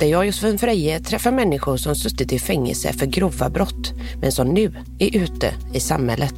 där 0.00 0.06
jag 0.06 0.18
och 0.18 0.26
Josefin 0.26 0.58
Freje 0.58 1.00
träffar 1.00 1.32
människor 1.32 1.76
som 1.76 1.94
suttit 1.94 2.32
i 2.32 2.38
fängelse 2.38 2.92
för 2.92 3.06
grova 3.06 3.50
brott, 3.50 3.92
men 4.20 4.32
som 4.32 4.48
nu 4.48 4.74
är 4.98 5.16
ute 5.16 5.54
i 5.72 5.80
samhället. 5.80 6.34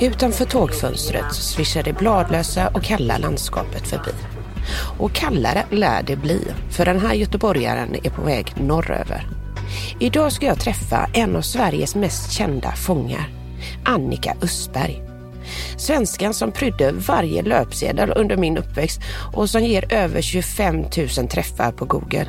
Utanför 0.00 0.44
tågfönstret 0.44 1.34
svischar 1.34 1.82
det 1.82 1.92
bladlösa 1.92 2.68
och 2.68 2.82
kalla 2.82 3.18
landskapet 3.18 3.88
förbi. 3.88 4.35
Och 4.98 5.12
kallare 5.12 5.64
lär 5.70 6.02
det 6.02 6.16
bli, 6.16 6.40
för 6.70 6.84
den 6.84 7.00
här 7.00 7.14
göteborgaren 7.14 7.96
är 8.02 8.10
på 8.10 8.22
väg 8.22 8.52
norröver. 8.56 9.26
Idag 10.00 10.32
ska 10.32 10.46
jag 10.46 10.60
träffa 10.60 11.10
en 11.12 11.36
av 11.36 11.42
Sveriges 11.42 11.94
mest 11.94 12.32
kända 12.32 12.72
fångar, 12.72 13.30
Annika 13.84 14.34
Östberg. 14.42 15.02
Svenskan 15.76 16.34
som 16.34 16.52
prydde 16.52 16.92
varje 16.92 17.42
löpsedel 17.42 18.12
under 18.16 18.36
min 18.36 18.58
uppväxt 18.58 19.00
och 19.34 19.50
som 19.50 19.64
ger 19.64 19.94
över 19.94 20.22
25 20.22 20.76
000 20.76 21.28
träffar 21.28 21.72
på 21.72 21.84
Google. 21.84 22.28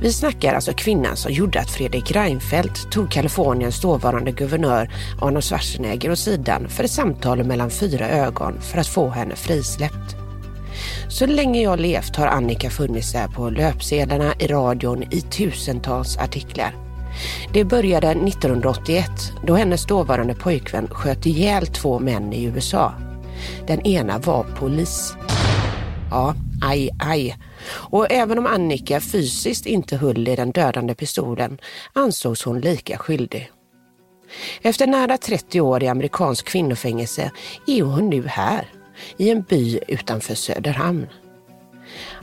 Vi 0.00 0.12
snackar 0.12 0.54
alltså 0.54 0.72
kvinnan 0.72 1.16
som 1.16 1.32
gjorde 1.32 1.60
att 1.60 1.70
Fredrik 1.70 2.10
Reinfeldt 2.10 2.90
tog 2.92 3.10
Kaliforniens 3.10 3.80
dåvarande 3.80 4.32
guvernör 4.32 4.90
Arnold 5.20 5.44
Schwarzenegger 5.44 6.10
åt 6.10 6.18
sidan 6.18 6.68
för 6.68 6.84
ett 6.84 6.90
samtal 6.90 7.44
mellan 7.44 7.70
fyra 7.70 8.08
ögon 8.08 8.60
för 8.60 8.78
att 8.78 8.86
få 8.86 9.08
henne 9.08 9.36
frisläppt. 9.36 10.21
Så 11.08 11.26
länge 11.26 11.62
jag 11.62 11.80
levt 11.80 12.16
har 12.16 12.26
Annika 12.26 12.70
funnits 12.70 13.12
där 13.12 13.28
på 13.28 13.50
löpsedlarna, 13.50 14.34
i 14.38 14.46
radion, 14.46 15.02
i 15.02 15.20
tusentals 15.20 16.16
artiklar. 16.16 16.74
Det 17.52 17.64
började 17.64 18.10
1981 18.10 19.10
då 19.46 19.54
hennes 19.54 19.86
dåvarande 19.86 20.34
pojkvän 20.34 20.88
sköt 20.88 21.26
ihjäl 21.26 21.66
två 21.66 21.98
män 21.98 22.32
i 22.32 22.44
USA. 22.44 22.94
Den 23.66 23.86
ena 23.86 24.18
var 24.18 24.44
polis. 24.58 25.14
Ja, 26.10 26.34
aj, 26.62 26.90
aj. 26.98 27.36
Och 27.70 28.12
även 28.12 28.38
om 28.38 28.46
Annika 28.46 29.00
fysiskt 29.00 29.66
inte 29.66 29.96
höll 29.96 30.28
i 30.28 30.36
den 30.36 30.52
dödande 30.52 30.94
pistolen 30.94 31.58
ansågs 31.92 32.44
hon 32.44 32.60
lika 32.60 32.98
skyldig. 32.98 33.50
Efter 34.62 34.86
nära 34.86 35.18
30 35.18 35.60
år 35.60 35.82
i 35.82 35.88
amerikansk 35.88 36.46
kvinnofängelse 36.46 37.30
är 37.66 37.82
hon 37.82 38.10
nu 38.10 38.26
här, 38.26 38.68
i 39.16 39.30
en 39.30 39.42
by 39.42 39.80
utanför 39.88 40.34
Söderhamn. 40.34 41.06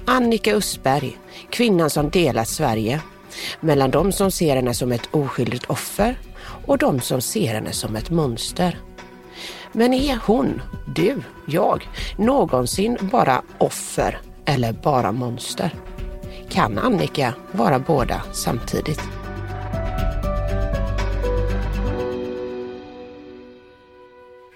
Annika 0.06 0.56
Östberg, 0.56 1.18
kvinnan 1.50 1.90
som 1.90 2.10
delat 2.10 2.48
Sverige 2.48 3.02
mellan 3.60 3.92
de 3.92 4.12
som 4.12 4.32
ser 4.32 4.56
henne 4.56 4.74
som 4.74 4.92
ett 4.92 5.10
oskyldigt 5.12 5.66
offer 5.66 6.16
och 6.66 6.78
de 6.78 7.00
som 7.00 7.22
ser 7.22 7.54
henne 7.54 7.72
som 7.72 7.96
ett 7.96 8.10
monster. 8.10 8.80
Men 9.72 9.94
är 9.94 10.20
hon, 10.26 10.62
du, 10.96 11.22
jag, 11.46 11.88
någonsin 12.18 12.98
bara 13.02 13.42
offer 13.58 14.20
eller 14.46 14.74
bara 14.74 15.12
monster? 15.12 15.76
Kan 16.50 16.78
Annika 16.78 17.34
vara 17.52 17.80
båda 17.80 18.22
samtidigt? 18.34 19.02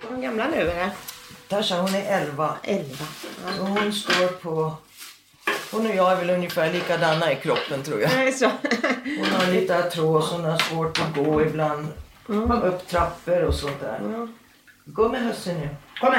Hur 0.10 0.22
gamla 0.22 0.48
nu 0.48 0.62
eller? 0.62 0.90
Tasha 1.54 1.82
hon 1.82 1.96
är 1.96 2.22
11. 2.22 2.56
11. 2.64 3.06
Och 3.60 3.68
hon 3.68 3.94
står 3.94 4.28
på... 4.28 4.74
Hon 5.72 5.86
och 5.88 5.96
jag 5.96 6.12
är 6.12 6.16
väl 6.16 6.30
ungefär 6.30 6.74
likadana 6.74 7.32
i 7.32 7.36
kroppen 7.36 7.84
tror 7.84 8.02
jag. 8.02 8.10
Hon 8.10 9.26
har 9.26 9.52
lite 9.52 9.80
artros, 9.80 10.32
hon 10.32 10.46
har 10.46 10.58
svårt 10.58 11.00
att 11.00 11.16
gå 11.16 11.42
ibland. 11.42 11.88
Upp 12.64 12.88
trappor 12.88 13.44
och 13.44 13.54
sånt 13.56 13.80
där. 13.80 14.28
Gå 14.86 15.10
med 15.10 15.22
husse 15.22 15.54
nu. 15.54 15.70
Kom. 16.00 16.14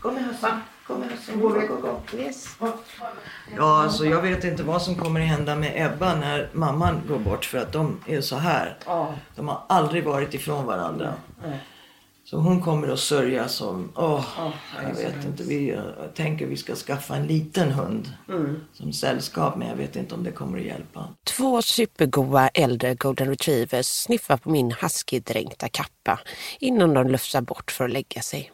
Gå 0.00 0.10
med 0.10 0.24
husse. 0.24 0.58
Gå 0.86 0.94
med 0.94 1.08
husse. 1.10 1.32
Gå, 1.32 1.48
gå, 1.48 1.76
gå. 1.76 2.18
Yes. 2.18 2.56
Ja, 3.56 3.82
alltså 3.82 4.04
jag 4.04 4.22
vet 4.22 4.44
inte 4.44 4.62
vad 4.62 4.82
som 4.82 4.94
kommer 4.94 5.20
att 5.20 5.26
hända 5.26 5.54
med 5.54 5.72
Ebba 5.86 6.14
när 6.14 6.48
mamman 6.52 7.02
går 7.08 7.18
bort 7.18 7.44
för 7.44 7.58
att 7.58 7.72
de 7.72 8.00
är 8.06 8.20
så 8.20 8.36
här. 8.36 8.78
Ja. 8.86 9.14
De 9.36 9.48
har 9.48 9.62
aldrig 9.68 10.04
varit 10.04 10.34
ifrån 10.34 10.66
varandra. 10.66 11.14
Så 12.32 12.38
hon 12.38 12.60
kommer 12.60 12.88
att 12.88 13.00
sörja 13.00 13.48
som, 13.48 13.92
åh, 13.96 14.52
jag 14.82 14.94
vet 14.94 15.24
inte. 15.24 15.42
Vi 15.42 15.68
jag 15.68 16.14
tänker 16.14 16.46
vi 16.46 16.56
ska 16.56 16.74
skaffa 16.74 17.16
en 17.16 17.26
liten 17.26 17.70
hund 17.70 18.12
som 18.72 18.92
sällskap 18.92 19.56
men 19.56 19.68
jag 19.68 19.76
vet 19.76 19.96
inte 19.96 20.14
om 20.14 20.24
det 20.24 20.32
kommer 20.32 20.58
att 20.58 20.64
hjälpa. 20.64 21.08
Två 21.24 21.62
supergoa 21.62 22.48
äldre 22.48 22.94
golden 22.94 23.28
retrievers 23.28 23.86
sniffar 23.86 24.36
på 24.36 24.50
min 24.50 24.72
husky-dränkta 24.72 25.68
kappa 25.68 26.20
innan 26.60 26.94
de 26.94 27.08
lufsar 27.08 27.40
bort 27.40 27.70
för 27.70 27.84
att 27.84 27.92
lägga 27.92 28.22
sig. 28.22 28.52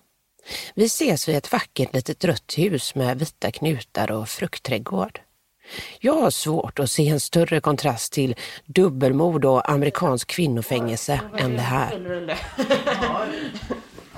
Vi 0.75 0.85
ses 0.85 1.29
vid 1.29 1.37
ett 1.37 1.53
vackert 1.53 1.95
litet 1.95 2.25
rött 2.25 2.55
hus 2.57 2.95
med 2.95 3.19
vita 3.19 3.51
knutar 3.51 4.11
och 4.11 4.29
fruktträdgård. 4.29 5.21
Jag 6.01 6.15
har 6.15 6.31
svårt 6.31 6.79
att 6.79 6.91
se 6.91 7.09
en 7.09 7.21
större 7.21 7.61
kontrast 7.61 8.13
till 8.13 8.37
dubbelmord 8.67 9.45
och 9.45 9.71
amerikansk 9.71 10.29
kvinnofängelse 10.29 11.21
än 11.39 11.53
det 11.53 11.63
här. 11.63 12.01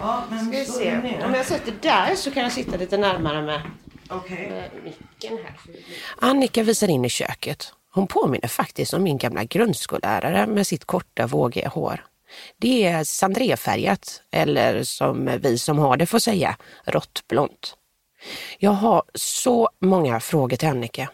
Ja, 0.00 0.22
men 0.30 0.46
Ska 0.46 0.58
vi 0.58 0.64
se. 0.64 1.24
Om 1.24 1.34
jag 1.34 1.46
sätter 1.46 1.74
där 1.80 2.14
så 2.14 2.30
kan 2.30 2.42
jag 2.42 2.52
sitta 2.52 2.76
lite 2.76 2.96
närmare 2.96 3.42
med, 3.42 3.62
Okej. 4.10 4.50
med 4.50 4.70
micken 4.84 5.38
här. 5.44 5.54
Annika 6.18 6.62
visar 6.62 6.88
in 6.88 7.04
i 7.04 7.08
köket. 7.08 7.72
Hon 7.92 8.06
påminner 8.06 8.48
faktiskt 8.48 8.94
om 8.94 9.02
min 9.02 9.18
gamla 9.18 9.44
grundskollärare 9.44 10.46
med 10.46 10.66
sitt 10.66 10.84
korta 10.84 11.26
vågiga 11.26 11.68
hår. 11.68 12.04
Det 12.56 12.84
är 12.84 13.04
sandréfärgat, 13.04 14.22
eller 14.30 14.82
som 14.82 15.30
vi 15.42 15.58
som 15.58 15.78
har 15.78 15.96
det 15.96 16.06
får 16.06 16.18
säga, 16.18 16.56
råttblont. 16.84 17.76
Jag 18.58 18.70
har 18.70 19.02
så 19.14 19.70
många 19.80 20.20
frågor 20.20 20.56
till 20.56 20.68
Annika. 20.68 21.08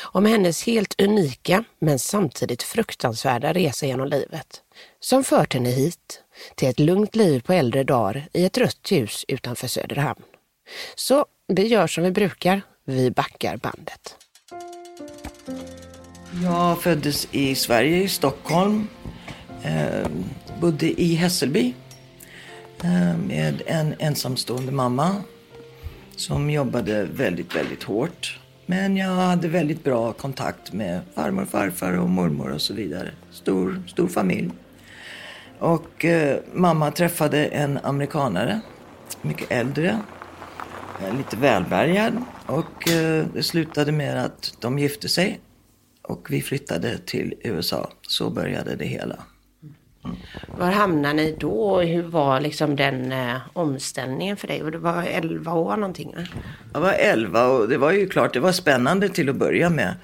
Om 0.00 0.24
hennes 0.24 0.66
helt 0.66 1.00
unika 1.00 1.64
men 1.78 1.98
samtidigt 1.98 2.62
fruktansvärda 2.62 3.52
resa 3.52 3.86
genom 3.86 4.08
livet. 4.08 4.62
Som 5.00 5.24
fört 5.24 5.54
henne 5.54 5.70
hit, 5.70 6.22
till 6.54 6.68
ett 6.68 6.78
lugnt 6.78 7.16
liv 7.16 7.40
på 7.40 7.52
äldre 7.52 7.84
dagar 7.84 8.28
i 8.32 8.44
ett 8.44 8.58
rött 8.58 8.92
hus 8.92 9.24
utanför 9.28 9.66
Söderhamn. 9.66 10.22
Så 10.94 11.26
vi 11.48 11.66
gör 11.66 11.86
som 11.86 12.04
vi 12.04 12.10
brukar, 12.10 12.62
vi 12.84 13.10
backar 13.10 13.56
bandet. 13.56 14.16
Jag 16.42 16.82
föddes 16.82 17.28
i 17.30 17.54
Sverige, 17.54 18.02
i 18.02 18.08
Stockholm. 18.08 18.88
Eh, 19.62 20.06
bodde 20.60 21.00
i 21.02 21.14
Hässelby. 21.14 21.74
Eh, 22.82 23.16
med 23.16 23.62
en 23.66 23.94
ensamstående 23.98 24.72
mamma. 24.72 25.22
Som 26.16 26.50
jobbade 26.50 27.04
väldigt, 27.04 27.56
väldigt 27.56 27.82
hårt. 27.82 28.38
Men 28.72 28.96
jag 28.96 29.08
hade 29.08 29.48
väldigt 29.48 29.84
bra 29.84 30.12
kontakt 30.12 30.72
med 30.72 31.00
farmor, 31.14 31.44
farfar 31.44 31.98
och 31.98 32.10
mormor 32.10 32.52
och 32.52 32.60
så 32.60 32.74
vidare. 32.74 33.10
Stor, 33.30 33.82
stor 33.86 34.08
familj. 34.08 34.50
Och 35.58 36.04
eh, 36.04 36.38
mamma 36.52 36.90
träffade 36.90 37.46
en 37.46 37.78
amerikanare. 37.82 38.60
Mycket 39.22 39.52
äldre. 39.52 39.98
Eh, 41.02 41.16
lite 41.16 41.36
välbärgad. 41.36 42.12
Och 42.46 42.88
eh, 42.88 43.26
det 43.34 43.42
slutade 43.42 43.92
med 43.92 44.24
att 44.24 44.54
de 44.60 44.78
gifte 44.78 45.08
sig. 45.08 45.40
Och 46.02 46.26
vi 46.30 46.42
flyttade 46.42 46.98
till 46.98 47.34
USA. 47.44 47.90
Så 48.02 48.30
började 48.30 48.76
det 48.76 48.86
hela. 48.86 49.16
Var 50.58 50.70
hamnade 50.70 51.14
ni 51.14 51.36
då 51.38 51.50
och 51.50 51.82
hur 51.84 52.02
var 52.02 52.40
liksom 52.40 52.76
den 52.76 53.12
eh, 53.12 53.36
omställningen 53.52 54.36
för 54.36 54.48
dig? 54.48 54.62
Och 54.62 54.70
Du 54.70 54.78
var 54.78 55.02
11 55.02 55.52
år 55.52 55.76
någonting? 55.76 56.14
va? 56.16 56.22
Jag 56.72 56.80
var 56.80 56.92
11 56.92 57.46
och 57.46 57.68
det 57.68 57.78
var 57.78 57.92
ju 57.92 58.08
klart, 58.08 58.32
det 58.32 58.40
var 58.40 58.52
spännande 58.52 59.08
till 59.08 59.28
att 59.28 59.36
börja 59.36 59.70
med. 59.70 59.94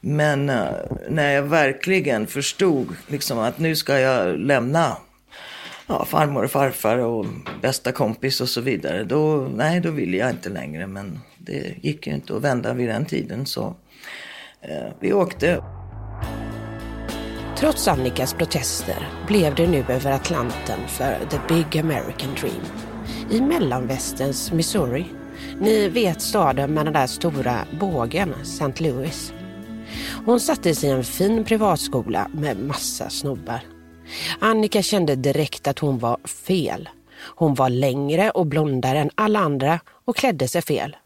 Men 0.00 0.48
eh, 0.50 0.66
när 1.08 1.30
jag 1.32 1.42
verkligen 1.42 2.26
förstod 2.26 2.88
liksom 3.06 3.38
att 3.38 3.58
nu 3.58 3.76
ska 3.76 3.98
jag 3.98 4.38
lämna 4.38 4.96
ja, 5.86 6.04
farmor 6.04 6.44
och 6.44 6.50
farfar 6.50 6.98
och 6.98 7.26
bästa 7.62 7.92
kompis 7.92 8.40
och 8.40 8.48
så 8.48 8.60
vidare. 8.60 9.04
Då, 9.04 9.48
nej, 9.54 9.80
då 9.80 9.90
ville 9.90 10.16
jag 10.16 10.30
inte 10.30 10.48
längre. 10.48 10.86
Men 10.86 11.20
det 11.38 11.74
gick 11.82 12.06
ju 12.06 12.14
inte 12.14 12.36
att 12.36 12.42
vända 12.42 12.72
vid 12.74 12.88
den 12.88 13.04
tiden. 13.04 13.46
Så 13.46 13.74
eh, 14.60 14.92
vi 15.00 15.12
åkte. 15.12 15.62
Trots 17.58 17.88
Annikas 17.88 18.34
protester 18.34 19.08
blev 19.26 19.54
det 19.54 19.66
nu 19.66 19.84
över 19.88 20.10
Atlanten 20.10 20.88
för 20.88 21.18
the 21.30 21.54
big 21.54 21.80
American 21.80 22.34
dream. 22.34 22.62
i 23.30 23.40
mellanvästens 23.40 24.52
Missouri. 24.52 25.06
Ni 25.60 25.88
vet 25.88 26.22
staden 26.22 26.74
med 26.74 26.86
den 26.86 26.92
där 26.92 27.06
stora 27.06 27.66
bågen, 27.80 28.34
St. 28.42 28.82
Louis. 28.84 29.32
Hon 30.24 30.40
sattes 30.40 30.84
i 30.84 30.88
en 30.88 31.04
fin 31.04 31.44
privatskola 31.44 32.28
med 32.32 32.58
massa 32.58 33.10
snubbar. 33.10 33.60
Annika 34.38 34.82
kände 34.82 35.16
direkt 35.16 35.66
att 35.66 35.78
hon 35.78 35.98
var 35.98 36.18
fel. 36.46 36.88
Hon 37.36 37.54
var 37.54 37.68
längre 37.68 38.30
och 38.30 38.46
blondare 38.46 38.98
än 38.98 39.10
alla 39.14 39.38
andra 39.38 39.80
och 40.04 40.16
klädde 40.16 40.48
sig 40.48 40.62
fel. 40.62 40.96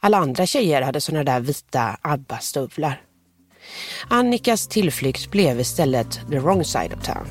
Alla 0.00 0.18
andra 0.18 0.46
tjejer 0.46 0.82
hade 0.82 1.00
såna 1.00 1.24
där 1.24 1.40
vita 1.40 1.96
ABBA-stövlar. 2.02 3.00
Annikas 4.08 4.66
tillflykt 4.66 5.30
blev 5.30 5.60
istället 5.60 6.20
the 6.30 6.38
wrong 6.38 6.64
side 6.64 6.92
of 6.92 7.04
town. 7.04 7.26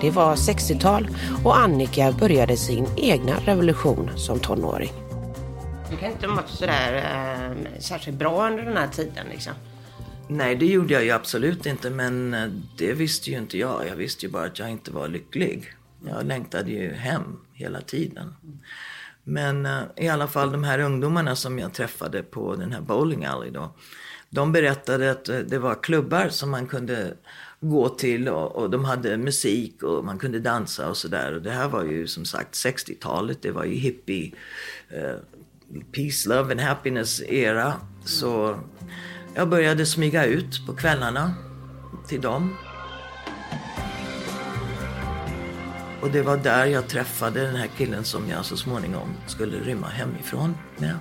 Det 0.00 0.10
var 0.10 0.36
60-tal 0.36 1.08
och 1.44 1.58
Annika 1.58 2.12
började 2.12 2.56
sin 2.56 2.86
egna 2.96 3.36
revolution 3.40 4.10
som 4.16 4.38
tonåring. 4.38 4.92
Du 5.90 5.96
kan 5.96 6.10
inte 6.10 6.26
ha 6.26 6.34
mått 6.34 6.48
sådär 6.48 6.94
äh, 6.94 7.80
särskilt 7.80 8.18
bra 8.18 8.46
under 8.50 8.64
den 8.64 8.76
här 8.76 8.88
tiden 8.88 9.26
liksom. 9.30 9.52
Nej, 10.28 10.56
det 10.56 10.66
gjorde 10.66 10.94
jag 10.94 11.04
ju 11.04 11.10
absolut 11.10 11.66
inte. 11.66 11.90
Men 11.90 12.34
eh, 12.34 12.48
det 12.76 12.92
visste 12.92 13.30
ju 13.30 13.38
inte 13.38 13.58
jag. 13.58 13.88
Jag 13.88 13.96
visste 13.96 14.26
ju 14.26 14.32
bara 14.32 14.44
att 14.46 14.58
jag 14.58 14.70
inte 14.70 14.90
var 14.90 15.08
lycklig. 15.08 15.72
Jag 16.06 16.26
längtade 16.26 16.70
ju 16.70 16.94
hem 16.94 17.40
hela 17.52 17.80
tiden. 17.80 18.34
Men 19.28 19.66
uh, 19.66 19.82
i 19.96 20.08
alla 20.08 20.26
fall 20.26 20.52
de 20.52 20.64
här 20.64 20.78
ungdomarna 20.78 21.36
som 21.36 21.58
jag 21.58 21.74
träffade 21.74 22.22
på 22.22 22.56
den 22.56 22.72
här 22.72 22.80
bowling 22.80 23.24
alley 23.24 23.50
då. 23.50 23.74
De 24.30 24.52
berättade 24.52 25.10
att 25.10 25.28
uh, 25.28 25.38
det 25.38 25.58
var 25.58 25.82
klubbar 25.82 26.28
som 26.28 26.50
man 26.50 26.66
kunde 26.66 27.14
gå 27.60 27.88
till 27.88 28.28
och, 28.28 28.56
och, 28.56 28.70
de 28.70 28.84
hade 28.84 29.16
musik 29.16 29.82
och 29.82 30.04
man 30.04 30.18
kunde 30.18 30.40
dansa 30.40 30.88
och 30.88 30.96
sådär. 30.96 31.34
Och 31.34 31.42
det 31.42 31.50
här 31.50 31.68
var 31.68 31.84
ju 31.84 32.06
som 32.06 32.24
sagt 32.24 32.54
60-talet. 32.54 33.42
Det 33.42 33.50
var 33.50 33.64
ju 33.64 33.74
hippie, 33.74 34.32
uh, 34.96 35.16
peace, 35.92 36.28
love 36.28 36.52
and 36.52 36.60
happiness 36.60 37.22
era. 37.22 37.74
Så 38.04 38.58
jag 39.34 39.48
började 39.48 39.86
smyga 39.86 40.24
ut 40.24 40.66
på 40.66 40.76
kvällarna 40.76 41.34
till 42.08 42.20
dem. 42.20 42.56
Och 46.02 46.10
det 46.10 46.22
var 46.22 46.36
där 46.36 46.66
jag 46.66 46.88
träffade 46.88 47.40
den 47.40 47.56
här 47.56 47.68
killen 47.76 48.04
som 48.04 48.28
jag 48.28 48.44
så 48.44 48.56
småningom 48.56 49.14
skulle 49.26 49.58
rymma 49.58 49.88
hemifrån 49.88 50.56
med. 50.76 50.98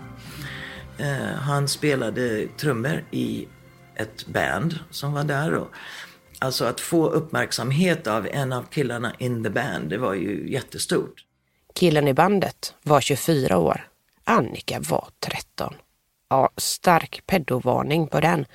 Eh, 0.98 1.36
han 1.36 1.68
spelade 1.68 2.48
trummor 2.48 3.04
i 3.12 3.48
ett 3.96 4.26
band 4.28 4.80
som 4.90 5.14
var 5.14 5.24
där. 5.24 5.54
Och, 5.54 5.68
alltså 6.40 6.66
att 6.66 6.80
få 6.80 7.10
uppmärksamhet 7.10 8.08
av 8.08 8.28
en 8.28 8.54
av 8.54 8.64
killarna 8.64 9.14
in 9.18 9.44
the 9.44 9.50
band, 9.50 9.90
det 9.90 9.98
var 9.98 10.14
ju 10.14 10.52
jättestort. 10.52 11.24
Killen 11.76 12.08
i 12.08 12.14
bandet 12.14 12.74
var 12.84 13.02
24 13.02 13.58
år. 13.58 13.88
Annika 14.24 14.80
var 14.80 15.08
13. 15.20 15.74
Ja, 16.30 16.50
stark 16.58 17.24
peddovarning 17.28 18.08
på 18.08 18.20
den. 18.20 18.46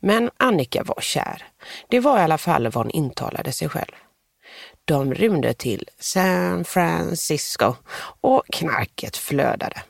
Men 0.00 0.30
Annika 0.36 0.82
var 0.84 1.00
kär. 1.00 1.44
Det 1.88 2.00
var 2.00 2.18
i 2.18 2.22
alla 2.22 2.38
fall 2.38 2.64
vad 2.64 2.74
hon 2.74 2.90
intalade 2.90 3.52
sig 3.52 3.68
själv. 3.68 3.92
De 4.84 5.14
rymde 5.14 5.54
till 5.54 5.88
San 5.98 6.64
Francisco 6.64 7.74
och 8.20 8.42
knarket 8.52 9.16
flödade. 9.16 9.82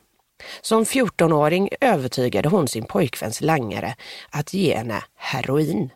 Som 0.60 0.84
14-åring 0.84 1.68
övertygade 1.80 2.48
hon 2.48 2.68
sin 2.68 2.84
pojkväns 2.84 3.40
langare 3.40 3.94
att 4.30 4.54
ge 4.54 4.76
henne 4.76 5.04
heroin. 5.14 5.90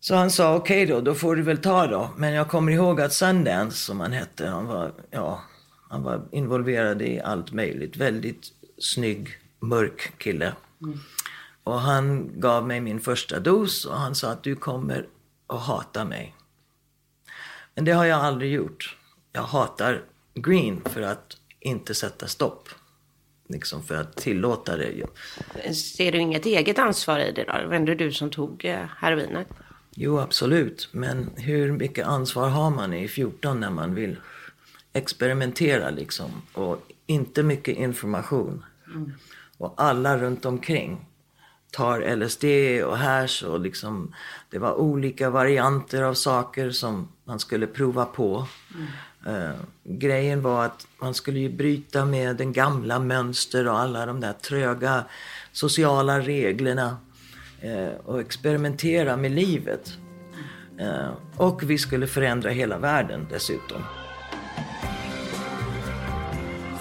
Så 0.00 0.14
han 0.14 0.30
sa 0.30 0.56
okej 0.56 0.82
okay 0.82 0.94
då, 0.94 1.00
då 1.00 1.14
får 1.14 1.36
du 1.36 1.42
väl 1.42 1.58
ta 1.58 1.86
då. 1.86 2.10
Men 2.16 2.32
jag 2.32 2.48
kommer 2.48 2.72
ihåg 2.72 3.00
att 3.00 3.12
Sundance, 3.12 3.76
som 3.76 4.00
han 4.00 4.12
hette, 4.12 4.46
han 4.46 4.66
var, 4.66 4.92
ja, 5.10 5.40
han 5.90 6.02
var 6.02 6.28
involverad 6.32 7.02
i 7.02 7.20
allt 7.20 7.52
möjligt. 7.52 7.96
Väldigt 7.96 8.52
snygg, 8.78 9.28
mörk 9.60 10.12
kille. 10.18 10.52
Mm. 10.82 10.98
Och 11.64 11.80
han 11.80 12.30
gav 12.40 12.66
mig 12.66 12.80
min 12.80 13.00
första 13.00 13.40
dos 13.40 13.84
och 13.84 13.96
han 13.96 14.14
sa 14.14 14.30
att 14.30 14.42
du 14.42 14.56
kommer 14.56 15.06
att 15.46 15.60
hata 15.60 16.04
mig. 16.04 16.34
Men 17.78 17.84
det 17.84 17.92
har 17.92 18.04
jag 18.04 18.20
aldrig 18.20 18.52
gjort. 18.52 18.96
Jag 19.32 19.42
hatar 19.42 20.02
green 20.34 20.80
för 20.84 21.02
att 21.02 21.36
inte 21.60 21.94
sätta 21.94 22.26
stopp. 22.26 22.68
Liksom 23.48 23.82
för 23.82 23.94
att 23.94 24.16
tillåta 24.16 24.76
det. 24.76 25.06
Ser 25.74 26.12
du 26.12 26.18
inget 26.18 26.46
eget 26.46 26.78
ansvar 26.78 27.18
i 27.18 27.32
det 27.32 27.44
då? 27.44 27.68
Var 27.68 27.78
det 27.78 27.94
du 27.94 28.12
som 28.12 28.30
tog 28.30 28.64
eh, 28.64 28.84
heroinet? 28.96 29.46
Jo, 29.94 30.18
absolut. 30.18 30.88
Men 30.92 31.30
hur 31.36 31.72
mycket 31.72 32.06
ansvar 32.06 32.48
har 32.48 32.70
man 32.70 32.94
i 32.94 33.08
14 33.08 33.60
när 33.60 33.70
man 33.70 33.94
vill 33.94 34.16
experimentera 34.92 35.90
liksom? 35.90 36.30
Och 36.52 36.78
inte 37.06 37.42
mycket 37.42 37.76
information. 37.76 38.64
Mm. 38.86 39.12
Och 39.58 39.74
alla 39.76 40.18
runt 40.18 40.44
omkring 40.44 41.06
tar 41.70 42.16
LSD 42.16 42.44
och 42.84 42.98
hash 42.98 43.44
och 43.44 43.60
liksom 43.60 44.14
det 44.50 44.58
var 44.58 44.74
olika 44.74 45.30
varianter 45.30 46.02
av 46.02 46.14
saker 46.14 46.70
som 46.70 47.08
man 47.24 47.38
skulle 47.38 47.66
prova 47.66 48.04
på. 48.04 48.46
Mm. 48.74 48.86
Uh, 49.26 49.54
grejen 49.84 50.42
var 50.42 50.64
att 50.64 50.86
man 51.00 51.14
skulle 51.14 51.38
ju 51.38 51.48
bryta 51.48 52.04
med 52.04 52.36
den 52.36 52.52
gamla 52.52 52.98
mönster 52.98 53.68
och 53.68 53.78
alla 53.78 54.06
de 54.06 54.20
där 54.20 54.32
tröga 54.32 55.04
sociala 55.52 56.20
reglerna 56.20 56.96
uh, 57.64 57.94
och 58.04 58.20
experimentera 58.20 59.16
med 59.16 59.30
livet. 59.30 59.92
Uh, 60.80 61.10
och 61.36 61.70
vi 61.70 61.78
skulle 61.78 62.06
förändra 62.06 62.50
hela 62.50 62.78
världen 62.78 63.26
dessutom. 63.30 63.82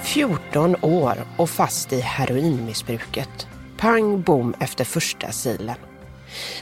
14 0.04 0.75
år 0.81 1.18
och 1.38 1.50
fast 1.50 1.94
i 1.94 2.00
heroinmissbruket. 2.00 3.48
Pang 3.77 4.21
bom 4.21 4.53
efter 4.59 4.83
första 4.83 5.31
silen. 5.31 5.75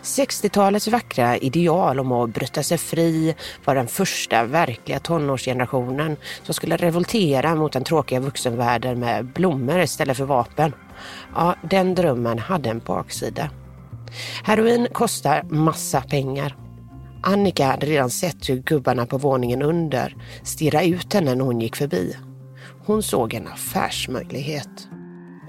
60-talets 0.03 0.87
vackra 0.87 1.37
ideal 1.37 1.99
om 1.99 2.11
att 2.11 2.33
bryta 2.33 2.63
sig 2.63 2.77
fri 2.77 3.35
var 3.65 3.75
den 3.75 3.87
första 3.87 4.43
verkliga 4.43 4.99
tonårsgenerationen 4.99 6.17
som 6.43 6.53
skulle 6.53 6.77
revoltera 6.77 7.55
mot 7.55 7.73
den 7.73 7.83
tråkiga 7.83 8.19
vuxenvärlden 8.19 8.99
med 8.99 9.25
blommor 9.25 9.79
istället 9.79 10.17
för 10.17 10.25
vapen. 10.25 10.73
Ja, 11.35 11.55
den 11.69 11.95
drömmen 11.95 12.39
hade 12.39 12.69
en 12.69 12.79
baksida. 12.79 13.49
Heroin 14.43 14.87
kostar 14.91 15.43
massa 15.43 16.01
pengar. 16.01 16.55
Annika 17.23 17.65
hade 17.65 17.85
redan 17.85 18.09
sett 18.09 18.49
hur 18.49 18.57
gubbarna 18.57 19.05
på 19.05 19.17
våningen 19.17 19.61
under 19.61 20.15
stirrade 20.43 20.87
ut 20.87 21.13
henne 21.13 21.35
när 21.35 21.45
hon 21.45 21.61
gick 21.61 21.75
förbi. 21.75 22.15
Hon 22.85 23.03
såg 23.03 23.33
en 23.33 23.47
affärsmöjlighet. 23.47 24.87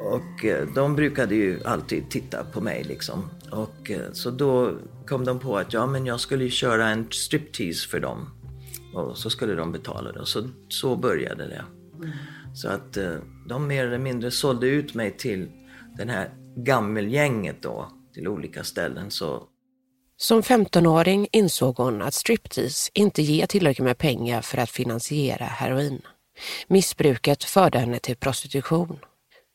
Och 0.07 0.45
eh, 0.45 0.67
de 0.75 0.97
brukade 0.97 1.35
ju 1.35 1.61
alltid 1.65 2.11
titta 2.11 2.45
på 2.45 2.61
mig 2.61 2.85
liksom. 2.85 3.31
Och 3.51 3.91
eh, 3.91 4.13
så 4.13 4.31
då 4.31 4.79
kom 5.07 5.25
de 5.25 5.39
på 5.39 5.59
att 5.59 5.73
ja, 5.73 5.87
men 5.87 6.07
jag 6.07 6.21
skulle 6.21 6.45
ju 6.45 6.51
köra 6.51 6.89
en 6.89 7.09
striptease 7.11 7.89
för 7.89 8.01
dem. 8.01 8.31
Och 8.95 9.19
så 9.19 9.31
skulle 9.31 9.55
de 9.55 9.73
betala 9.73 10.13
det. 10.13 10.21
Och 10.21 10.29
så, 10.29 10.49
så 10.69 10.97
började 10.97 11.47
det. 11.47 11.65
Så 12.55 12.69
att 12.69 12.97
eh, 12.97 13.17
de 13.49 13.67
mer 13.67 13.87
eller 13.87 13.99
mindre 13.99 14.31
sålde 14.31 14.67
ut 14.67 14.95
mig 14.95 15.17
till 15.17 15.49
den 15.97 16.09
här 16.09 16.31
gammelgänget 16.57 17.63
då. 17.63 17.93
Till 18.15 18.29
olika 18.29 18.65
ställen. 18.65 19.11
Så 19.11 19.43
som 20.17 20.43
15-åring 20.43 21.29
insåg 21.33 21.77
hon 21.77 22.03
att 22.03 22.15
striptease 22.15 22.91
inte 22.95 23.23
ger 23.23 23.47
tillräckligt 23.47 23.85
med 23.85 23.99
pengar 23.99 24.43
för 24.43 24.59
att 24.59 24.71
finansiera 24.71 25.45
heroin. 25.45 26.03
Missbruket 26.69 27.45
förde 27.45 27.79
henne 27.79 27.99
till 27.99 28.17
prostitution. 28.17 28.99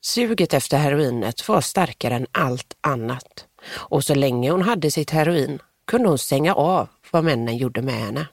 Suget 0.02 0.54
efter 0.54 0.78
heroinet 0.78 1.48
var 1.48 1.62
starkare 1.62 2.16
än 2.16 2.28
allt 2.32 2.78
annat 2.82 3.48
och 3.74 4.04
så 4.04 4.16
länge 4.16 4.52
hon 4.52 4.62
hade 4.62 4.92
sitt 4.92 5.10
heroin 5.10 5.60
kunde 5.88 6.10
hon 6.10 6.18
stänga 6.18 6.54
av 6.54 6.88
vad 7.12 7.24
männen 7.24 7.58
gjorde 7.58 7.82
med 7.82 7.94
henne. 7.94 8.28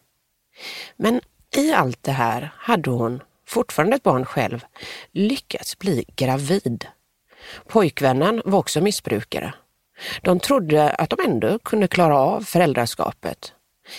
Men 0.97 1.21
i 1.57 1.73
allt 1.73 2.03
det 2.03 2.13
här 2.13 2.51
hade 2.57 2.91
hon, 2.91 3.23
fortfarande 3.47 3.97
ett 3.97 4.03
barn 4.03 4.25
själv, 4.25 4.65
lyckats 5.13 5.79
bli 5.79 6.05
gravid. 6.17 6.87
Pojkvännen 7.67 8.43
var 8.45 8.59
också 8.59 8.81
missbrukare. 8.81 9.55
De 10.23 10.41
trodde 10.41 10.91
att 10.91 11.11
de 11.11 11.19
ändå 11.25 11.59
kunde 11.59 11.89
klara 11.89 12.19
av 12.19 12.41
föräldraskapet. 12.41 13.53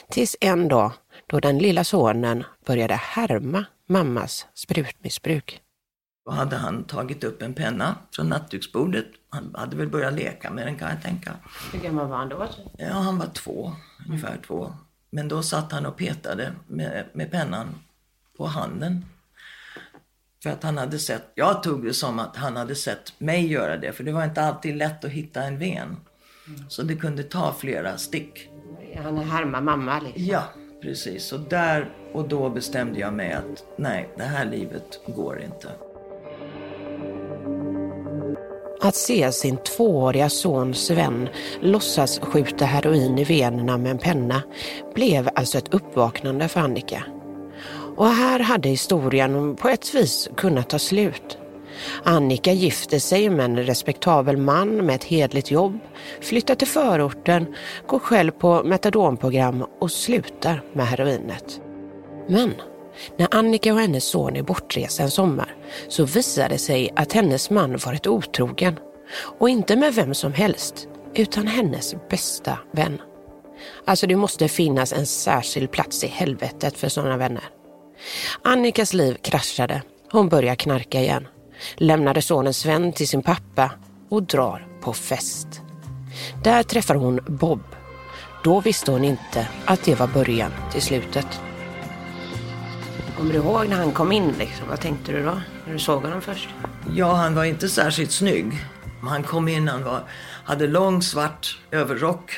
Tills 0.10 0.36
en 0.42 0.68
dag 0.68 0.92
då 1.28 1.40
den 1.40 1.58
lilla 1.58 1.84
sonen 1.84 2.44
började 2.66 2.96
härma 2.96 3.66
mammas 3.88 4.48
sprutmissbruk. 4.54 5.62
Då 6.30 6.36
hade 6.36 6.56
han 6.56 6.84
tagit 6.84 7.24
upp 7.24 7.42
en 7.42 7.54
penna 7.54 7.96
från 8.16 8.30
nattduksbordet. 8.30 9.06
Han 9.30 9.56
hade 9.58 9.76
väl 9.76 9.88
börjat 9.88 10.14
leka 10.14 10.52
med 10.52 10.68
den 10.68 10.76
kan 10.76 10.90
jag 10.90 11.02
tänka. 11.02 11.32
Hur 11.74 11.80
gammal 11.80 12.08
var 12.08 12.18
han 12.18 12.30
då? 12.30 12.48
Ja, 12.78 12.94
han 12.94 13.18
var 13.18 13.28
två, 13.28 13.74
ungefär 14.08 14.30
mm. 14.30 14.42
två. 14.42 14.74
Men 15.10 15.28
då 15.28 15.44
satt 15.44 15.72
han 15.72 15.86
och 15.86 15.98
petade 15.98 16.52
med, 16.68 17.06
med 17.14 17.32
pennan 17.32 17.76
på 18.38 18.46
handen. 18.46 19.06
För 20.44 20.50
att 20.50 20.64
han 20.64 20.78
hade 20.78 21.00
sett, 21.00 21.32
jag 21.36 21.64
tog 21.64 21.86
det 21.86 21.94
som 21.94 22.20
att 22.20 22.36
han 22.36 22.56
hade 22.56 22.76
sett 22.76 23.20
mig 23.20 23.48
göra 23.48 23.78
det. 23.78 23.92
För 23.92 24.04
det 24.04 24.12
var 24.12 24.24
inte 24.24 24.42
alltid 24.42 24.76
lätt 24.76 25.06
att 25.06 25.12
hitta 25.12 25.44
en 25.44 25.58
ven. 25.58 25.98
Mm. 26.48 26.70
Så 26.70 26.84
det 26.84 26.96
kunde 26.96 27.24
ta 27.24 27.54
flera 27.54 27.98
stick. 27.98 28.50
Han 29.04 29.18
härmar 29.18 29.62
mamma 29.62 30.00
liksom? 30.00 30.26
Ja, 30.26 30.44
Precis, 30.82 31.34
och 31.34 31.40
där 31.40 31.90
och 32.14 32.28
då 32.28 32.50
bestämde 32.50 33.00
jag 33.00 33.14
mig 33.14 33.34
att 33.34 33.66
nej, 33.78 34.10
det 34.18 34.24
här 34.24 34.46
livet 34.46 35.00
går 35.08 35.42
inte. 35.42 35.70
Att 38.82 38.96
se 38.96 39.32
sin 39.32 39.58
tvååriga 39.58 40.30
son 40.30 40.74
Sven 40.74 41.30
låtsas 41.62 42.20
skjuta 42.20 42.66
heroin 42.66 43.18
i 43.18 43.24
venerna 43.24 43.78
med 43.78 43.92
en 43.92 43.98
penna 43.98 44.44
blev 44.96 45.30
alltså 45.36 45.58
ett 45.58 45.74
uppvaknande 45.74 46.48
för 46.48 46.60
Annika. 46.60 47.04
Och 47.96 48.08
här 48.08 48.40
hade 48.40 48.70
historien 48.70 49.56
på 49.56 49.70
ett 49.70 49.96
vis 49.96 50.30
kunnat 50.38 50.70
ta 50.70 50.80
slut. 50.80 51.38
Annika 52.04 52.52
gifter 52.52 53.00
sig 53.00 53.30
med 53.30 53.46
en 53.46 53.64
respektabel 53.64 54.38
man 54.38 54.86
med 54.86 54.96
ett 54.96 55.04
hedligt 55.04 55.52
jobb, 55.52 55.80
flyttar 56.22 56.56
till 56.56 56.68
förorten, 56.68 57.56
går 57.88 58.00
själv 58.00 58.32
på 58.32 58.64
metadonprogram 58.64 59.66
och 59.80 59.92
slutar 59.92 60.62
med 60.74 60.88
heroinet. 60.88 61.62
Men 62.28 62.54
när 63.18 63.28
Annika 63.36 63.74
och 63.74 63.80
hennes 63.80 64.06
son 64.06 64.36
är 64.36 64.44
bortresta 64.44 65.04
en 65.04 65.12
sommar 65.12 65.56
så 65.88 66.06
visar 66.06 66.50
det 66.50 66.58
sig 66.58 66.90
att 66.96 67.14
hennes 67.14 67.50
man 67.50 67.78
varit 67.78 68.08
otrogen. 68.08 68.80
Och 69.40 69.50
inte 69.50 69.76
med 69.76 69.94
vem 69.94 70.14
som 70.14 70.34
helst, 70.34 70.88
utan 71.16 71.48
hennes 71.48 71.96
bästa 72.10 72.60
vän. 72.72 73.02
Alltså 73.86 74.08
det 74.08 74.16
måste 74.16 74.48
finnas 74.48 74.94
en 74.94 75.06
särskild 75.06 75.72
plats 75.72 76.04
i 76.04 76.08
helvetet 76.08 76.78
för 76.78 76.90
sådana 76.90 77.18
vänner. 77.18 77.44
Annikas 78.44 78.94
liv 78.94 79.18
kraschade. 79.22 79.82
Hon 80.12 80.30
börjar 80.30 80.56
knarka 80.56 81.00
igen. 81.00 81.28
Lämnade 81.76 82.22
sonen 82.22 82.54
Sven 82.54 82.94
till 82.94 83.08
sin 83.08 83.24
pappa 83.24 83.72
och 84.10 84.24
drar 84.24 84.68
på 84.82 84.94
fest. 84.94 85.48
Där 86.44 86.64
träffar 86.64 86.96
hon 86.96 87.20
Bob. 87.28 87.64
Då 88.44 88.62
visste 88.62 88.92
hon 88.92 89.04
inte 89.04 89.48
att 89.66 89.84
det 89.84 90.00
var 90.00 90.08
början 90.08 90.52
till 90.72 90.82
slutet. 90.82 91.49
Kommer 93.20 93.34
du 93.34 93.40
ihåg 93.40 93.70
när 93.70 93.78
han 93.78 93.92
kom 93.92 94.12
in 94.12 94.32
liksom? 94.40 94.68
Vad 94.70 94.82
tänkte 94.82 95.12
du 95.12 95.24
då? 95.24 95.42
När 95.66 95.74
du 95.74 95.80
såg 95.80 96.02
honom 96.02 96.22
först? 96.22 96.50
Ja, 96.96 97.14
han 97.14 97.36
var 97.36 97.44
inte 97.44 97.70
särskilt 97.70 98.12
snygg. 98.12 98.54
Han 99.02 99.24
kom 99.24 99.48
in, 99.48 99.68
han 99.68 99.84
var, 99.84 100.04
hade 100.44 100.68
lång 100.68 101.02
svart 101.02 101.60
överrock. 101.72 102.32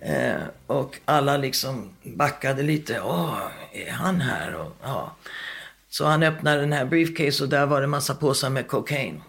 Eh, 0.00 0.42
och 0.66 0.98
alla 1.04 1.36
liksom 1.36 1.90
backade 2.02 2.62
lite. 2.62 3.00
Åh, 3.00 3.38
är 3.72 3.90
han 3.90 4.20
här? 4.20 4.54
Och, 4.54 4.72
ja. 4.82 5.16
Så 5.88 6.06
han 6.06 6.22
öppnade 6.22 6.60
den 6.60 6.72
här 6.72 6.84
briefcase 6.84 7.44
och 7.44 7.50
där 7.50 7.66
var 7.66 7.80
det 7.80 7.86
massa 7.86 8.14
påsar 8.14 8.50
med 8.50 8.68
kokain. 8.68 9.22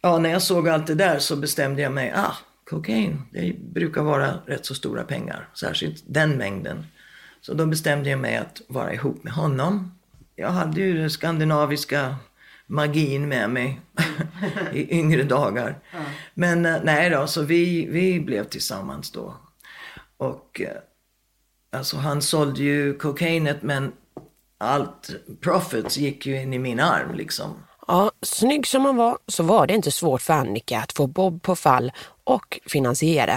Ja, 0.00 0.18
när 0.18 0.30
jag 0.30 0.42
såg 0.42 0.68
allt 0.68 0.86
det 0.86 0.94
där 0.94 1.18
så 1.18 1.36
bestämde 1.36 1.82
jag 1.82 1.92
mig, 1.92 2.12
ah, 2.16 2.36
kokain, 2.70 3.22
det 3.32 3.54
brukar 3.58 4.02
vara 4.02 4.34
rätt 4.46 4.66
så 4.66 4.74
stora 4.74 5.04
pengar. 5.04 5.48
Särskilt 5.54 6.02
den 6.06 6.30
mängden. 6.30 6.86
Så 7.40 7.54
då 7.54 7.66
bestämde 7.66 8.10
jag 8.10 8.18
mig 8.18 8.36
att 8.36 8.62
vara 8.68 8.94
ihop 8.94 9.24
med 9.24 9.32
honom. 9.32 9.98
Jag 10.36 10.50
hade 10.50 10.80
ju 10.80 10.98
den 10.98 11.10
skandinaviska 11.10 12.16
magin 12.66 13.28
med 13.28 13.50
mig 13.50 13.80
i 14.72 14.98
yngre 14.98 15.22
dagar. 15.22 15.78
Mm. 15.92 16.04
Men 16.34 16.66
eh, 16.66 16.80
nej 16.84 17.10
då, 17.10 17.26
så 17.26 17.42
vi, 17.42 17.86
vi 17.86 18.20
blev 18.20 18.44
tillsammans 18.44 19.10
då. 19.10 19.34
Och 20.16 20.60
eh, 20.60 20.76
alltså 21.72 21.96
han 21.96 22.22
sålde 22.22 22.62
ju 22.62 22.94
kokainet 22.94 23.62
men 23.62 23.92
allt 24.58 25.10
profits 25.40 25.98
gick 25.98 26.26
ju 26.26 26.42
in 26.42 26.54
i 26.54 26.58
min 26.58 26.80
arm 26.80 27.14
liksom. 27.14 27.54
Ja, 27.86 28.10
snygg 28.22 28.66
som 28.66 28.84
han 28.84 28.96
var 28.96 29.18
så 29.26 29.42
var 29.42 29.66
det 29.66 29.74
inte 29.74 29.90
svårt 29.90 30.22
för 30.22 30.34
Annika 30.34 30.78
att 30.78 30.92
få 30.92 31.06
Bob 31.06 31.42
på 31.42 31.56
fall 31.56 31.92
och 32.24 32.60
finansiera. 32.66 33.36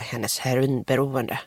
Hennes 0.00 0.38
heroinberoende. 0.38 1.38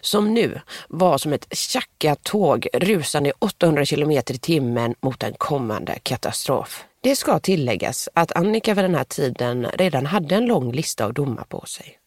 Som 0.00 0.34
nu 0.34 0.60
var 0.88 1.18
som 1.18 1.32
ett 1.32 1.56
tjackat 1.56 2.24
tåg 2.24 2.68
rusande 2.74 3.32
800 3.38 3.84
kilometer 3.84 4.34
i 4.34 4.38
timmen 4.38 4.94
mot 5.00 5.22
en 5.22 5.34
kommande 5.34 5.98
katastrof. 6.02 6.84
Det 7.02 7.16
ska 7.16 7.38
tilläggas 7.38 8.08
att 8.14 8.32
Annika 8.36 8.74
vid 8.74 8.84
den 8.84 8.94
här 8.94 9.04
tiden 9.04 9.66
redan 9.74 10.06
hade 10.06 10.34
en 10.34 10.46
lång 10.46 10.72
lista 10.72 11.04
av 11.04 11.14
domar 11.14 11.44
på 11.44 11.66
sig. 11.66 11.98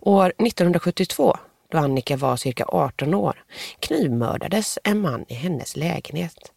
År 0.00 0.26
1972, 0.38 1.36
då 1.70 1.78
Annika 1.78 2.16
var 2.16 2.36
cirka 2.36 2.64
18 2.68 3.14
år, 3.14 3.44
knivmördades 3.80 4.78
en 4.84 5.00
man 5.00 5.24
i 5.28 5.34
hennes 5.34 5.76
lägenhet. 5.76 6.52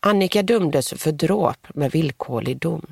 Annika 0.00 0.42
dömdes 0.42 0.88
för 1.02 1.12
dråp 1.12 1.66
med 1.74 1.92
villkorlig 1.92 2.58
dom. 2.58 2.86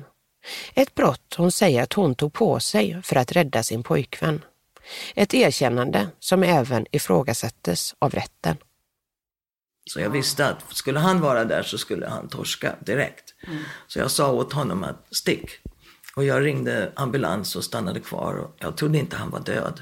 Ett 0.73 0.95
brott 0.95 1.35
hon 1.37 1.51
säger 1.51 1.83
att 1.83 1.93
hon 1.93 2.15
tog 2.15 2.33
på 2.33 2.59
sig 2.59 3.01
för 3.03 3.15
att 3.15 3.31
rädda 3.31 3.63
sin 3.63 3.83
pojkvän. 3.83 4.41
Ett 5.15 5.33
erkännande 5.33 6.07
som 6.19 6.43
även 6.43 6.85
ifrågasattes 6.91 7.95
av 7.99 8.11
rätten. 8.11 8.57
Så 9.89 9.99
jag 9.99 10.09
visste 10.09 10.47
att 10.47 10.75
skulle 10.75 10.99
han 10.99 11.21
vara 11.21 11.45
där 11.45 11.63
så 11.63 11.77
skulle 11.77 12.07
han 12.07 12.27
torska 12.27 12.75
direkt. 12.79 13.33
Mm. 13.47 13.63
Så 13.87 13.99
jag 13.99 14.11
sa 14.11 14.31
åt 14.31 14.53
honom 14.53 14.83
att 14.83 15.07
stick. 15.11 15.49
Och 16.15 16.23
jag 16.23 16.45
ringde 16.45 16.91
ambulans 16.95 17.55
och 17.55 17.63
stannade 17.63 17.99
kvar. 17.99 18.35
Och 18.35 18.55
jag 18.59 18.77
trodde 18.77 18.97
inte 18.97 19.15
han 19.15 19.29
var 19.29 19.39
död. 19.39 19.81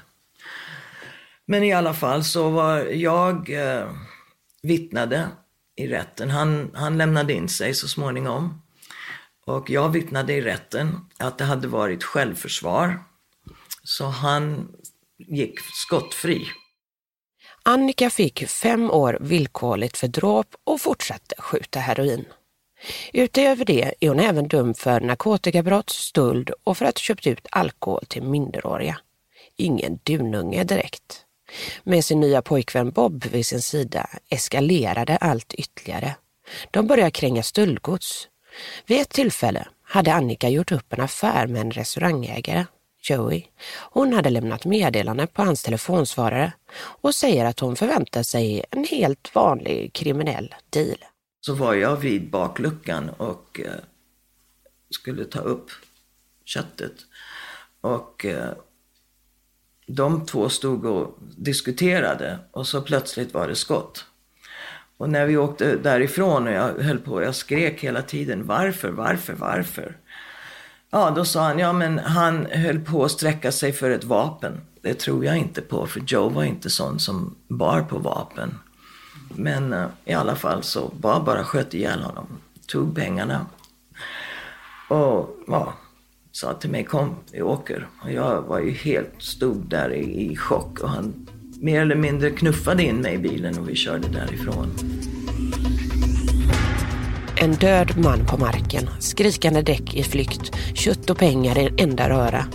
Men 1.45 1.63
i 1.63 1.73
alla 1.73 1.93
fall 1.93 2.23
så 2.23 2.49
var 2.49 2.77
jag 2.79 3.49
eh, 3.49 3.89
vittnade 4.61 5.27
i 5.75 5.87
rätten. 5.87 6.29
Han, 6.29 6.71
han 6.73 6.97
lämnade 6.97 7.33
in 7.33 7.49
sig 7.49 7.73
så 7.73 7.87
småningom. 7.87 8.61
Och 9.45 9.69
jag 9.69 9.89
vittnade 9.89 10.33
i 10.33 10.41
rätten 10.41 10.99
att 11.17 11.37
det 11.37 11.45
hade 11.45 11.67
varit 11.67 12.03
självförsvar. 12.03 13.03
Så 13.83 14.05
han 14.05 14.71
gick 15.27 15.59
skottfri. 15.59 16.47
Annika 17.63 18.09
fick 18.09 18.47
fem 18.47 18.91
år 18.91 19.17
villkorligt 19.21 19.97
för 19.97 20.07
dråp 20.07 20.55
och 20.63 20.81
fortsatte 20.81 21.35
skjuta 21.37 21.79
heroin. 21.79 22.25
Utöver 23.13 23.65
det 23.65 23.93
är 23.99 24.09
hon 24.09 24.19
även 24.19 24.47
dömd 24.47 24.77
för 24.77 25.01
narkotikabrott, 25.01 25.89
stöld 25.89 26.51
och 26.63 26.77
för 26.77 26.85
att 26.85 26.97
ha 26.97 27.01
köpt 27.01 27.27
ut 27.27 27.47
alkohol 27.51 28.05
till 28.07 28.23
minderåriga. 28.23 28.97
Ingen 29.57 29.99
dununge 30.03 30.63
direkt. 30.63 31.25
Med 31.83 32.05
sin 32.05 32.19
nya 32.19 32.41
pojkvän 32.41 32.91
Bob 32.91 33.25
vid 33.25 33.45
sin 33.45 33.61
sida 33.61 34.09
eskalerade 34.29 35.17
allt 35.17 35.53
ytterligare. 35.53 36.15
De 36.71 36.87
började 36.87 37.11
kränga 37.11 37.43
stöldgods. 37.43 38.27
Vid 38.85 39.01
ett 39.01 39.09
tillfälle 39.09 39.67
hade 39.83 40.13
Annika 40.13 40.49
gjort 40.49 40.71
upp 40.71 40.93
en 40.93 41.01
affär 41.01 41.47
med 41.47 41.61
en 41.61 41.71
restaurangägare 41.71 42.65
Joey. 43.09 43.43
Hon 43.91 44.13
hade 44.13 44.29
lämnat 44.29 44.65
meddelande 44.65 45.27
på 45.27 45.41
hans 45.41 45.63
telefonsvarare 45.63 46.53
och 46.75 47.15
säger 47.15 47.45
att 47.45 47.59
hon 47.59 47.75
förväntar 47.75 48.23
sig 48.23 48.65
en 48.69 48.83
helt 48.83 49.35
vanlig 49.35 49.93
kriminell 49.93 50.55
deal. 50.69 50.97
Så 51.41 51.53
var 51.53 51.73
jag 51.73 51.95
vid 51.95 52.29
bakluckan 52.29 53.09
och 53.09 53.61
eh, 53.65 53.71
skulle 54.89 55.25
ta 55.25 55.39
upp 55.39 55.71
köttet. 56.45 56.93
Och 57.81 58.25
eh, 58.25 58.51
de 59.87 60.25
två 60.25 60.49
stod 60.49 60.85
och 60.85 61.17
diskuterade 61.37 62.39
och 62.51 62.67
så 62.67 62.81
plötsligt 62.81 63.33
var 63.33 63.47
det 63.47 63.55
skott. 63.55 64.05
Och 64.97 65.09
när 65.09 65.25
vi 65.25 65.37
åkte 65.37 65.75
därifrån 65.75 66.47
och 66.47 66.53
jag 66.53 66.73
höll 66.73 66.99
på, 66.99 67.23
jag 67.23 67.35
skrek 67.35 67.83
hela 67.83 68.01
tiden 68.01 68.45
varför, 68.45 68.91
varför, 68.91 69.33
varför? 69.33 69.97
Ja, 70.95 71.11
då 71.11 71.25
sa 71.25 71.43
han, 71.43 71.59
ja 71.59 71.73
men 71.73 71.99
han 71.99 72.45
höll 72.45 72.79
på 72.79 73.03
att 73.03 73.11
sträcka 73.11 73.51
sig 73.51 73.73
för 73.73 73.89
ett 73.89 74.03
vapen. 74.03 74.61
Det 74.81 74.93
tror 74.93 75.25
jag 75.25 75.37
inte 75.37 75.61
på, 75.61 75.87
för 75.87 75.99
Joe 76.07 76.29
var 76.29 76.43
inte 76.43 76.69
sån 76.69 76.99
som 76.99 77.35
bar 77.47 77.81
på 77.81 77.97
vapen. 77.97 78.59
Men 79.35 79.73
uh, 79.73 79.85
i 80.05 80.13
alla 80.13 80.35
fall 80.35 80.63
så 80.63 80.91
bara, 80.99 81.19
bara 81.19 81.43
sköt 81.43 81.73
ihjäl 81.73 82.03
honom. 82.03 82.27
Tog 82.67 82.95
pengarna. 82.95 83.45
Och 84.89 85.37
ja, 85.47 85.73
sa 86.31 86.53
till 86.53 86.69
mig, 86.69 86.83
kom 86.83 87.15
vi 87.31 87.41
åker. 87.41 87.87
Och 88.01 88.11
jag 88.11 88.41
var 88.41 88.59
ju 88.59 88.71
helt, 88.71 89.13
stod 89.17 89.69
där 89.69 89.93
i, 89.93 90.31
i 90.31 90.35
chock. 90.35 90.79
Och 90.79 90.89
han 90.89 91.27
mer 91.61 91.81
eller 91.81 91.95
mindre 91.95 92.29
knuffade 92.29 92.83
in 92.83 92.95
mig 92.95 93.13
i 93.13 93.17
bilen 93.17 93.59
och 93.59 93.69
vi 93.69 93.75
körde 93.75 94.07
därifrån. 94.07 94.67
En 97.43 97.51
död 97.51 97.97
man 97.97 98.25
på 98.25 98.37
marken, 98.37 98.89
skrikande 98.99 99.61
däck 99.61 99.93
i 99.93 100.03
flykt, 100.03 100.51
kött 100.73 101.09
och 101.09 101.17
pengar 101.17 101.57
i 101.57 101.65
en 101.65 101.79
enda 101.79 102.09
röra. 102.09 102.45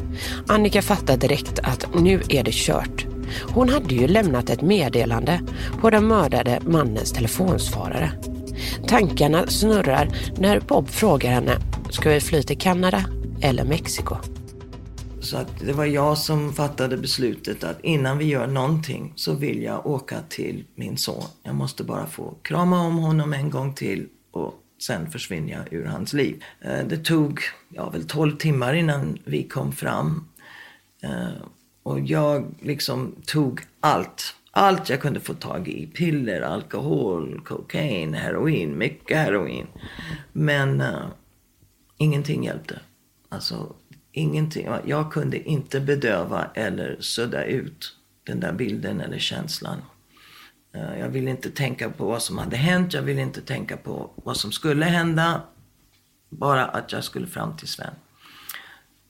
Annika 0.47 0.83
fattar 0.83 1.17
direkt 1.17 1.59
att 1.59 1.95
nu 1.95 2.23
är 2.29 2.43
det 2.43 2.55
kört. 2.55 3.07
Hon 3.55 3.69
hade 3.69 3.95
ju 3.95 4.07
lämnat 4.07 4.51
ett 4.51 4.63
meddelande 4.63 5.41
på 5.81 5.91
den 5.91 6.07
mördade 6.07 6.61
mannens 6.67 7.13
telefonsvarare. 7.13 8.13
Tankarna 8.87 9.47
snurrar 9.47 10.09
när 10.39 10.61
Bob 10.61 10.89
frågar 10.89 11.31
henne, 11.31 11.59
ska 11.91 12.11
vi 12.11 12.21
fly 12.21 12.43
till 12.43 12.59
Kanada 12.59 13.05
eller 13.41 13.65
Mexiko? 13.65 14.17
Så 15.21 15.37
att 15.37 15.61
det 15.67 15.73
var 15.73 15.85
jag 15.85 16.19
som 16.19 16.53
fattade 16.53 16.97
beslutet 16.97 17.65
att 17.65 17.81
innan 17.83 18.19
vi 18.19 18.25
gör 18.25 18.47
någonting 18.47 19.13
så 19.17 19.35
vill 19.35 19.63
jag 19.63 19.87
åka 19.87 20.17
till 20.29 20.65
min 20.75 20.97
son. 20.97 21.25
Jag 21.43 21.55
måste 21.55 21.85
bara 21.85 22.07
få 22.07 22.35
krama 22.43 22.81
om 22.81 22.97
honom 22.97 23.33
en 23.33 23.51
gång 23.51 23.75
till 23.75 24.07
och 24.33 24.55
sen 24.79 25.11
försvinner 25.11 25.53
jag 25.53 25.73
ur 25.73 25.85
hans 25.85 26.13
liv. 26.13 26.45
Eh, 26.61 26.87
det 26.87 27.05
tog 27.05 27.41
ja, 27.69 27.91
väl 27.91 28.07
12 28.07 28.37
timmar 28.37 28.75
innan 28.75 29.19
vi 29.25 29.43
kom 29.43 29.73
fram. 29.73 30.29
Eh, 31.03 31.29
och 31.83 32.01
jag 32.01 32.55
liksom 32.61 33.15
tog 33.27 33.61
allt. 33.81 34.35
Allt 34.51 34.89
jag 34.89 35.01
kunde 35.01 35.21
få 35.21 35.35
tag 35.35 35.69
i. 35.69 35.87
Piller, 35.87 36.41
alkohol, 36.41 37.41
kokain, 37.45 38.15
heroin, 38.15 38.79
mycket 38.79 39.17
heroin. 39.17 39.67
Men 40.33 40.81
uh, 40.81 41.07
ingenting 41.99 42.45
hjälpte. 42.45 42.81
Alltså 43.29 43.75
ingenting. 44.13 44.69
Jag 44.85 45.13
kunde 45.13 45.49
inte 45.49 45.81
bedöva 45.81 46.51
eller 46.55 46.97
sudda 47.01 47.45
ut 47.45 47.97
den 48.25 48.41
där 48.41 48.53
bilden 48.53 49.01
eller 49.01 49.19
känslan. 49.19 49.83
Eh, 50.75 50.99
jag 51.01 51.09
ville 51.09 51.31
inte 51.31 51.51
tänka 51.51 51.91
på 51.91 52.07
vad 52.07 52.23
som 52.23 52.39
hade 52.39 52.57
hänt. 52.57 52.95
Jag 52.95 53.03
ville 53.03 53.23
inte 53.23 53.41
tänka 53.41 53.77
på 53.77 54.11
vad 54.17 54.37
som 54.37 54.53
skulle 54.53 54.85
hända. 54.85 55.43
Bara 56.31 56.65
att 56.65 56.93
jag 56.93 57.05
skulle 57.05 57.27
fram 57.27 57.57
till 57.57 57.69
Sven. 57.69 57.95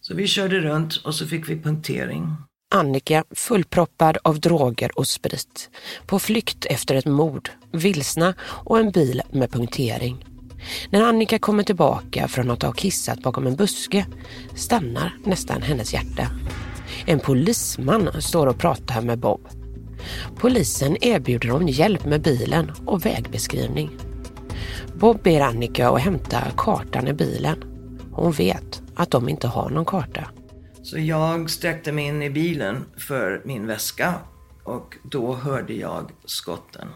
Så 0.01 0.15
vi 0.15 0.27
körde 0.27 0.61
runt 0.61 0.97
och 0.97 1.15
så 1.15 1.27
fick 1.27 1.49
vi 1.49 1.63
punktering. 1.63 2.37
Annika 2.75 3.25
fullproppad 3.31 4.19
av 4.25 4.41
droger 4.41 4.99
och 4.99 5.07
sprit, 5.07 5.71
på 6.07 6.19
flykt 6.19 6.65
efter 6.65 6.95
ett 6.95 7.07
mord, 7.07 7.51
vilsna 7.73 8.35
och 8.41 8.79
en 8.79 8.91
bil 8.91 9.23
med 9.31 9.53
punktering. 9.53 10.25
När 10.91 11.03
Annika 11.03 11.39
kommer 11.39 11.63
tillbaka 11.63 12.29
från 12.29 12.51
att 12.51 12.63
ha 12.63 12.73
kissat 12.73 13.23
bakom 13.23 13.47
en 13.47 13.57
buske 13.57 14.07
stannar 14.55 15.17
nästan 15.25 15.63
hennes 15.63 15.95
hjärta. 15.95 16.31
En 17.07 17.21
polisman 17.21 18.23
står 18.23 18.47
och 18.47 18.59
pratar 18.59 19.03
med 19.03 19.19
Bob. 19.19 19.58
Polisen 20.37 20.97
erbjuder 21.05 21.49
dem 21.49 21.69
hjälp 21.69 22.05
med 22.05 22.23
bilen 22.23 22.73
och 22.87 23.07
vägbeskrivning. 23.07 23.91
Bob 24.95 25.23
ber 25.23 25.41
Annika 25.41 25.89
att 25.89 26.01
hämta 26.01 26.43
kartan 26.57 27.09
i 27.09 27.13
bilen. 27.13 27.65
Hon 28.13 28.33
vet 28.33 28.83
att 28.95 29.11
de 29.11 29.29
inte 29.29 29.47
har 29.47 29.71
någon 29.71 29.85
karta. 29.85 30.31
Så 30.83 30.99
jag 30.99 31.51
sträckte 31.51 31.93
mig 31.93 32.05
in 32.05 32.23
i 32.23 32.31
bilen 32.31 32.85
för 32.97 33.43
min 33.45 33.67
väska 33.67 34.15
och 34.65 34.97
då 35.03 35.35
hörde 35.35 35.73
jag 35.73 36.11
skotten. 36.25 36.89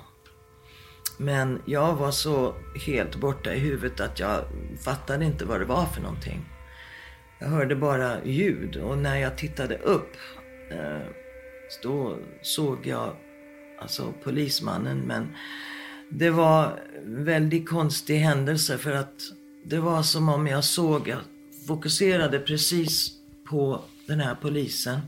Men 1.18 1.62
jag 1.66 1.94
var 1.94 2.10
så 2.10 2.54
helt 2.86 3.16
borta 3.16 3.54
i 3.54 3.58
huvudet 3.58 4.00
att 4.00 4.20
jag 4.20 4.44
fattade 4.84 5.24
inte 5.24 5.44
vad 5.44 5.60
det 5.60 5.64
var 5.64 5.86
för 5.86 6.02
någonting. 6.02 6.44
Jag 7.38 7.48
hörde 7.48 7.76
bara 7.76 8.24
ljud 8.24 8.76
och 8.76 8.98
när 8.98 9.16
jag 9.16 9.38
tittade 9.38 9.76
upp 9.76 10.16
eh, 10.70 11.21
då 11.82 12.18
såg 12.42 12.86
jag 12.86 13.16
alltså 13.80 14.12
polismannen 14.24 14.98
men 14.98 15.28
det 16.10 16.30
var 16.30 16.80
en 17.06 17.24
väldigt 17.24 17.68
konstig 17.68 18.18
händelse 18.18 18.78
för 18.78 18.92
att 18.92 19.14
det 19.64 19.78
var 19.78 20.02
som 20.02 20.28
om 20.28 20.46
jag 20.46 20.64
såg, 20.64 21.08
jag 21.08 21.18
fokuserade 21.66 22.38
precis 22.38 23.12
på 23.48 23.80
den 24.06 24.20
här 24.20 24.34
polisen. 24.34 25.00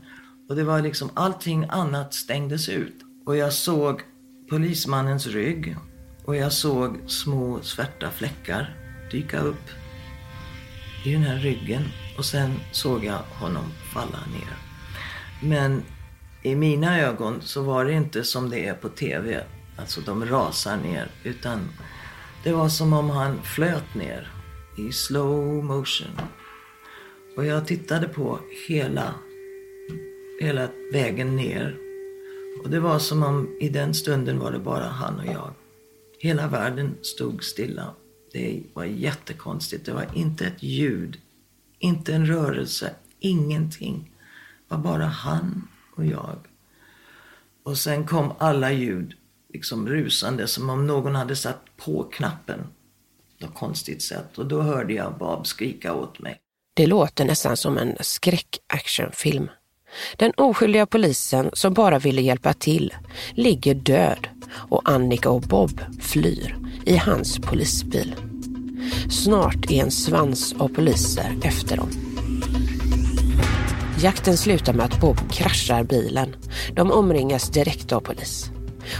Och 0.49 0.55
det 0.55 0.63
var 0.63 0.81
liksom 0.81 1.09
allting 1.13 1.65
annat 1.69 2.13
stängdes 2.13 2.69
ut. 2.69 2.95
Och 3.25 3.37
jag 3.37 3.53
såg 3.53 4.01
polismannens 4.49 5.27
rygg 5.27 5.75
och 6.25 6.35
jag 6.35 6.51
såg 6.51 6.97
små 7.07 7.61
svarta 7.61 8.11
fläckar 8.11 8.75
dyka 9.11 9.39
upp 9.39 9.69
i 11.05 11.13
den 11.13 11.23
här 11.23 11.37
ryggen. 11.37 11.83
Och 12.17 12.25
sen 12.25 12.59
såg 12.71 13.05
jag 13.05 13.19
honom 13.39 13.73
falla 13.93 14.19
ner. 14.33 14.57
Men 15.43 15.83
i 16.45 16.55
mina 16.55 17.01
ögon 17.01 17.41
så 17.41 17.61
var 17.61 17.85
det 17.85 17.93
inte 17.93 18.23
som 18.23 18.49
det 18.49 18.67
är 18.67 18.73
på 18.73 18.89
TV. 18.89 19.43
Alltså 19.77 20.01
de 20.01 20.25
rasar 20.25 20.77
ner. 20.77 21.11
Utan 21.23 21.69
det 22.43 22.51
var 22.53 22.69
som 22.69 22.93
om 22.93 23.09
han 23.09 23.41
flöt 23.41 23.95
ner 23.95 24.31
i 24.77 24.91
slow 24.91 25.63
motion. 25.63 26.19
Och 27.37 27.45
jag 27.45 27.67
tittade 27.67 28.07
på 28.07 28.39
hela, 28.67 29.13
hela 30.41 30.69
vägen 30.93 31.35
ner. 31.35 31.77
Och 32.63 32.69
det 32.69 32.79
var 32.79 32.99
som 32.99 33.23
om 33.23 33.57
i 33.59 33.69
den 33.69 33.93
stunden 33.93 34.39
var 34.39 34.51
det 34.51 34.59
bara 34.59 34.87
han 34.87 35.19
och 35.19 35.25
jag. 35.25 35.53
Hela 36.19 36.47
världen 36.47 36.97
stod 37.01 37.43
stilla. 37.43 37.93
Det 38.31 38.63
var 38.73 38.85
jättekonstigt. 38.85 39.85
Det 39.85 39.93
var 39.93 40.07
inte 40.13 40.45
ett 40.45 40.63
ljud, 40.63 41.19
inte 41.79 42.13
en 42.13 42.25
rörelse, 42.25 42.95
ingenting. 43.19 44.11
Det 44.67 44.75
var 44.75 44.83
bara 44.83 45.05
han 45.05 45.67
och 45.95 46.05
jag. 46.05 46.37
Och 47.63 47.77
sen 47.77 48.05
kom 48.05 48.33
alla 48.37 48.71
ljud 48.71 49.13
liksom 49.53 49.87
rusande 49.87 50.47
som 50.47 50.69
om 50.69 50.87
någon 50.87 51.15
hade 51.15 51.35
satt 51.35 51.61
på 51.77 52.03
knappen. 52.03 52.67
På 53.41 53.47
konstigt 53.47 54.01
sätt. 54.01 54.37
Och 54.37 54.45
då 54.45 54.61
hörde 54.61 54.93
jag 54.93 55.17
Bob 55.17 55.47
skrika 55.47 55.93
åt 55.93 56.19
mig. 56.19 56.39
Det 56.75 56.87
låter 56.87 57.25
nästan 57.25 57.57
som 57.57 57.77
en 57.77 57.95
skräckactionfilm. 57.99 59.49
Den 60.17 60.31
oskyldiga 60.37 60.85
polisen 60.85 61.49
som 61.53 61.73
bara 61.73 61.99
ville 61.99 62.21
hjälpa 62.21 62.53
till 62.53 62.93
ligger 63.33 63.75
död 63.75 64.27
och 64.69 64.89
Annika 64.89 65.29
och 65.29 65.41
Bob 65.41 65.81
flyr 66.01 66.57
i 66.85 66.97
hans 66.97 67.39
polisbil. 67.39 68.15
Snart 69.09 69.71
är 69.71 69.83
en 69.83 69.91
svans 69.91 70.53
av 70.53 70.67
poliser 70.67 71.37
efter 71.43 71.77
dem. 71.77 72.04
Jakten 74.01 74.37
slutar 74.37 74.73
med 74.73 74.85
att 74.85 75.01
Bob 75.01 75.31
kraschar 75.31 75.83
bilen. 75.83 76.35
De 76.73 76.91
omringas 76.91 77.49
direkt 77.49 77.91
av 77.91 77.99
polis. 77.99 78.51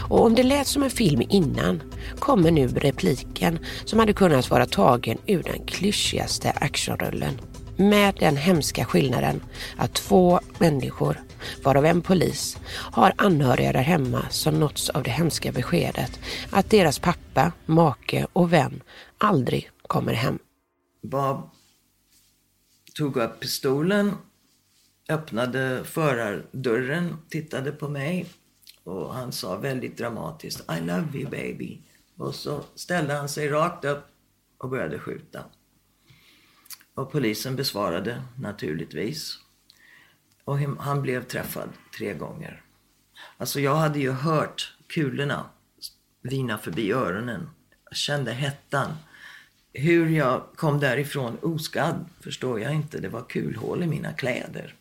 Och 0.09 0.25
om 0.25 0.35
det 0.35 0.43
lät 0.43 0.67
som 0.67 0.83
en 0.83 0.89
film 0.89 1.21
innan 1.29 1.81
kommer 2.19 2.51
nu 2.51 2.67
repliken 2.67 3.59
som 3.85 3.99
hade 3.99 4.13
kunnat 4.13 4.49
vara 4.49 4.65
tagen 4.65 5.17
ur 5.25 5.43
den 5.43 5.65
klyschigaste 5.65 6.51
actionrullen 6.51 7.41
med 7.77 8.15
den 8.19 8.37
hemska 8.37 8.85
skillnaden 8.85 9.41
att 9.77 9.93
två 9.93 10.39
människor, 10.59 11.21
varav 11.63 11.85
en 11.85 12.01
polis, 12.01 12.57
har 12.69 13.13
anhöriga 13.17 13.71
där 13.71 13.81
hemma 13.81 14.25
som 14.29 14.59
nåtts 14.59 14.89
av 14.89 15.03
det 15.03 15.11
hemska 15.11 15.51
beskedet 15.51 16.19
att 16.49 16.69
deras 16.69 16.99
pappa, 16.99 17.51
make 17.65 18.27
och 18.33 18.53
vän 18.53 18.81
aldrig 19.17 19.69
kommer 19.87 20.13
hem. 20.13 20.39
Bob 21.03 21.49
tog 22.93 23.17
upp 23.17 23.39
pistolen, 23.39 24.11
öppnade 25.09 25.83
förardörren, 25.83 27.17
tittade 27.29 27.71
på 27.71 27.89
mig 27.89 28.25
och 28.83 29.13
han 29.13 29.31
sa 29.31 29.57
väldigt 29.57 29.97
dramatiskt 29.97 30.71
I 30.71 30.81
love 30.81 31.07
you 31.13 31.29
baby. 31.29 31.81
Och 32.17 32.35
så 32.35 32.63
ställde 32.75 33.13
han 33.13 33.29
sig 33.29 33.49
rakt 33.49 33.85
upp 33.85 34.05
och 34.57 34.69
började 34.69 34.99
skjuta. 34.99 35.43
Och 36.93 37.11
polisen 37.11 37.55
besvarade 37.55 38.21
naturligtvis. 38.37 39.39
Och 40.43 40.57
han 40.59 41.01
blev 41.01 41.23
träffad 41.23 41.69
tre 41.97 42.13
gånger. 42.13 42.61
Alltså 43.37 43.59
jag 43.59 43.75
hade 43.75 43.99
ju 43.99 44.11
hört 44.11 44.77
kulorna 44.87 45.49
vina 46.21 46.57
förbi 46.57 46.91
öronen. 46.91 47.49
Jag 47.89 47.97
kände 47.97 48.33
hettan. 48.33 48.93
Hur 49.73 50.09
jag 50.09 50.43
kom 50.55 50.79
därifrån 50.79 51.37
oskadd 51.41 52.05
förstår 52.19 52.59
jag 52.59 52.73
inte. 52.73 52.99
Det 52.99 53.09
var 53.09 53.21
kulhål 53.21 53.83
i 53.83 53.87
mina 53.87 54.13
kläder. 54.13 54.75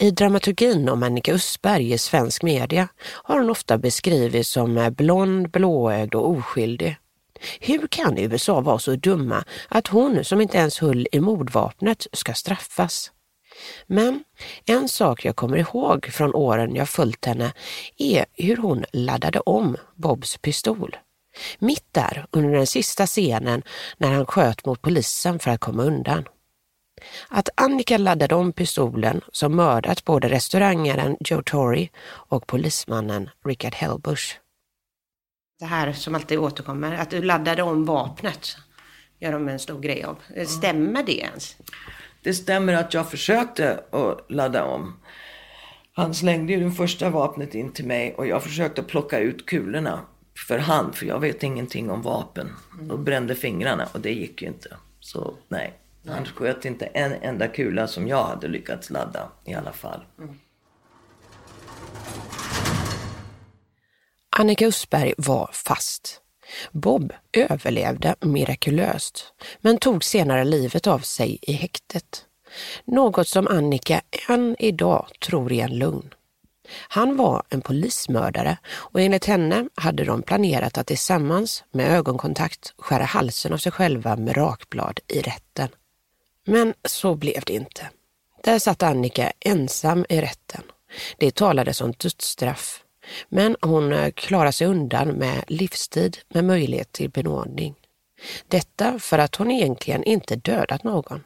I 0.00 0.10
dramaturgin 0.10 0.88
om 0.88 1.02
Annika 1.02 1.32
Östberg 1.32 1.92
i 1.92 1.98
svensk 1.98 2.42
media 2.42 2.88
har 3.02 3.38
hon 3.38 3.50
ofta 3.50 3.78
beskrivits 3.78 4.50
som 4.50 4.78
eh, 4.78 4.90
blond, 4.90 5.50
blåögd 5.50 6.14
och 6.14 6.30
oskyldig. 6.30 6.96
Hur 7.60 7.86
kan 7.86 8.18
USA 8.18 8.60
vara 8.60 8.78
så 8.78 8.96
dumma 8.96 9.44
att 9.68 9.86
hon 9.86 10.24
som 10.24 10.40
inte 10.40 10.58
ens 10.58 10.78
höll 10.78 11.06
i 11.12 11.20
mordvapnet 11.20 12.06
ska 12.12 12.34
straffas? 12.34 13.12
Men 13.86 14.24
en 14.66 14.88
sak 14.88 15.24
jag 15.24 15.36
kommer 15.36 15.56
ihåg 15.56 16.06
från 16.06 16.34
åren 16.34 16.74
jag 16.74 16.88
följt 16.88 17.24
henne 17.24 17.52
är 17.96 18.24
hur 18.34 18.56
hon 18.56 18.84
laddade 18.92 19.40
om 19.40 19.76
Bobs 19.94 20.36
pistol. 20.36 20.96
Mitt 21.58 21.86
där 21.92 22.26
under 22.30 22.50
den 22.50 22.66
sista 22.66 23.06
scenen 23.06 23.62
när 23.96 24.12
han 24.12 24.26
sköt 24.26 24.64
mot 24.64 24.82
polisen 24.82 25.38
för 25.38 25.50
att 25.50 25.60
komma 25.60 25.82
undan. 25.82 26.24
Att 27.28 27.48
Annika 27.54 27.98
laddade 27.98 28.34
om 28.34 28.52
pistolen 28.52 29.20
som 29.32 29.56
mördat 29.56 30.04
både 30.04 30.28
restaurangaren 30.28 31.16
Joe 31.20 31.42
Torrey 31.42 31.88
och 32.06 32.46
polismannen 32.46 33.30
Richard 33.44 33.74
Hellbush 33.74 34.36
det 35.60 35.66
här 35.66 35.92
som 35.92 36.14
alltid 36.14 36.38
återkommer, 36.38 36.94
att 36.94 37.10
du 37.10 37.22
laddade 37.22 37.62
om 37.62 37.84
vapnet. 37.84 38.56
gör 39.18 39.32
de 39.32 39.48
en 39.48 39.58
stor 39.58 39.80
grej 39.80 40.04
av. 40.04 40.16
Stämmer 40.46 41.02
det 41.02 41.18
ens? 41.18 41.56
Det 42.22 42.34
stämmer 42.34 42.72
att 42.72 42.94
jag 42.94 43.10
försökte 43.10 43.80
att 43.90 44.30
ladda 44.30 44.64
om. 44.64 44.96
Han 45.92 46.14
slängde 46.14 46.52
ju 46.52 46.64
det 46.64 46.70
första 46.70 47.10
vapnet 47.10 47.54
in 47.54 47.72
till 47.72 47.86
mig 47.86 48.14
och 48.14 48.26
jag 48.26 48.42
försökte 48.42 48.82
plocka 48.82 49.18
ut 49.18 49.46
kulorna 49.46 50.00
för 50.48 50.58
hand, 50.58 50.94
för 50.94 51.06
jag 51.06 51.20
vet 51.20 51.42
ingenting 51.42 51.90
om 51.90 52.02
vapen. 52.02 52.48
Och 52.90 52.98
brände 52.98 53.34
fingrarna 53.34 53.88
och 53.92 54.00
det 54.00 54.12
gick 54.12 54.42
ju 54.42 54.48
inte. 54.48 54.76
Så 55.00 55.34
nej, 55.48 55.78
han 56.06 56.24
sköt 56.24 56.64
inte 56.64 56.86
en 56.86 57.12
enda 57.12 57.48
kula 57.48 57.86
som 57.86 58.08
jag 58.08 58.24
hade 58.24 58.48
lyckats 58.48 58.90
ladda 58.90 59.28
i 59.44 59.54
alla 59.54 59.72
fall. 59.72 60.00
Annika 64.30 64.66
Usberg 64.66 65.14
var 65.16 65.50
fast. 65.52 66.20
Bob 66.72 67.12
överlevde 67.32 68.14
mirakulöst, 68.20 69.32
men 69.60 69.78
tog 69.78 70.04
senare 70.04 70.44
livet 70.44 70.86
av 70.86 70.98
sig 70.98 71.38
i 71.42 71.52
häktet. 71.52 72.24
Något 72.84 73.28
som 73.28 73.48
Annika 73.48 74.00
än 74.28 74.56
idag 74.58 75.06
tror 75.20 75.52
är 75.52 75.64
en 75.64 75.78
lugn. 75.78 76.14
Han 76.88 77.16
var 77.16 77.42
en 77.48 77.60
polismördare 77.60 78.58
och 78.66 79.00
enligt 79.00 79.24
henne 79.24 79.68
hade 79.74 80.04
de 80.04 80.22
planerat 80.22 80.78
att 80.78 80.86
tillsammans 80.86 81.64
med 81.70 81.90
ögonkontakt 81.90 82.74
skära 82.78 83.04
halsen 83.04 83.52
av 83.52 83.58
sig 83.58 83.72
själva 83.72 84.16
med 84.16 84.36
rakblad 84.36 85.00
i 85.08 85.20
rätten. 85.20 85.68
Men 86.46 86.74
så 86.88 87.14
blev 87.14 87.42
det 87.46 87.52
inte. 87.52 87.88
Där 88.42 88.58
satt 88.58 88.82
Annika 88.82 89.32
ensam 89.40 90.04
i 90.08 90.20
rätten. 90.20 90.62
Det 91.18 91.34
talades 91.34 91.80
om 91.80 91.92
dödsstraff, 91.92 92.82
men 93.28 93.56
hon 93.60 93.92
eh, 93.92 94.10
klarade 94.10 94.52
sig 94.52 94.66
undan 94.66 95.08
med 95.08 95.44
livstid 95.46 96.18
med 96.28 96.44
möjlighet 96.44 96.92
till 96.92 97.10
benådning. 97.10 97.74
Detta 98.48 98.98
för 98.98 99.18
att 99.18 99.36
hon 99.36 99.50
egentligen 99.50 100.04
inte 100.04 100.36
dödat 100.36 100.84
någon. 100.84 101.20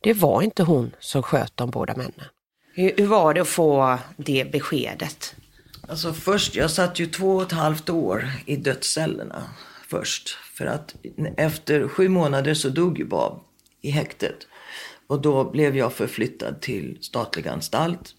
Det 0.00 0.12
var 0.12 0.42
inte 0.42 0.62
hon 0.62 0.94
som 1.00 1.22
sköt 1.22 1.56
de 1.56 1.70
båda 1.70 1.96
männen. 1.96 2.26
Hur, 2.74 2.94
hur 2.96 3.06
var 3.06 3.34
det 3.34 3.40
att 3.40 3.48
få 3.48 3.98
det 4.16 4.52
beskedet? 4.52 5.34
Alltså 5.88 6.12
först, 6.12 6.56
jag 6.56 6.70
satt 6.70 6.98
ju 6.98 7.06
två 7.06 7.36
och 7.36 7.42
ett 7.42 7.52
halvt 7.52 7.90
år 7.90 8.30
i 8.46 8.56
dödscellerna 8.56 9.42
först. 9.88 10.28
För 10.28 10.66
att 10.66 10.94
efter 11.36 11.88
sju 11.88 12.08
månader 12.08 12.54
så 12.54 12.68
dog 12.68 12.98
ju 12.98 13.04
Bob 13.04 13.40
i 13.80 13.90
häktet. 13.90 14.46
Och 15.10 15.20
då 15.20 15.50
blev 15.50 15.76
jag 15.76 15.92
förflyttad 15.92 16.60
till 16.60 16.98
statlig 17.00 17.48
anstalt. 17.48 18.14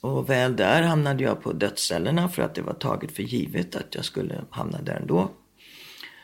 Och 0.00 0.30
väl 0.30 0.56
där 0.56 0.82
hamnade 0.82 1.24
jag 1.24 1.42
på 1.42 1.52
dödscellerna 1.52 2.28
för 2.28 2.42
att 2.42 2.54
det 2.54 2.62
var 2.62 2.74
taget 2.74 3.12
för 3.12 3.22
givet 3.22 3.76
att 3.76 3.94
jag 3.94 4.04
skulle 4.04 4.44
hamna 4.50 4.82
där 4.82 4.94
ändå. 4.94 5.30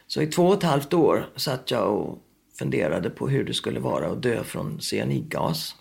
Så 0.06 0.22
i 0.22 0.26
två 0.26 0.46
och 0.46 0.54
ett 0.54 0.62
halvt 0.62 0.94
år 0.94 1.28
satt 1.36 1.70
jag 1.70 1.94
och 1.94 2.18
funderade 2.58 3.10
på 3.10 3.28
hur 3.28 3.44
det 3.44 3.54
skulle 3.54 3.80
vara 3.80 4.06
att 4.06 4.22
dö 4.22 4.44
från 4.44 4.78
cyanidgas. 4.80 5.74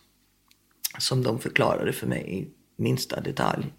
Som 0.97 1.23
de 1.23 1.39
förklarade 1.39 1.93
för 1.93 2.07
mig 2.07 2.39
i 2.39 2.47
minsta 2.81 3.21
detalj. 3.21 3.73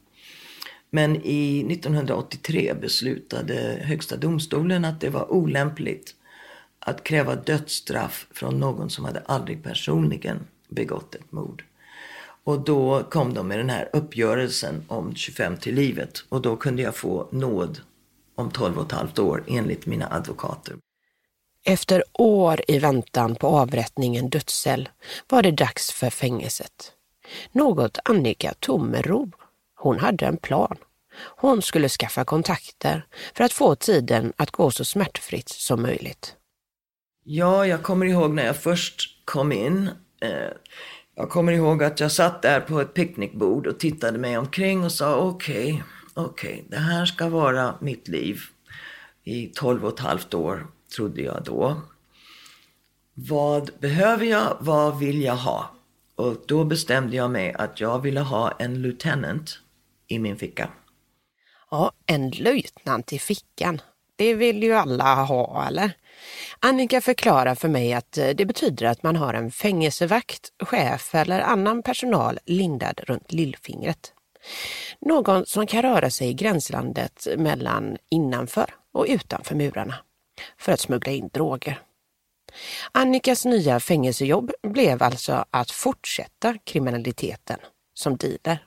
Men 0.91 1.17
i 1.25 1.73
1983 1.73 2.75
beslutade 2.81 3.83
Högsta 3.85 4.17
domstolen 4.17 4.85
att 4.85 5.01
det 5.01 5.11
var 5.11 5.33
olämpligt 5.33 6.15
att 6.81 7.05
kräva 7.05 7.35
dödsstraff 7.35 8.27
från 8.31 8.61
någon 8.61 8.91
som 8.91 9.05
hade 9.05 9.23
aldrig 9.27 9.63
personligen 9.63 10.47
begått 10.69 11.15
ett 11.15 11.33
mord. 11.33 11.65
Och 12.45 12.61
då 12.61 13.03
kom 13.03 13.35
de 13.35 13.49
med 13.49 13.59
den 13.59 13.71
här 13.71 13.91
uppgörelsen 13.93 14.85
om 14.89 15.15
25 15.15 15.57
till 15.57 15.75
livet 15.75 16.25
och 16.29 16.43
då 16.43 16.57
kunde 16.57 16.83
jag 16.83 16.97
få 16.97 17.29
nåd 17.31 17.81
om 18.35 18.51
12 18.51 18.79
och 18.79 18.87
ett 18.87 18.93
halvt 18.93 19.19
år 19.19 19.45
enligt 19.47 19.87
mina 19.87 20.09
advokater. 20.11 20.77
Efter 21.65 22.05
år 22.13 22.61
i 22.69 22.79
väntan 22.79 23.35
på 23.35 23.47
avrättningen 23.47 24.31
dödscell 24.31 24.89
var 25.29 25.43
det 25.43 25.51
dags 25.51 25.93
för 25.93 26.11
fängelset. 26.11 26.93
Något 27.53 27.99
Annika 28.05 28.55
tog 28.61 28.81
med 28.81 29.07
ro. 29.07 29.31
Hon 29.75 29.99
hade 29.99 30.27
en 30.27 30.37
plan. 30.37 30.77
Hon 31.37 31.63
skulle 31.63 31.89
skaffa 31.89 32.25
kontakter 32.25 33.07
för 33.35 33.45
att 33.45 33.53
få 33.53 33.75
tiden 33.75 34.33
att 34.37 34.51
gå 34.51 34.71
så 34.71 34.85
smärtfritt 34.85 35.49
som 35.49 35.83
möjligt. 35.83 36.37
Ja, 37.25 37.67
jag 37.67 37.83
kommer 37.83 38.07
ihåg 38.07 38.31
när 38.31 38.47
jag 38.47 38.57
först 38.57 39.25
kom 39.25 39.53
in. 39.53 39.91
Eh, 40.21 40.51
jag 41.15 41.31
kommer 41.31 41.53
ihåg 41.53 41.83
att 41.83 42.01
jag 42.01 42.13
satt 42.13 42.43
där 42.43 42.61
på 42.61 42.81
ett 42.81 42.95
picknickbord 42.95 43.67
och 43.67 43.79
tittade 43.79 44.19
mig 44.19 44.39
omkring 44.39 44.85
och 44.85 44.93
sa 44.93 45.17
okej, 45.17 45.73
okay, 45.73 45.83
okej, 46.15 46.53
okay, 46.53 46.65
det 46.69 46.77
här 46.77 47.07
ska 47.07 47.29
vara 47.29 47.75
mitt 47.81 48.09
liv 48.09 48.41
i 49.25 49.47
12 49.47 49.85
och 49.85 49.93
ett 49.93 50.01
halvt 50.01 50.35
år, 50.35 50.67
trodde 50.97 51.23
jag 51.23 51.43
då. 51.45 51.83
Vad 53.15 53.71
behöver 53.81 54.27
jag? 54.27 54.57
Vad 54.61 54.99
vill 54.99 55.23
jag 55.23 55.37
ha? 55.37 55.71
Och 56.15 56.37
då 56.47 56.65
bestämde 56.65 57.17
jag 57.17 57.31
mig 57.31 57.53
att 57.53 57.81
jag 57.81 57.99
ville 57.99 58.21
ha 58.21 58.51
en 58.59 58.83
lieutenant 58.83 59.59
i 60.07 60.19
min 60.19 60.37
ficka. 60.37 60.71
Ja, 61.71 61.93
en 62.07 62.31
löjtnant 62.31 63.13
i 63.13 63.19
fickan. 63.19 63.81
Det 64.17 64.35
vill 64.35 64.63
ju 64.63 64.73
alla 64.73 65.15
ha, 65.15 65.67
eller? 65.67 65.93
Annika 66.61 67.01
förklarar 67.01 67.55
för 67.55 67.69
mig 67.69 67.93
att 67.93 68.19
eh, 68.19 68.29
det 68.29 68.47
betyder 68.47 68.87
att 68.87 69.03
man 69.03 69.17
har 69.17 69.35
en 69.35 69.51
fängelsevakt, 69.51 70.49
chef 70.63 71.15
eller 71.15 71.41
annan 71.41 71.83
personal 71.83 72.39
lindad 72.45 73.01
runt 73.01 73.33
lillfingret. 73.33 74.13
Någon 75.01 75.47
som 75.47 75.67
kan 75.67 75.83
röra 75.83 76.11
sig 76.11 76.29
i 76.29 76.35
gränslandet 76.35 77.27
mellan 77.37 77.97
innanför 78.11 78.75
och 78.93 79.07
utanför 79.09 79.55
murarna 79.55 79.95
för 80.59 80.73
att 80.73 80.81
smuggla 80.81 81.13
in 81.13 81.29
droger. 81.33 81.81
Annikas 82.93 83.45
nya 83.45 83.81
fängelsejobb 83.81 84.53
blev 84.63 85.03
alltså 85.03 85.45
att 85.51 85.71
fortsätta 85.71 86.59
kriminaliteten 86.65 87.59
som 87.95 88.17
dealer. 88.17 88.65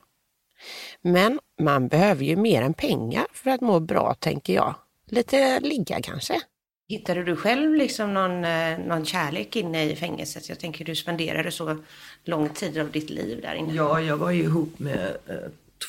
Men 1.01 1.39
man 1.61 1.87
behöver 1.87 2.23
ju 2.23 2.35
mer 2.35 2.61
än 2.61 2.73
pengar 2.73 3.25
för 3.33 3.49
att 3.49 3.61
må 3.61 3.79
bra, 3.79 4.13
tänker 4.13 4.53
jag. 4.53 4.75
Lite 5.05 5.59
ligga 5.59 6.01
kanske? 6.01 6.41
Hittade 6.87 7.23
du 7.23 7.35
själv 7.35 7.75
liksom 7.75 8.13
någon, 8.13 8.45
eh, 8.45 8.79
någon 8.79 9.05
kärlek 9.05 9.55
inne 9.55 9.83
i 9.83 9.95
fängelset? 9.95 10.49
Jag 10.49 10.59
tänker 10.59 10.85
du 10.85 10.95
spenderade 10.95 11.51
så 11.51 11.77
lång 12.23 12.49
tid 12.49 12.77
av 12.77 12.91
ditt 12.91 13.09
liv 13.09 13.41
där 13.41 13.53
inne. 13.53 13.73
Ja, 13.73 14.01
jag 14.01 14.17
var 14.17 14.31
ju 14.31 14.43
ihop 14.43 14.79
med 14.79 15.17
eh, 15.27 15.35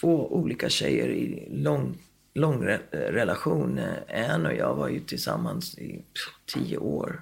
två 0.01 0.33
olika 0.33 0.69
tjejer 0.69 1.09
i 1.09 1.49
lång, 1.51 1.99
lång 2.35 2.67
re, 2.67 2.79
relation. 2.91 3.81
En 4.07 4.47
och 4.47 4.55
jag 4.55 4.75
var 4.75 4.89
ju 4.89 5.01
tillsammans 5.01 5.79
i 5.79 6.03
tio 6.55 6.79
år. 6.79 7.21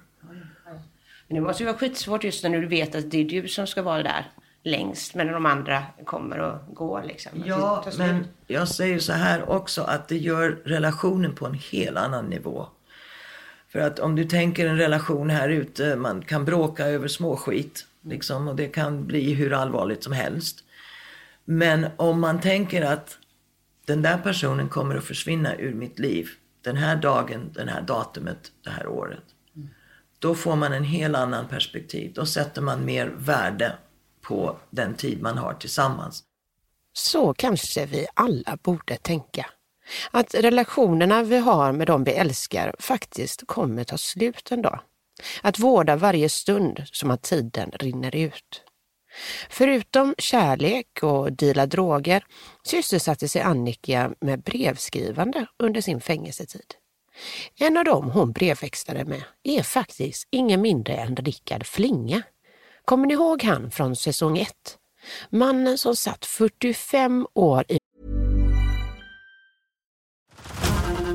Men 1.28 1.34
det 1.34 1.40
måste 1.40 1.62
ju 1.62 1.66
vara 1.66 1.78
skitsvårt 1.78 2.24
just 2.24 2.44
när 2.44 2.60
du 2.60 2.66
vet 2.66 2.94
att 2.94 3.10
det 3.10 3.18
är 3.18 3.24
du 3.24 3.48
som 3.48 3.66
ska 3.66 3.82
vara 3.82 4.02
där 4.02 4.30
längst, 4.62 5.14
men 5.14 5.26
de 5.26 5.46
andra 5.46 5.82
kommer 6.04 6.38
och 6.38 6.74
går 6.74 7.02
liksom. 7.02 7.32
Ja, 7.46 7.84
men 7.98 8.26
jag 8.46 8.68
säger 8.68 8.98
så 8.98 9.12
här 9.12 9.50
också 9.50 9.82
att 9.82 10.08
det 10.08 10.16
gör 10.16 10.58
relationen 10.64 11.34
på 11.34 11.46
en 11.46 11.54
helt 11.54 11.96
annan 11.96 12.26
nivå. 12.26 12.66
För 13.72 13.78
att 13.78 13.98
om 13.98 14.16
du 14.16 14.24
tänker 14.24 14.66
en 14.66 14.76
relation 14.76 15.30
här 15.30 15.48
ute, 15.48 15.96
man 15.96 16.22
kan 16.22 16.44
bråka 16.44 16.86
över 16.86 17.08
småskit. 17.08 17.86
Liksom, 18.04 18.48
och 18.48 18.56
det 18.56 18.68
kan 18.68 19.06
bli 19.06 19.34
hur 19.34 19.52
allvarligt 19.52 20.04
som 20.04 20.12
helst. 20.12 20.64
Men 21.44 21.86
om 21.96 22.20
man 22.20 22.40
tänker 22.40 22.82
att 22.82 23.18
den 23.86 24.02
där 24.02 24.18
personen 24.18 24.68
kommer 24.68 24.96
att 24.96 25.04
försvinna 25.04 25.56
ur 25.56 25.74
mitt 25.74 25.98
liv. 25.98 26.28
Den 26.60 26.76
här 26.76 26.96
dagen, 26.96 27.50
den 27.54 27.68
här 27.68 27.82
datumet, 27.82 28.52
det 28.64 28.70
här 28.70 28.86
året. 28.86 29.24
Då 30.18 30.34
får 30.34 30.56
man 30.56 30.72
en 30.72 30.84
helt 30.84 31.16
annan 31.16 31.48
perspektiv. 31.48 32.12
Då 32.14 32.26
sätter 32.26 32.62
man 32.62 32.84
mer 32.84 33.06
värde 33.06 33.72
på 34.20 34.58
den 34.70 34.94
tid 34.94 35.22
man 35.22 35.38
har 35.38 35.54
tillsammans. 35.54 36.22
Så 36.92 37.34
kanske 37.34 37.86
vi 37.86 38.06
alla 38.14 38.58
borde 38.62 38.96
tänka. 38.96 39.46
Att 40.10 40.34
relationerna 40.34 41.22
vi 41.22 41.38
har 41.38 41.72
med 41.72 41.86
dem 41.86 42.04
vi 42.04 42.12
älskar 42.12 42.74
faktiskt 42.78 43.46
kommer 43.46 43.84
ta 43.84 43.98
slut 43.98 44.52
en 44.52 44.62
dag. 44.62 44.80
Att 45.42 45.58
vårda 45.58 45.96
varje 45.96 46.28
stund 46.28 46.84
som 46.92 47.10
att 47.10 47.22
tiden 47.22 47.70
rinner 47.74 48.16
ut. 48.16 48.62
Förutom 49.50 50.14
kärlek 50.18 51.02
och 51.02 51.32
dela 51.32 51.66
droger 51.66 52.24
sysselsatte 52.64 53.28
sig 53.28 53.42
Annika 53.42 54.14
med 54.20 54.42
brevskrivande 54.42 55.46
under 55.58 55.80
sin 55.80 56.00
fängelsetid. 56.00 56.74
En 57.58 57.76
av 57.76 57.84
dem 57.84 58.10
hon 58.10 58.32
brevväxlade 58.32 59.04
med 59.04 59.22
är 59.42 59.62
faktiskt 59.62 60.28
ingen 60.30 60.60
mindre 60.60 60.94
än 60.94 61.16
Rickard 61.16 61.66
Flinga. 61.66 62.22
Kommer 62.84 63.06
ni 63.06 63.14
ihåg 63.14 63.42
han 63.42 63.70
från 63.70 63.96
säsong 63.96 64.38
1? 64.38 64.48
Mannen 65.30 65.78
som 65.78 65.96
satt 65.96 66.26
45 66.26 67.26
år 67.34 67.64
i 67.68 67.78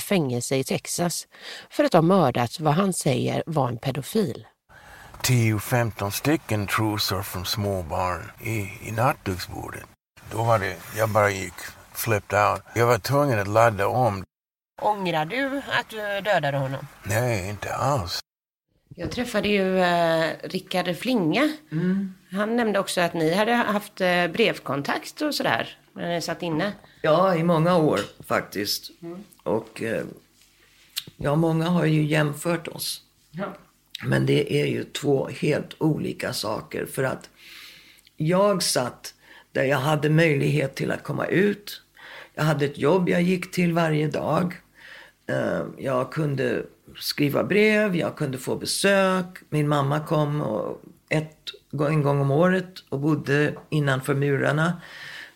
fängelse 0.00 0.56
i 0.56 0.64
Texas 0.64 1.26
för 1.70 1.84
att 1.84 1.92
ha 1.92 2.02
mördat 2.02 2.60
vad 2.60 2.74
han 2.74 2.92
säger 2.92 3.42
var 3.46 3.68
en 3.68 3.78
pedofil. 3.78 4.46
10-15 5.22 6.10
stycken 6.10 6.66
trosor 6.66 7.22
från 7.22 7.44
små 7.44 7.82
barn 7.82 8.30
i, 8.40 8.88
i 8.88 8.92
nattduksbordet. 8.92 9.84
Då 10.32 10.42
var 10.42 10.58
det, 10.58 10.76
jag 10.96 11.08
bara 11.08 11.30
gick 11.30 11.54
flipped 11.92 12.38
out. 12.38 12.62
Jag 12.74 12.86
var 12.86 12.98
tvungen 12.98 13.38
att 13.38 13.48
ladda 13.48 13.86
om. 13.86 14.24
Ångrar 14.82 15.24
du 15.24 15.62
att 15.80 15.88
du 15.88 15.96
dödade 16.20 16.58
honom? 16.58 16.86
Nej, 17.02 17.48
inte 17.48 17.74
alls. 17.74 18.20
Jag 18.96 19.10
träffade 19.10 19.48
ju 19.48 19.78
eh, 19.80 20.30
Rickard 20.42 20.96
Flinga. 20.96 21.52
Han 22.32 22.56
nämnde 22.56 22.78
också 22.78 23.00
att 23.00 23.14
ni 23.14 23.34
hade 23.34 23.52
haft 23.52 24.00
eh, 24.00 24.26
brevkontakt 24.26 25.20
och 25.20 25.34
sådär 25.34 25.78
när 25.92 26.08
ni 26.08 26.22
satt 26.22 26.42
inne. 26.42 26.72
Ja, 27.02 27.36
i 27.36 27.42
många 27.42 27.76
år 27.76 28.00
faktiskt. 28.26 28.90
Och 29.42 29.82
eh, 29.82 30.04
ja, 31.16 31.36
många 31.36 31.68
har 31.68 31.84
ju 31.84 32.04
jämfört 32.04 32.68
oss. 32.68 33.02
Men 34.04 34.26
det 34.26 34.60
är 34.62 34.66
ju 34.66 34.84
två 34.84 35.28
helt 35.28 35.74
olika 35.78 36.32
saker. 36.32 36.86
För 36.86 37.04
att 37.04 37.30
jag 38.16 38.62
satt 38.62 39.14
där 39.52 39.64
jag 39.64 39.78
hade 39.78 40.10
möjlighet 40.10 40.74
till 40.74 40.90
att 40.90 41.02
komma 41.02 41.26
ut. 41.26 41.82
Jag 42.34 42.44
hade 42.44 42.64
ett 42.64 42.78
jobb 42.78 43.08
jag 43.08 43.22
gick 43.22 43.50
till 43.50 43.72
varje 43.72 44.08
dag. 44.08 44.54
Eh, 45.26 45.62
Jag 45.78 46.12
kunde 46.12 46.62
skriva 46.98 47.44
brev, 47.44 47.96
jag 47.96 48.16
kunde 48.16 48.38
få 48.38 48.56
besök. 48.56 49.26
Min 49.48 49.68
mamma 49.68 50.00
kom 50.00 50.40
och 50.40 50.82
ett, 51.08 51.36
en 51.72 52.02
gång 52.02 52.20
om 52.20 52.30
året 52.30 52.74
och 52.88 53.00
bodde 53.00 53.54
innanför 53.70 54.14
murarna. 54.14 54.80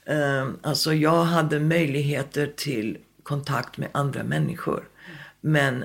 Eh, 0.06 0.48
Alltså 0.62 0.94
jag 0.94 1.24
hade 1.24 1.60
möjligheter 1.60 2.52
till 2.56 2.98
kontakt 3.24 3.78
med 3.78 3.88
andra 3.92 4.24
människor. 4.24 4.88
Men 5.40 5.84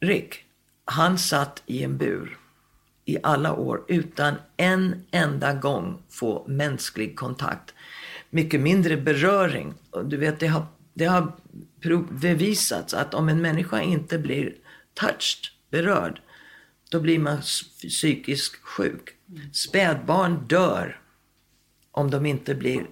Rick, 0.00 0.44
han 0.84 1.18
satt 1.18 1.62
i 1.66 1.82
en 1.82 1.98
bur 1.98 2.38
i 3.04 3.18
alla 3.22 3.54
år 3.54 3.84
utan 3.88 4.34
en 4.56 5.04
enda 5.10 5.54
gång 5.54 6.02
få 6.08 6.44
mänsklig 6.48 7.16
kontakt. 7.16 7.74
Mycket 8.30 8.60
mindre 8.60 8.96
beröring. 8.96 9.74
Du 10.04 10.16
vet, 10.16 10.40
det 10.40 10.46
har, 10.46 10.66
det 10.94 11.04
har 11.04 11.32
bevisats 12.10 12.94
att 12.94 13.14
om 13.14 13.28
en 13.28 13.42
människa 13.42 13.80
inte 13.80 14.18
blir 14.18 14.54
touched, 14.94 15.52
berörd, 15.70 16.20
då 16.90 17.00
blir 17.00 17.18
man 17.18 17.40
psykiskt 17.40 18.56
sjuk. 18.62 19.08
Spädbarn 19.52 20.46
dör 20.46 21.00
om 21.90 22.10
de 22.10 22.26
inte 22.26 22.54
blir 22.54 22.86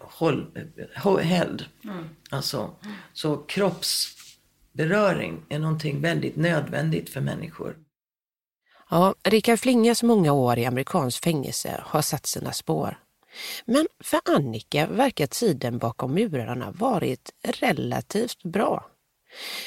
håll, 0.00 0.68
eh, 1.04 1.16
held. 1.16 1.64
Alltså, 2.30 2.76
så 3.12 3.36
kroppsberöring 3.36 5.42
är 5.48 5.58
någonting 5.58 6.00
väldigt 6.00 6.36
nödvändigt 6.36 7.10
för 7.10 7.20
människor. 7.20 7.76
Ja, 8.90 9.14
Rickard 9.22 9.58
Flingas 9.58 10.02
många 10.02 10.32
år 10.32 10.58
i 10.58 10.66
amerikansk 10.66 11.24
fängelse 11.24 11.80
har 11.84 12.02
satt 12.02 12.26
sina 12.26 12.52
spår. 12.52 12.98
Men 13.64 13.86
för 14.00 14.20
Annika 14.24 14.86
verkar 14.86 15.26
tiden 15.26 15.78
bakom 15.78 16.14
murarna 16.14 16.70
varit 16.70 17.30
relativt 17.42 18.42
bra. 18.42 18.86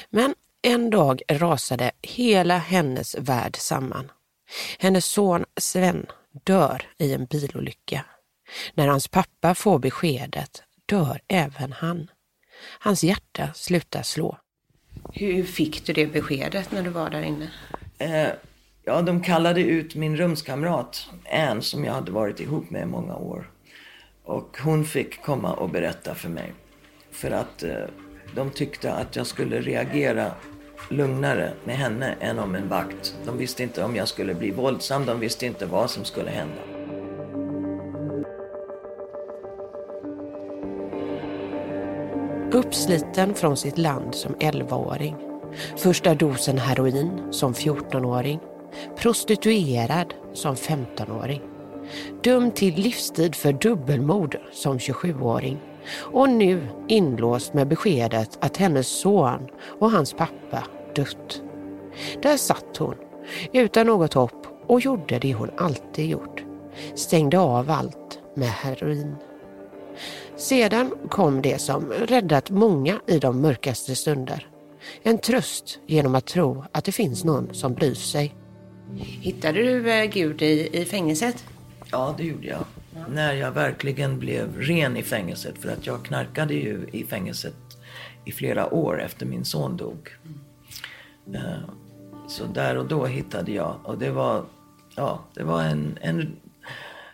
Men 0.09 0.35
en 0.61 0.89
dag 0.89 1.21
rasade 1.31 1.91
hela 2.01 2.57
hennes 2.57 3.15
värld 3.15 3.55
samman. 3.55 4.11
Hennes 4.79 5.05
son 5.05 5.45
Sven 5.57 6.05
dör 6.43 6.87
i 6.97 7.13
en 7.13 7.25
bilolycka. 7.25 8.05
När 8.73 8.87
hans 8.87 9.07
pappa 9.07 9.55
får 9.55 9.79
beskedet 9.79 10.63
dör 10.85 11.21
även 11.27 11.71
han. 11.71 12.11
Hans 12.79 13.03
hjärta 13.03 13.49
slutar 13.53 14.03
slå. 14.03 14.37
Hur 15.13 15.43
fick 15.43 15.85
du 15.85 15.93
det 15.93 16.07
beskedet 16.07 16.71
när 16.71 16.83
du 16.83 16.89
var 16.89 17.09
där 17.09 17.21
inne? 17.21 17.51
Eh, 17.97 18.29
ja, 18.83 19.01
de 19.01 19.21
kallade 19.21 19.61
ut 19.61 19.95
min 19.95 20.17
rumskamrat 20.17 21.09
Ann 21.31 21.61
som 21.61 21.85
jag 21.85 21.93
hade 21.93 22.11
varit 22.11 22.39
ihop 22.39 22.69
med 22.69 22.81
i 22.81 22.85
många 22.85 23.15
år. 23.15 23.51
Och 24.23 24.57
hon 24.63 24.85
fick 24.85 25.21
komma 25.21 25.53
och 25.53 25.69
berätta 25.69 26.15
för 26.15 26.29
mig. 26.29 26.53
För 27.11 27.31
att 27.31 27.63
eh, 27.63 27.85
de 28.35 28.51
tyckte 28.51 28.93
att 28.93 29.15
jag 29.15 29.27
skulle 29.27 29.61
reagera 29.61 30.31
lugnare 30.89 31.53
med 31.63 31.77
henne 31.77 32.15
än 32.19 32.39
om 32.39 32.55
en 32.55 32.69
vakt. 32.69 33.15
De 33.25 33.37
visste 33.37 33.63
inte 33.63 33.83
om 33.83 33.95
jag 33.95 34.07
skulle 34.07 34.33
bli 34.33 34.51
våldsam, 34.51 35.05
de 35.05 35.19
visste 35.19 35.45
inte 35.45 35.65
vad 35.65 35.89
som 35.89 36.05
skulle 36.05 36.29
hända. 36.29 36.72
Uppsliten 42.53 43.33
från 43.33 43.57
sitt 43.57 43.77
land 43.77 44.15
som 44.15 44.35
11-åring. 44.35 45.15
Första 45.77 46.15
dosen 46.15 46.57
heroin 46.57 47.21
som 47.31 47.53
14-åring. 47.53 48.39
Prostituerad 48.97 50.13
som 50.33 50.55
15-åring. 50.55 51.41
Dömd 52.23 52.55
till 52.55 52.75
livstid 52.75 53.35
för 53.35 53.53
dubbelmord 53.53 54.37
som 54.51 54.77
27-åring. 54.77 55.59
Och 55.99 56.29
nu 56.29 56.67
inlåst 56.87 57.53
med 57.53 57.67
beskedet 57.67 58.37
att 58.41 58.57
hennes 58.57 58.87
son 58.87 59.47
och 59.79 59.91
hans 59.91 60.13
pappa 60.13 60.63
dött. 60.95 61.41
Där 62.21 62.37
satt 62.37 62.77
hon, 62.77 62.95
utan 63.53 63.87
något 63.87 64.13
hopp 64.13 64.47
och 64.67 64.81
gjorde 64.81 65.19
det 65.19 65.33
hon 65.33 65.51
alltid 65.57 66.09
gjort. 66.09 66.43
Stängde 66.95 67.39
av 67.39 67.71
allt 67.71 68.19
med 68.35 68.49
heroin. 68.49 69.15
Sedan 70.37 70.91
kom 71.09 71.41
det 71.41 71.61
som 71.61 71.91
räddat 71.91 72.49
många 72.49 72.99
i 73.07 73.19
de 73.19 73.41
mörkaste 73.41 73.95
stunder. 73.95 74.47
En 75.03 75.17
tröst 75.17 75.79
genom 75.87 76.15
att 76.15 76.25
tro 76.25 76.63
att 76.71 76.85
det 76.85 76.91
finns 76.91 77.23
någon 77.23 77.53
som 77.53 77.73
bryr 77.73 77.93
sig. 77.93 78.35
Hittade 78.97 79.63
du 79.63 79.91
eh, 79.91 80.05
Gud 80.05 80.41
i, 80.41 80.69
i 80.81 80.85
fängelset? 80.85 81.45
Ja, 81.91 82.15
det 82.17 82.23
gjorde 82.23 82.47
jag. 82.47 82.65
När 83.09 83.33
jag 83.33 83.51
verkligen 83.51 84.19
blev 84.19 84.57
ren 84.61 84.97
i 84.97 85.03
fängelset. 85.03 85.57
För 85.59 85.69
att 85.69 85.85
jag 85.87 86.05
knarkade 86.05 86.53
ju 86.53 86.87
i 86.91 87.03
fängelset 87.03 87.55
i 88.25 88.31
flera 88.31 88.73
år 88.73 89.01
efter 89.01 89.25
min 89.25 89.45
son 89.45 89.77
dog. 89.77 90.09
Eh, 91.33 91.41
Så 92.27 92.45
där 92.45 92.77
och 92.77 92.85
då 92.87 93.05
hittade 93.05 93.51
jag. 93.51 93.75
Och 93.83 93.97
det 93.97 94.11
var, 94.11 94.45
ja, 94.95 95.19
det 95.33 95.43
var 95.43 95.63
en, 95.63 95.97
en 96.01 96.35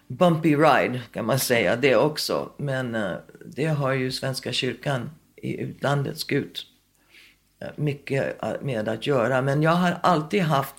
bumpy 0.10 0.56
ride 0.56 1.02
kan 1.14 1.26
man 1.26 1.40
säga 1.40 1.76
det 1.76 1.96
också. 1.96 2.50
Men 2.58 2.96
eh, 2.96 3.14
det 3.46 3.66
har 3.66 3.94
ju 3.94 4.12
Svenska 4.12 4.52
kyrkan 4.52 5.10
i 5.36 5.58
utlandet 5.58 6.20
skut 6.20 6.66
eh, 7.62 7.68
mycket 7.76 8.44
eh, 8.44 8.54
med 8.62 8.90
att 8.90 9.08
göra. 9.08 9.42
Men 9.42 9.62
jag 9.62 9.72
har 9.72 9.98
alltid 10.04 10.42
haft 10.42 10.76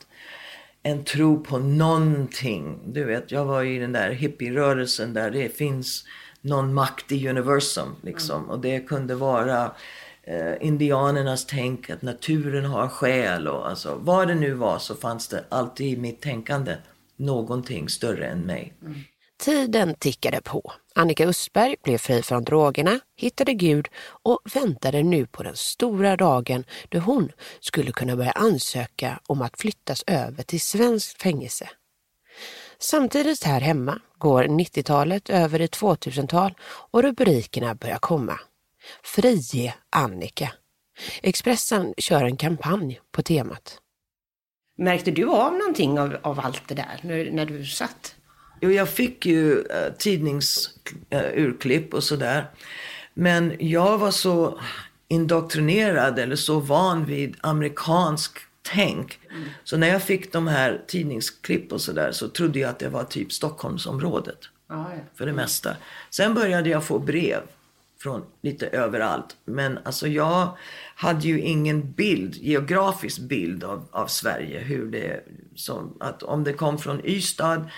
en 0.82 1.04
tro 1.04 1.44
på 1.44 1.58
någonting. 1.58 2.78
Du 2.86 3.04
vet, 3.04 3.32
jag 3.32 3.44
var 3.44 3.62
i 3.62 3.78
den 3.78 3.92
där 3.92 4.10
hippierörelsen 4.10 5.14
där 5.14 5.30
det 5.30 5.56
finns 5.56 6.04
någon 6.40 6.74
makt 6.74 7.12
i 7.12 7.28
universum. 7.28 7.96
Liksom. 8.02 8.50
Och 8.50 8.60
det 8.60 8.80
kunde 8.80 9.14
vara 9.14 9.72
eh, 10.22 10.54
indianernas 10.60 11.46
tänk 11.46 11.90
att 11.90 12.02
naturen 12.02 12.64
har 12.64 12.88
själ. 12.88 13.48
Och, 13.48 13.68
alltså, 13.68 13.94
vad 14.00 14.28
det 14.28 14.34
nu 14.34 14.52
var 14.52 14.78
så 14.78 14.94
fanns 14.94 15.28
det 15.28 15.44
alltid 15.48 15.86
i 15.86 15.96
mitt 15.96 16.20
tänkande 16.20 16.76
någonting 17.16 17.88
större 17.88 18.26
än 18.26 18.40
mig. 18.40 18.72
Mm. 18.82 18.94
Tiden 19.40 19.94
tickade 19.94 20.40
på. 20.40 20.72
Annika 20.94 21.28
Östberg 21.28 21.76
blev 21.82 21.98
fri 21.98 22.22
från 22.22 22.44
drogerna, 22.44 23.00
hittade 23.16 23.54
Gud 23.54 23.88
och 24.22 24.40
väntade 24.54 25.02
nu 25.02 25.26
på 25.26 25.42
den 25.42 25.56
stora 25.56 26.16
dagen 26.16 26.64
då 26.88 26.98
hon 26.98 27.32
skulle 27.60 27.92
kunna 27.92 28.16
börja 28.16 28.30
ansöka 28.30 29.20
om 29.26 29.42
att 29.42 29.60
flyttas 29.60 30.04
över 30.06 30.42
till 30.42 30.60
svenskt 30.60 31.22
fängelse. 31.22 31.68
Samtidigt 32.78 33.44
här 33.44 33.60
hemma 33.60 34.00
går 34.18 34.44
90-talet 34.44 35.30
över 35.30 35.60
i 35.60 35.66
2000-tal 35.66 36.54
och 36.62 37.02
rubrikerna 37.02 37.74
börjar 37.74 37.98
komma. 37.98 38.40
Frige 39.02 39.74
Annika. 39.90 40.52
Expressen 41.22 41.94
kör 41.98 42.24
en 42.24 42.36
kampanj 42.36 43.00
på 43.12 43.22
temat. 43.22 43.78
Märkte 44.78 45.10
du 45.10 45.28
av 45.28 45.52
någonting 45.52 45.98
av, 45.98 46.16
av 46.22 46.40
allt 46.40 46.68
det 46.68 46.74
där 46.74 47.00
när, 47.02 47.30
när 47.30 47.46
du 47.46 47.66
satt? 47.66 48.16
Jo, 48.60 48.70
jag 48.70 48.88
fick 48.88 49.26
ju 49.26 49.54
uh, 49.54 49.64
tidningsurklipp 49.98 51.92
uh, 51.92 51.96
och 51.96 52.04
sådär. 52.04 52.50
Men 53.14 53.56
jag 53.58 53.98
var 53.98 54.10
så 54.10 54.60
indoktrinerad 55.08 56.18
eller 56.18 56.36
så 56.36 56.60
van 56.60 57.04
vid 57.04 57.36
amerikansk 57.40 58.38
tänk. 58.62 59.18
Mm. 59.30 59.48
Så 59.64 59.76
när 59.76 59.88
jag 59.88 60.02
fick 60.02 60.32
de 60.32 60.46
här 60.46 60.82
tidningsklipp 60.86 61.72
och 61.72 61.80
sådär 61.80 62.12
så 62.12 62.28
trodde 62.28 62.58
jag 62.58 62.70
att 62.70 62.78
det 62.78 62.88
var 62.88 63.04
typ 63.04 63.32
Stockholmsområdet. 63.32 64.38
Ah, 64.66 64.74
ja. 64.76 65.00
För 65.14 65.26
det 65.26 65.32
mesta. 65.32 65.76
Sen 66.10 66.34
började 66.34 66.70
jag 66.70 66.84
få 66.84 66.98
brev 66.98 67.40
från 68.02 68.24
lite 68.42 68.66
överallt. 68.66 69.36
Men 69.44 69.78
alltså 69.84 70.08
jag 70.08 70.56
hade 70.94 71.28
ju 71.28 71.40
ingen 71.40 71.92
bild, 71.92 72.34
geografisk 72.34 73.20
bild 73.20 73.64
av, 73.64 73.88
av 73.90 74.06
Sverige. 74.06 74.58
Hur 74.58 74.90
det, 74.90 75.24
som, 75.54 75.96
att 76.00 76.22
om 76.22 76.44
det 76.44 76.52
kom 76.52 76.78
från 76.78 77.06
Ystad 77.06 77.70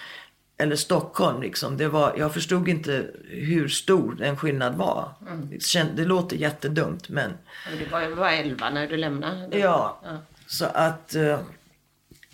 eller 0.62 0.76
Stockholm 0.76 1.42
liksom. 1.42 1.76
Det 1.76 1.88
var, 1.88 2.14
jag 2.18 2.34
förstod 2.34 2.68
inte 2.68 3.06
hur 3.28 3.68
stor 3.68 4.14
den 4.18 4.36
skillnad 4.36 4.74
var. 4.74 5.08
Mm. 5.26 5.50
Det, 5.50 5.96
det 5.96 6.04
låter 6.04 6.36
jättedumt 6.36 7.08
men. 7.08 7.30
Du 7.78 7.84
var, 7.84 8.08
var 8.08 8.30
11 8.30 8.70
när 8.70 8.86
du 8.86 8.96
lämnade? 8.96 9.58
Ja. 9.58 10.00
ja. 10.04 10.18
Så 10.46 10.64
att 10.64 11.14
eh, 11.14 11.40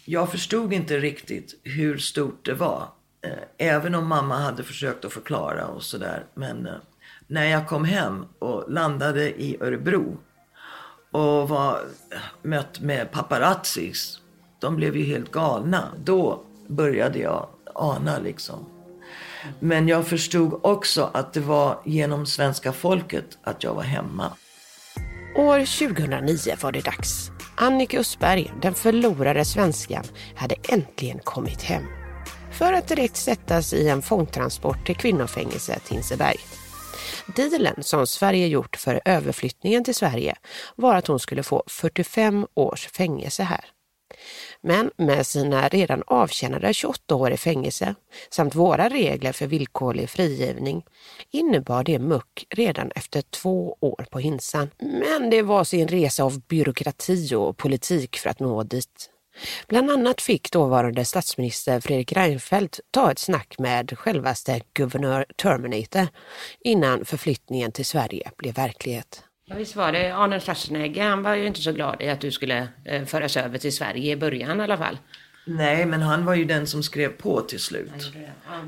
jag 0.04 0.30
förstod 0.30 0.72
inte 0.72 0.98
riktigt 0.98 1.60
hur 1.64 1.98
stort 1.98 2.44
det 2.44 2.54
var. 2.54 2.88
Eh, 3.22 3.30
även 3.58 3.94
om 3.94 4.06
mamma 4.06 4.36
hade 4.36 4.62
försökt 4.62 5.04
att 5.04 5.12
förklara 5.12 5.66
och 5.66 5.82
sådär. 5.82 6.24
Men 6.34 6.66
eh, 6.66 6.72
när 7.26 7.44
jag 7.44 7.68
kom 7.68 7.84
hem 7.84 8.24
och 8.38 8.72
landade 8.72 9.42
i 9.42 9.56
Örebro 9.60 10.18
och 11.10 11.48
var 11.48 11.80
mött 12.42 12.80
med 12.80 13.10
paparazzis. 13.10 14.20
De 14.58 14.76
blev 14.76 14.96
ju 14.96 15.04
helt 15.04 15.30
galna. 15.30 15.88
Då 16.04 16.44
började 16.66 17.18
jag 17.18 17.48
ana 17.78 18.18
liksom. 18.18 18.66
Men 19.60 19.88
jag 19.88 20.06
förstod 20.06 20.60
också 20.62 21.10
att 21.14 21.32
det 21.32 21.40
var 21.40 21.80
genom 21.84 22.26
svenska 22.26 22.72
folket 22.72 23.38
att 23.42 23.64
jag 23.64 23.74
var 23.74 23.82
hemma. 23.82 24.32
År 25.36 25.58
2009 25.58 26.56
var 26.62 26.72
det 26.72 26.84
dags. 26.84 27.30
Annika 27.56 27.98
Östberg, 27.98 28.52
den 28.62 28.74
förlorade 28.74 29.44
svenskan, 29.44 30.04
hade 30.36 30.54
äntligen 30.68 31.18
kommit 31.18 31.62
hem. 31.62 31.82
För 32.52 32.72
att 32.72 32.88
direkt 32.88 33.16
sättas 33.16 33.72
i 33.72 33.88
en 33.88 34.02
fångtransport 34.02 34.86
till 34.86 34.96
kvinnofängelset 34.96 35.88
Hinseberg. 35.88 36.36
Dealen 37.36 37.82
som 37.82 38.06
Sverige 38.06 38.46
gjort 38.46 38.76
för 38.76 39.00
överflyttningen 39.04 39.84
till 39.84 39.94
Sverige 39.94 40.34
var 40.76 40.94
att 40.94 41.06
hon 41.06 41.18
skulle 41.18 41.42
få 41.42 41.64
45 41.66 42.46
års 42.54 42.86
fängelse 42.86 43.42
här. 43.42 43.64
Men 44.60 44.90
med 44.96 45.26
sina 45.26 45.68
redan 45.68 46.02
avtjänade 46.06 46.74
28 46.74 47.14
år 47.14 47.30
i 47.30 47.36
fängelse 47.36 47.94
samt 48.30 48.54
våra 48.54 48.88
regler 48.88 49.32
för 49.32 49.46
villkorlig 49.46 50.10
frigivning 50.10 50.84
innebar 51.30 51.84
det 51.84 51.98
muck 51.98 52.46
redan 52.50 52.90
efter 52.94 53.22
två 53.22 53.76
år 53.80 54.06
på 54.10 54.18
Hinsan. 54.18 54.70
Men 54.78 55.30
det 55.30 55.42
var 55.42 55.64
sin 55.64 55.88
resa 55.88 56.24
av 56.24 56.40
byråkrati 56.40 57.34
och 57.34 57.56
politik 57.56 58.16
för 58.18 58.30
att 58.30 58.40
nå 58.40 58.62
dit. 58.62 59.10
Bland 59.68 59.90
annat 59.90 60.20
fick 60.20 60.52
dåvarande 60.52 61.04
statsminister 61.04 61.80
Fredrik 61.80 62.12
Reinfeldt 62.12 62.80
ta 62.90 63.12
ett 63.12 63.18
snack 63.18 63.54
med 63.58 63.98
självaste 63.98 64.60
guvernör 64.74 65.26
Terminator 65.36 66.08
innan 66.60 67.04
förflyttningen 67.04 67.72
till 67.72 67.86
Sverige 67.86 68.30
blev 68.36 68.54
verklighet. 68.54 69.24
Ja, 69.50 69.56
visst 69.56 69.76
var 69.76 69.92
det 69.92 70.10
Arnold 70.10 70.42
Schwarzenegger, 70.42 71.08
han 71.08 71.22
var 71.22 71.34
ju 71.34 71.46
inte 71.46 71.60
så 71.60 71.72
glad 71.72 72.02
i 72.02 72.08
att 72.08 72.20
du 72.20 72.30
skulle 72.30 72.68
eh, 72.84 73.04
föras 73.04 73.36
över 73.36 73.58
till 73.58 73.76
Sverige 73.76 74.12
i 74.12 74.16
början 74.16 74.60
i 74.60 74.62
alla 74.62 74.78
fall. 74.78 74.98
Nej, 75.44 75.86
men 75.86 76.02
han 76.02 76.24
var 76.24 76.34
ju 76.34 76.44
den 76.44 76.66
som 76.66 76.82
skrev 76.82 77.08
på 77.08 77.40
till 77.40 77.60
slut. 77.60 78.12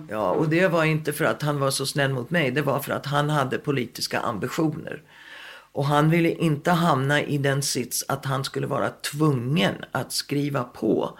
Ja, 0.08 0.30
och 0.30 0.48
det 0.48 0.68
var 0.68 0.84
inte 0.84 1.12
för 1.12 1.24
att 1.24 1.42
han 1.42 1.60
var 1.60 1.70
så 1.70 1.86
snäll 1.86 2.12
mot 2.12 2.30
mig. 2.30 2.50
Det 2.50 2.62
var 2.62 2.80
för 2.80 2.92
att 2.92 3.06
han 3.06 3.30
hade 3.30 3.58
politiska 3.58 4.20
ambitioner. 4.20 5.02
Och 5.72 5.84
han 5.84 6.10
ville 6.10 6.30
inte 6.30 6.70
hamna 6.70 7.22
i 7.22 7.38
den 7.38 7.62
sits 7.62 8.04
att 8.08 8.24
han 8.24 8.44
skulle 8.44 8.66
vara 8.66 8.90
tvungen 8.90 9.74
att 9.90 10.12
skriva 10.12 10.64
på 10.64 11.18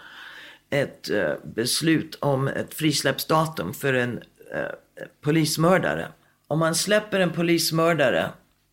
ett 0.71 1.11
eh, 1.11 1.33
beslut 1.45 2.15
om 2.21 2.49
ett 2.49 2.75
frisläppsdatum 2.75 3.75
för 3.75 3.95
en 3.95 4.19
eh, 4.55 4.63
polismördare. 5.21 6.09
Om 6.47 6.59
man 6.59 6.75
släpper 6.75 7.21
en 7.21 7.33
polismördare 7.33 8.31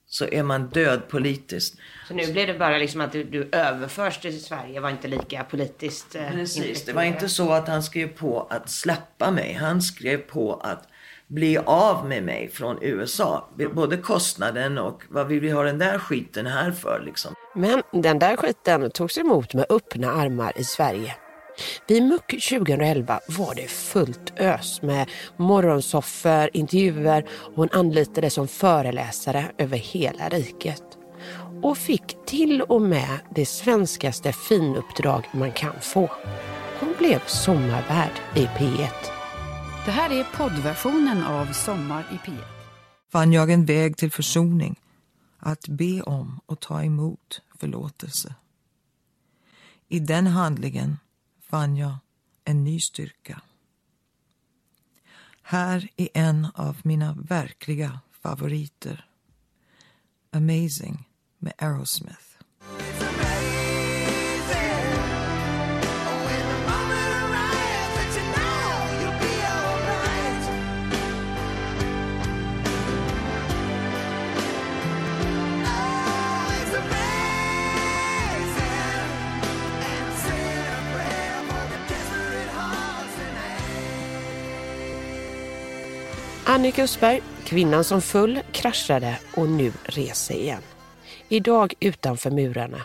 så 0.09 0.25
är 0.25 0.43
man 0.43 0.67
död 0.67 1.07
politiskt. 1.09 1.75
Så 2.07 2.13
nu 2.13 2.31
blir 2.31 2.47
det 2.47 2.53
bara 2.53 2.77
liksom 2.77 3.01
att 3.01 3.11
du, 3.11 3.23
du 3.23 3.49
överförs 3.51 4.17
till 4.17 4.43
Sverige 4.43 4.79
var 4.79 4.89
inte 4.89 5.07
lika 5.07 5.43
politiskt 5.43 6.15
eh, 6.15 6.31
Precis, 6.31 6.85
det 6.85 6.93
var 6.93 7.03
inte 7.03 7.29
så 7.29 7.51
att 7.51 7.67
han 7.67 7.83
skrev 7.83 8.07
på 8.07 8.47
att 8.49 8.69
släppa 8.69 9.31
mig. 9.31 9.53
Han 9.53 9.81
skrev 9.81 10.17
på 10.17 10.53
att 10.53 10.87
bli 11.27 11.57
av 11.57 12.07
med 12.07 12.23
mig 12.23 12.49
från 12.53 12.77
USA. 12.81 13.49
Både 13.73 13.97
kostnaden 13.97 14.77
och 14.77 15.03
vad 15.09 15.27
vill 15.27 15.39
vi 15.39 15.51
ha 15.51 15.63
den 15.63 15.77
där 15.77 15.99
skiten 15.99 16.45
här 16.45 16.71
för 16.71 17.03
liksom. 17.05 17.33
Men 17.55 17.83
den 17.91 18.19
där 18.19 18.35
skiten 18.35 18.91
togs 18.91 19.17
emot 19.17 19.53
med 19.53 19.65
öppna 19.69 20.11
armar 20.11 20.53
i 20.55 20.63
Sverige. 20.63 21.15
Vid 21.87 22.03
MUK 22.03 22.27
2011 22.27 23.19
var 23.27 23.55
det 23.55 23.67
fullt 23.67 24.33
ös 24.39 24.81
med 24.81 25.09
morgonsoffer, 25.37 26.49
intervjuer 26.53 27.25
och 27.29 27.55
hon 27.55 27.69
anlitades 27.71 28.33
som 28.33 28.47
föreläsare 28.47 29.51
över 29.57 29.77
hela 29.77 30.29
riket. 30.29 30.83
Och 31.63 31.77
fick 31.77 32.25
till 32.25 32.61
och 32.61 32.81
med 32.81 33.19
det 33.35 33.45
svenskaste 33.45 34.33
finuppdrag 34.33 35.25
man 35.33 35.51
kan 35.51 35.81
få. 35.81 36.09
Hon 36.79 36.93
blev 36.97 37.19
sommarvärd 37.25 38.11
i 38.35 38.45
P1. 38.45 38.89
Det 39.85 39.91
här 39.91 40.19
är 40.19 40.27
poddversionen 40.37 41.23
av 41.23 41.45
Sommar 41.45 42.05
i 42.11 42.29
P1. 42.29 42.43
Fann 43.11 43.33
jag 43.33 43.51
en 43.51 43.65
väg 43.65 43.97
till 43.97 44.11
försoning, 44.11 44.79
att 45.39 45.67
be 45.67 46.01
om 46.01 46.39
och 46.45 46.59
ta 46.59 46.83
emot 46.83 47.41
förlåtelse. 47.59 48.35
I 49.87 49.99
den 49.99 50.27
handlingen 50.27 50.97
fann 51.49 51.77
jag 51.77 51.95
en 52.43 52.63
ny 52.63 52.79
styrka. 52.79 53.41
Här 55.41 55.89
är 55.95 56.09
en 56.13 56.47
av 56.55 56.77
mina 56.83 57.13
verkliga 57.13 57.99
favoriter. 58.11 59.09
Amazing 60.31 61.09
med 61.37 61.53
Aerosmith. 61.57 62.27
Annika 86.49 86.83
Östberg, 86.83 87.21
kvinnan 87.43 87.83
som 87.83 88.01
full, 88.01 88.39
kraschade 88.51 89.19
och 89.35 89.49
nu 89.49 89.71
reser 89.83 90.35
igen. 90.35 90.61
Idag 91.29 91.73
utanför 91.79 92.31
murarna. 92.31 92.81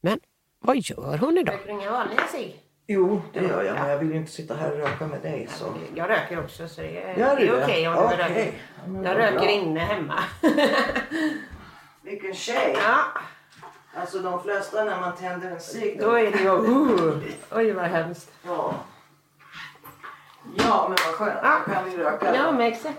Men 0.00 0.20
vad 0.60 0.76
gör 0.76 1.18
hon 1.18 1.38
idag? 1.38 1.54
Röker 1.54 1.66
du 1.66 1.72
ingen 1.72 1.92
vanlig 1.92 2.18
cigg? 2.32 2.56
Jo, 2.86 3.22
det 3.32 3.40
gör 3.40 3.62
jag. 3.62 3.74
Men 3.74 3.90
jag 3.90 3.98
vill 3.98 4.10
ju 4.10 4.16
inte 4.16 4.32
sitta 4.32 4.54
här 4.54 4.72
och 4.72 4.78
röka 4.78 5.06
med 5.06 5.22
dig. 5.22 5.48
Så. 5.50 5.74
Jag 5.94 6.10
röker 6.10 6.44
också 6.44 6.68
så 6.68 6.80
det 6.80 7.02
är, 7.02 7.18
är 7.18 7.34
okej 7.34 7.52
okay 7.52 7.86
om 7.86 8.10
du 8.10 8.16
röker. 8.16 8.52
Jag 9.04 9.18
röker 9.18 9.48
inne 9.48 9.80
hemma. 9.80 10.18
Vilken 12.02 12.34
tjej! 12.34 12.76
Ja. 12.82 13.04
Alltså 14.00 14.18
de 14.18 14.42
flesta 14.42 14.84
när 14.84 15.00
man 15.00 15.16
tänder 15.16 15.50
en 15.50 15.60
cigg. 15.60 16.00
Då 16.00 16.12
är 16.12 16.30
det 16.30 16.38
ju... 16.38 16.50
Uh, 16.50 17.22
oj 17.50 17.72
vad 17.72 17.84
hemskt. 17.84 18.30
Ja. 18.46 18.74
Ja, 20.56 20.86
men 20.88 20.96
vad 21.06 21.14
skönt. 21.14 21.38
Ja. 21.42 21.60
Då 21.66 21.72
kan 21.72 21.90
vi 21.90 21.96
röka. 21.96 22.34
Ja, 22.34 22.52
men 22.52 22.60
exakt. 22.60 22.98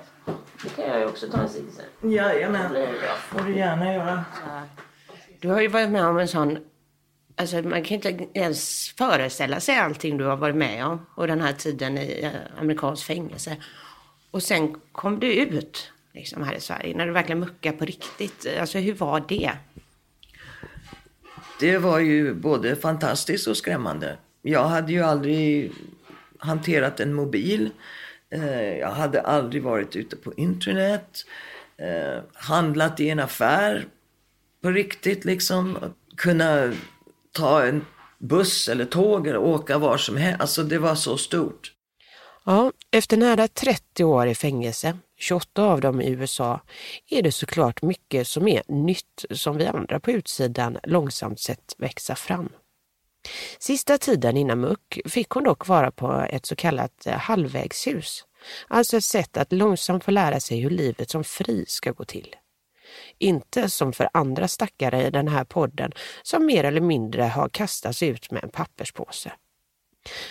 Det 0.64 0.70
kan 0.70 0.86
jag 0.86 1.00
ju 1.00 1.06
också 1.06 1.28
ta 1.28 1.42
en 1.42 1.50
cigg 1.50 1.66
sen. 1.76 2.12
Jajamän. 2.12 2.74
Det 2.74 2.90
får 3.30 3.40
du 3.40 3.58
gärna 3.58 3.94
göra. 3.94 4.26
Du 5.40 5.50
har 5.50 5.62
ju 5.62 5.68
varit 5.68 5.90
med 5.90 6.06
om 6.06 6.18
en 6.18 6.28
sån... 6.28 6.58
Alltså 7.36 7.62
man 7.62 7.84
kan 7.84 7.96
inte 7.96 8.28
ens 8.34 8.90
föreställa 8.98 9.60
sig 9.60 9.78
allting 9.78 10.18
du 10.18 10.26
har 10.26 10.36
varit 10.36 10.56
med 10.56 10.86
om. 10.86 11.06
Och 11.16 11.28
den 11.28 11.42
här 11.42 11.54
tiden 11.54 11.98
i 11.98 12.24
eh, 12.24 12.62
amerikansk 12.62 13.06
fängelse. 13.06 13.58
Och 14.32 14.44
sen 14.44 14.76
kom 14.92 15.20
du 15.20 15.34
ut 15.34 15.92
liksom 16.14 16.44
här 16.44 16.56
i 16.56 16.60
Sverige. 16.60 16.98
När 16.98 17.06
du 17.06 17.12
verkligen 17.12 17.40
muckade 17.40 17.78
på 17.78 17.86
riktigt. 17.86 18.48
Alltså 18.60 18.78
hur 18.78 18.94
var 18.94 19.24
det? 19.28 19.52
Det 21.60 21.78
var 21.78 22.00
ju 22.00 22.34
både 22.34 22.76
fantastiskt 22.76 23.48
och 23.48 23.58
skrämmande. 23.58 24.18
Jag 24.42 24.64
hade 24.64 24.92
ju 24.92 25.02
aldrig 25.02 25.72
hanterat 26.46 27.00
en 27.00 27.14
mobil. 27.14 27.70
Eh, 28.30 28.78
jag 28.78 28.92
hade 28.92 29.22
aldrig 29.22 29.64
varit 29.64 29.96
ute 29.96 30.16
på 30.16 30.34
internet. 30.34 31.26
Eh, 31.78 32.24
handlat 32.34 33.00
i 33.00 33.10
en 33.10 33.20
affär 33.20 33.86
på 34.62 34.70
riktigt 34.70 35.26
liksom. 35.26 35.78
Kunna 36.18 36.74
ta 37.32 37.64
en 37.64 37.86
buss 38.20 38.70
eller 38.70 38.86
tåg 38.86 39.28
eller 39.28 39.40
åka 39.40 39.78
var 39.78 39.98
som 39.98 40.18
helst. 40.18 40.42
Alltså 40.42 40.64
det 40.64 40.78
var 40.78 40.96
så 40.96 41.18
stort. 41.18 41.72
Ja, 42.46 42.72
efter 42.92 43.18
nära 43.18 43.48
30 43.48 44.04
år 44.04 44.28
i 44.28 44.36
fängelse, 44.36 44.98
28 45.20 45.64
av 45.64 45.82
dem 45.82 46.02
i 46.02 46.10
USA, 46.10 46.62
är 47.10 47.22
det 47.22 47.32
såklart 47.32 47.82
mycket 47.82 48.28
som 48.28 48.48
är 48.48 48.64
nytt 48.68 49.26
som 49.32 49.58
vi 49.58 49.66
andra 49.66 50.00
på 50.00 50.12
utsidan 50.12 50.78
långsamt 50.84 51.40
sett 51.40 51.76
växa 51.78 52.16
fram. 52.16 52.50
Sista 53.60 53.98
tiden 53.98 54.38
innan 54.38 54.60
muck 54.60 55.00
fick 55.06 55.30
hon 55.30 55.44
dock 55.44 55.68
vara 55.68 55.92
på 55.92 56.26
ett 56.30 56.46
så 56.46 56.56
kallat 56.56 57.08
eh, 57.08 57.14
halvvägshus. 57.14 58.26
Alltså 58.68 58.98
ett 58.98 59.04
sätt 59.04 59.38
att 59.38 59.52
långsamt 59.52 60.04
få 60.04 60.12
lära 60.12 60.40
sig 60.40 60.60
hur 60.60 60.70
livet 60.70 61.10
som 61.10 61.24
fri 61.24 61.66
ska 61.68 61.92
gå 61.92 62.06
till. 62.06 62.36
Inte 63.18 63.70
som 63.70 63.94
för 63.94 64.10
andra 64.14 64.48
stackare 64.48 65.08
i 65.08 65.10
den 65.10 65.28
här 65.28 65.44
podden 65.44 65.92
som 66.24 66.46
mer 66.46 66.64
eller 66.64 66.82
mindre 66.82 67.24
har 67.24 67.50
kastats 67.50 68.04
ut 68.04 68.32
med 68.32 68.44
en 68.44 68.50
papperspåse. 68.50 69.32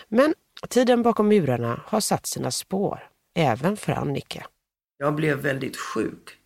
Men 0.08 0.34
tiden 0.68 1.02
bakom 1.02 1.28
murarna 1.28 1.80
har 1.86 2.00
satt 2.00 2.26
sina 2.26 2.50
spår, 2.50 3.08
även 3.34 3.76
för 3.76 3.92
Annika. 3.92 4.46
Jag 4.98 5.14
blev 5.14 5.38
väldigt 5.38 5.76
sjuk. 5.76 6.38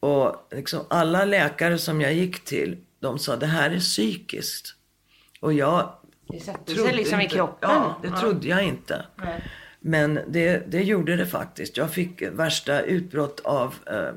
Och 0.00 0.48
liksom 0.50 0.86
alla 0.90 1.24
läkare 1.24 1.78
som 1.78 2.00
jag 2.00 2.14
gick 2.14 2.44
till, 2.44 2.84
de 3.00 3.18
sa 3.18 3.36
det 3.36 3.46
här 3.46 3.70
är 3.70 3.80
psykiskt. 3.80 4.74
Och 5.40 5.52
jag 5.52 5.92
Det 6.28 6.40
satte 6.40 6.74
sig 6.74 6.92
liksom 6.94 7.20
i 7.20 7.24
inte- 7.24 7.36
kroppen. 7.36 7.70
Ja, 7.72 7.98
det 8.02 8.08
Ja. 8.08 8.20
trodde 8.20 8.48
jag 8.48 8.62
inte. 8.64 9.04
Nej. 9.16 9.42
Men 9.80 10.20
det, 10.28 10.62
det 10.72 10.82
gjorde 10.82 11.16
det 11.16 11.26
faktiskt. 11.26 11.76
Jag 11.76 11.90
fick 11.90 12.22
värsta 12.22 12.80
utbrott 12.80 13.40
av 13.44 13.74
eh, 13.86 14.10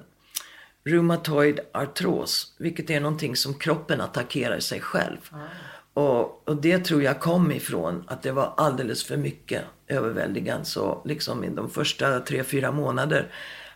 reumatoid 0.83 1.59
artros, 1.73 2.55
vilket 2.59 2.89
är 2.89 2.99
någonting 2.99 3.35
som 3.35 3.53
kroppen 3.53 4.01
attackerar 4.01 4.59
sig 4.59 4.79
själv. 4.81 5.17
Och, 5.93 6.49
och 6.49 6.55
det 6.61 6.79
tror 6.85 7.03
jag 7.03 7.19
kom 7.19 7.51
ifrån 7.51 8.03
att 8.07 8.23
det 8.23 8.31
var 8.31 8.53
alldeles 8.57 9.03
för 9.03 9.17
mycket 9.17 9.63
överväldigande. 9.87 10.65
Så 10.65 11.01
liksom 11.05 11.43
i 11.43 11.49
de 11.49 11.69
första 11.69 12.19
tre, 12.19 12.43
fyra 12.43 12.71
månader 12.71 13.27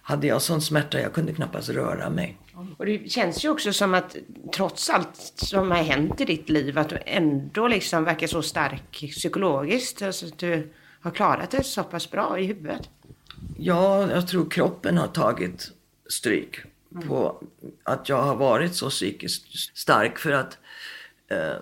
hade 0.02 0.28
jag 0.28 0.42
sån 0.42 0.62
smärta 0.62 1.00
jag 1.02 1.14
kunde 1.14 1.34
knappast 1.34 1.70
röra 1.70 2.10
mig. 2.10 2.38
Och 2.78 2.86
det 2.86 3.12
känns 3.12 3.46
ju 3.46 3.50
också 3.50 3.74
som 3.74 3.94
att 3.94 4.16
trots 4.56 4.90
allt 4.90 5.34
som 5.36 5.72
har 5.72 5.78
hänt 5.78 6.22
i 6.22 6.26
ditt 6.26 6.50
liv 6.50 6.78
att 6.78 6.90
du 6.90 6.98
ändå 7.06 7.68
liksom 7.68 8.04
verkar 8.04 8.28
så 8.28 8.42
stark 8.42 8.92
psykologiskt. 8.92 10.02
Alltså 10.02 10.26
att 10.26 10.38
du 10.38 10.72
har 11.02 11.12
klarat 11.12 11.52
det 11.52 11.64
så 11.64 11.84
pass 11.84 12.12
bra 12.12 12.40
i 12.40 12.46
huvudet. 12.46 12.90
Ja, 13.58 14.12
jag 14.12 14.28
tror 14.28 14.50
kroppen 14.50 14.98
har 14.98 15.08
tagit 15.08 15.72
stryk 16.10 16.60
på 17.08 17.44
att 17.84 18.10
jag 18.10 18.22
har 18.22 18.36
varit 18.36 18.76
så 18.76 18.90
psykiskt 18.90 19.78
stark. 19.78 20.20
För 20.20 20.32
att 20.32 20.58
eh, 21.28 21.56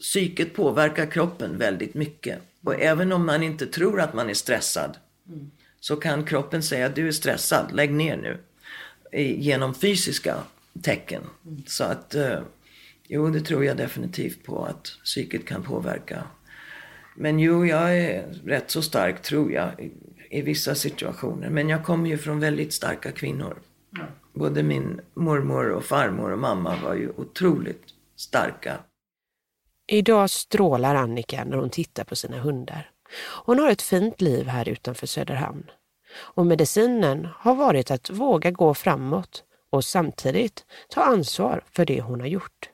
psyket 0.00 0.54
påverkar 0.54 1.06
kroppen 1.06 1.58
väldigt 1.58 1.94
mycket. 1.94 2.38
Och 2.64 2.80
även 2.80 3.12
om 3.12 3.26
man 3.26 3.42
inte 3.42 3.66
tror 3.66 4.00
att 4.00 4.14
man 4.14 4.30
är 4.30 4.34
stressad 4.34 4.96
så 5.80 5.96
kan 5.96 6.24
kroppen 6.24 6.62
säga 6.62 6.88
du 6.88 7.08
är 7.08 7.12
stressad, 7.12 7.72
lägg 7.72 7.92
ner 7.92 8.16
nu. 8.16 8.38
Genom 9.22 9.74
fysiska 9.74 10.36
tecken. 10.82 11.22
Så 11.66 11.84
att, 11.84 12.14
eh, 12.14 12.40
jo 13.08 13.30
det 13.30 13.40
tror 13.40 13.64
jag 13.64 13.76
definitivt 13.76 14.44
på 14.44 14.64
att 14.64 14.84
psyket 15.04 15.46
kan 15.46 15.62
påverka. 15.62 16.22
Men 17.16 17.38
jo, 17.38 17.66
jag 17.66 17.98
är 17.98 18.34
rätt 18.44 18.70
så 18.70 18.82
stark 18.82 19.22
tror 19.22 19.52
jag 19.52 19.80
i, 19.80 19.92
i 20.30 20.42
vissa 20.42 20.74
situationer. 20.74 21.50
Men 21.50 21.68
jag 21.68 21.84
kommer 21.84 22.10
ju 22.10 22.18
från 22.18 22.40
väldigt 22.40 22.72
starka 22.72 23.12
kvinnor. 23.12 23.58
Både 24.32 24.62
min 24.62 25.00
mormor 25.14 25.70
och 25.70 25.84
farmor 25.84 26.32
och 26.32 26.38
mamma 26.38 26.76
var 26.82 26.94
ju 26.94 27.10
otroligt 27.16 27.84
starka. 28.16 28.78
Idag 29.86 30.30
strålar 30.30 30.94
Annika 30.94 31.44
när 31.44 31.56
hon 31.56 31.70
tittar 31.70 32.04
på 32.04 32.16
sina 32.16 32.40
hundar. 32.40 32.90
Hon 33.44 33.58
har 33.58 33.70
ett 33.70 33.82
fint 33.82 34.20
liv 34.20 34.46
här 34.46 34.68
utanför 34.68 35.06
Söderhamn. 35.06 35.70
Och 36.16 36.46
medicinen 36.46 37.28
har 37.36 37.54
varit 37.54 37.90
att 37.90 38.10
våga 38.10 38.50
gå 38.50 38.74
framåt 38.74 39.44
och 39.70 39.84
samtidigt 39.84 40.64
ta 40.88 41.02
ansvar 41.02 41.64
för 41.72 41.84
det 41.84 42.00
hon 42.00 42.20
har 42.20 42.26
gjort. 42.26 42.70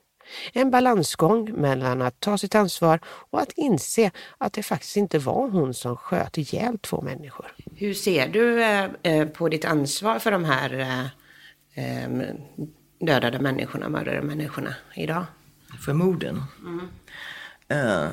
En 0.53 0.71
balansgång 0.71 1.53
mellan 1.53 2.01
att 2.01 2.19
ta 2.19 2.37
sitt 2.37 2.55
ansvar 2.55 2.99
och 3.05 3.41
att 3.41 3.51
inse 3.55 4.11
att 4.37 4.53
det 4.53 4.63
faktiskt 4.63 4.97
inte 4.97 5.19
var 5.19 5.49
hon 5.49 5.73
som 5.73 5.97
sköt 5.97 6.37
ihjäl 6.37 6.79
två 6.79 7.01
människor. 7.01 7.53
Hur 7.75 7.93
ser 7.93 8.27
du 8.27 8.63
eh, 8.63 8.89
eh, 9.03 9.27
på 9.27 9.49
ditt 9.49 9.65
ansvar 9.65 10.19
för 10.19 10.31
de 10.31 10.45
här 10.45 10.79
eh, 11.73 12.09
dödade 12.99 13.39
människorna, 13.39 13.89
mördade 13.89 14.21
människorna 14.21 14.75
idag? 14.95 15.25
För 15.85 15.93
morden. 15.93 16.41
Eh, 17.67 18.07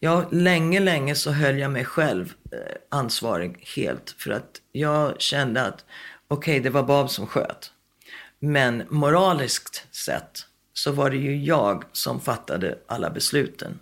ja, 0.00 0.24
länge, 0.30 0.80
länge 0.80 1.14
så 1.14 1.30
höll 1.30 1.58
jag 1.58 1.70
mig 1.70 1.84
själv 1.84 2.34
eh, 2.52 2.58
ansvarig 2.88 3.64
helt. 3.76 4.14
För 4.18 4.30
att 4.30 4.60
jag 4.72 5.20
kände 5.20 5.62
att 5.66 5.84
okej, 6.28 6.60
det 6.60 6.70
var 6.70 6.82
Bob 6.82 7.10
som 7.10 7.26
sköt. 7.26 7.72
Men 8.38 8.82
moraliskt 8.88 9.86
sett 9.90 10.46
så 10.72 10.92
var 10.92 11.10
det 11.10 11.16
ju 11.16 11.44
jag 11.44 11.84
som 11.92 12.20
fattade 12.20 12.78
alla 12.86 13.10
besluten. 13.10 13.78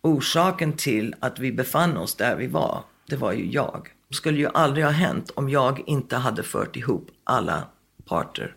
Orsaken 0.00 0.72
till 0.72 1.14
att 1.20 1.38
vi 1.38 1.52
befann 1.52 1.96
oss 1.96 2.14
där 2.14 2.36
vi 2.36 2.46
var, 2.46 2.82
det 3.06 3.16
var 3.16 3.32
ju 3.32 3.50
jag. 3.50 3.88
Det 4.08 4.14
skulle 4.14 4.38
ju 4.38 4.48
aldrig 4.54 4.84
ha 4.84 4.92
hänt 4.92 5.30
om 5.30 5.48
jag 5.48 5.82
inte 5.86 6.16
hade 6.16 6.42
fört 6.42 6.76
ihop 6.76 7.10
alla 7.24 7.68
parter. 8.04 8.54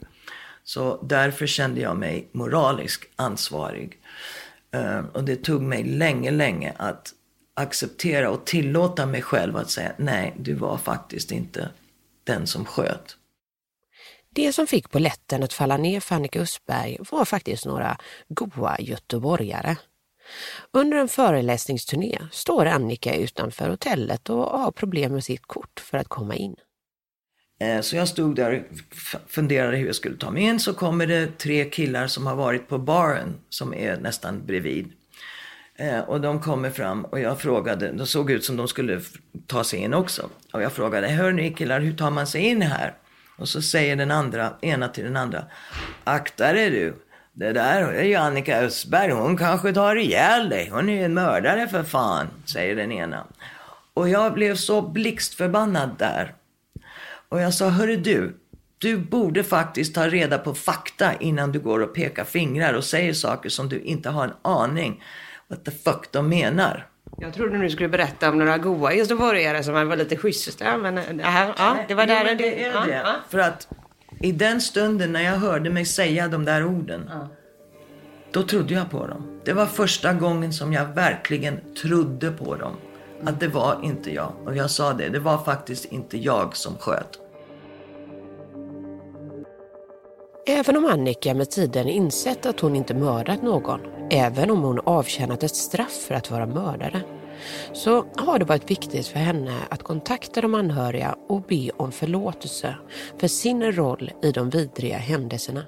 Så 0.63 1.03
därför 1.03 1.47
kände 1.47 1.81
jag 1.81 1.97
mig 1.97 2.29
moraliskt 2.31 3.11
ansvarig. 3.15 3.96
Ehm, 4.71 5.05
och 5.05 5.23
det 5.23 5.35
tog 5.35 5.61
mig 5.61 5.83
länge, 5.83 6.31
länge 6.31 6.73
att 6.77 7.13
acceptera 7.53 8.29
och 8.29 8.45
tillåta 8.45 9.05
mig 9.05 9.21
själv 9.21 9.57
att 9.57 9.69
säga 9.69 9.91
nej, 9.97 10.33
du 10.39 10.53
var 10.53 10.77
faktiskt 10.77 11.31
inte 11.31 11.69
den 12.23 12.47
som 12.47 12.65
sköt. 12.65 13.17
Det 14.29 14.53
som 14.53 14.67
fick 14.67 14.89
poletten 14.89 15.43
att 15.43 15.53
falla 15.53 15.77
ner 15.77 15.99
för 15.99 16.15
Annika 16.15 16.41
Östberg 16.41 16.97
var 17.11 17.25
faktiskt 17.25 17.65
några 17.65 17.97
goa 18.29 18.75
göteborgare. 18.79 19.75
Under 20.71 20.97
en 20.97 21.07
föreläsningsturné 21.07 22.19
står 22.31 22.65
Annika 22.65 23.15
utanför 23.15 23.69
hotellet 23.69 24.29
och 24.29 24.59
har 24.59 24.71
problem 24.71 25.13
med 25.13 25.23
sitt 25.23 25.41
kort 25.41 25.79
för 25.79 25.97
att 25.97 26.07
komma 26.07 26.35
in. 26.35 26.55
Eh, 27.59 27.81
så 27.81 27.95
jag 27.95 28.07
stod 28.07 28.35
där 28.35 28.51
och 28.53 28.77
funderade 29.27 29.77
hur 29.77 29.85
jag 29.85 29.95
skulle 29.95 30.17
ta 30.17 30.31
mig 30.31 30.43
in. 30.43 30.59
Så 30.59 30.73
kommer 30.73 31.07
det 31.07 31.37
tre 31.37 31.65
killar 31.65 32.07
som 32.07 32.27
har 32.27 32.35
varit 32.35 32.67
på 32.67 32.77
baren 32.77 33.35
som 33.49 33.73
är 33.73 33.97
nästan 33.97 34.45
bredvid. 34.45 34.91
Eh, 35.75 35.99
och 35.99 36.21
de 36.21 36.41
kommer 36.41 36.69
fram 36.69 37.05
och 37.05 37.19
jag 37.19 37.39
frågade, 37.39 37.91
de 37.91 38.07
såg 38.07 38.31
ut 38.31 38.45
som 38.45 38.57
de 38.57 38.67
skulle 38.67 39.01
ta 39.47 39.63
sig 39.63 39.79
in 39.79 39.93
också. 39.93 40.29
Och 40.51 40.61
jag 40.61 40.71
frågade, 40.71 41.07
hör 41.07 41.31
ni 41.31 41.53
killar, 41.53 41.79
hur 41.79 41.93
tar 41.93 42.11
man 42.11 42.27
sig 42.27 42.41
in 42.41 42.61
här? 42.61 42.93
Och 43.37 43.49
så 43.49 43.61
säger 43.61 43.95
den 43.95 44.11
andra, 44.11 44.53
ena 44.61 44.87
till 44.87 45.03
den 45.03 45.17
andra, 45.17 45.45
akta 46.03 46.53
dig 46.53 46.69
du. 46.69 46.95
Det 47.33 47.53
där 47.53 47.81
är 47.81 48.03
ju 48.03 48.15
Annika 48.15 48.59
Östberg, 48.59 49.11
hon 49.11 49.37
kanske 49.37 49.73
tar 49.73 49.95
ihjäl 49.95 50.49
dig. 50.49 50.69
Hon 50.69 50.89
är 50.89 50.93
ju 50.93 51.03
en 51.03 51.13
mördare 51.13 51.67
för 51.67 51.83
fan, 51.83 52.27
säger 52.45 52.75
den 52.75 52.91
ena. 52.91 53.27
Och 53.93 54.09
jag 54.09 54.33
blev 54.33 54.55
så 54.55 54.81
blixtförbannad 54.81 55.89
där. 55.97 56.33
Och 57.29 57.41
jag 57.41 57.53
sa, 57.53 57.69
hörru 57.69 57.95
du, 57.97 58.37
du 58.77 58.97
borde 58.97 59.43
faktiskt 59.43 59.95
ta 59.95 60.07
reda 60.07 60.37
på 60.37 60.53
fakta 60.53 61.13
innan 61.13 61.51
du 61.51 61.59
går 61.59 61.79
och 61.79 61.95
pekar 61.95 62.23
fingrar 62.23 62.73
och 62.73 62.83
säger 62.83 63.13
saker 63.13 63.49
som 63.49 63.69
du 63.69 63.79
inte 63.79 64.09
har 64.09 64.23
en 64.23 64.33
aning 64.41 65.03
what 65.47 65.65
the 65.65 65.71
fuck 65.71 66.11
de 66.11 66.29
menar. 66.29 66.87
Jag 67.17 67.33
trodde 67.33 67.57
du 67.57 67.69
skulle 67.69 67.89
berätta 67.89 68.29
om 68.29 68.37
några 68.39 68.57
goa 68.57 68.93
göteborgare 68.93 69.63
som 69.63 69.73
var 69.73 69.95
lite 69.95 70.17
schyssta. 70.17 70.77
Men 70.77 70.97
äh, 70.97 71.03
ja, 71.19 71.53
ja, 71.57 71.77
det 71.87 71.93
var 71.93 72.03
Jo, 72.03 72.07
där 72.07 72.23
men 72.25 72.37
det 72.37 72.63
är 72.65 72.71
ja, 72.73 72.85
det. 72.85 72.93
ja. 72.93 73.15
För 73.29 73.39
att 73.39 73.67
i 74.21 74.31
den 74.31 74.61
stunden 74.61 75.13
när 75.13 75.21
jag 75.21 75.31
hörde 75.37 75.69
mig 75.69 75.85
säga 75.85 76.27
de 76.27 76.45
där 76.45 76.65
orden, 76.65 77.09
då 78.31 78.43
trodde 78.43 78.73
jag 78.73 78.89
på 78.91 79.07
dem. 79.07 79.39
Det 79.45 79.53
var 79.53 79.65
första 79.65 80.13
gången 80.13 80.53
som 80.53 80.73
jag 80.73 80.85
verkligen 80.85 81.73
trodde 81.81 82.31
på 82.31 82.55
dem. 82.55 82.75
Att 83.23 83.39
det 83.39 83.47
var 83.47 83.79
inte 83.83 84.13
jag. 84.13 84.31
Och 84.45 84.55
jag 84.55 84.71
sa 84.71 84.93
det, 84.93 85.09
det 85.09 85.19
var 85.19 85.37
faktiskt 85.37 85.85
inte 85.85 86.17
jag 86.17 86.55
som 86.55 86.77
sköt. 86.77 87.19
Även 90.49 90.77
om 90.77 90.85
Annika 90.85 91.33
med 91.33 91.49
tiden 91.49 91.87
insett 91.87 92.45
att 92.45 92.59
hon 92.59 92.75
inte 92.75 92.93
mördat 92.93 93.41
någon, 93.41 93.79
även 94.11 94.51
om 94.51 94.61
hon 94.61 94.79
avtjänat 94.79 95.43
ett 95.43 95.55
straff 95.55 96.05
för 96.07 96.15
att 96.15 96.31
vara 96.31 96.45
mördare, 96.45 97.01
så 97.73 98.05
har 98.15 98.39
det 98.39 98.45
varit 98.45 98.71
viktigt 98.71 99.07
för 99.07 99.19
henne 99.19 99.57
att 99.69 99.83
kontakta 99.83 100.41
de 100.41 100.55
anhöriga 100.55 101.15
och 101.29 101.41
be 101.41 101.69
om 101.77 101.91
förlåtelse 101.91 102.75
för 103.17 103.27
sin 103.27 103.71
roll 103.71 104.11
i 104.23 104.31
de 104.31 104.49
vidriga 104.49 104.97
händelserna. 104.97 105.63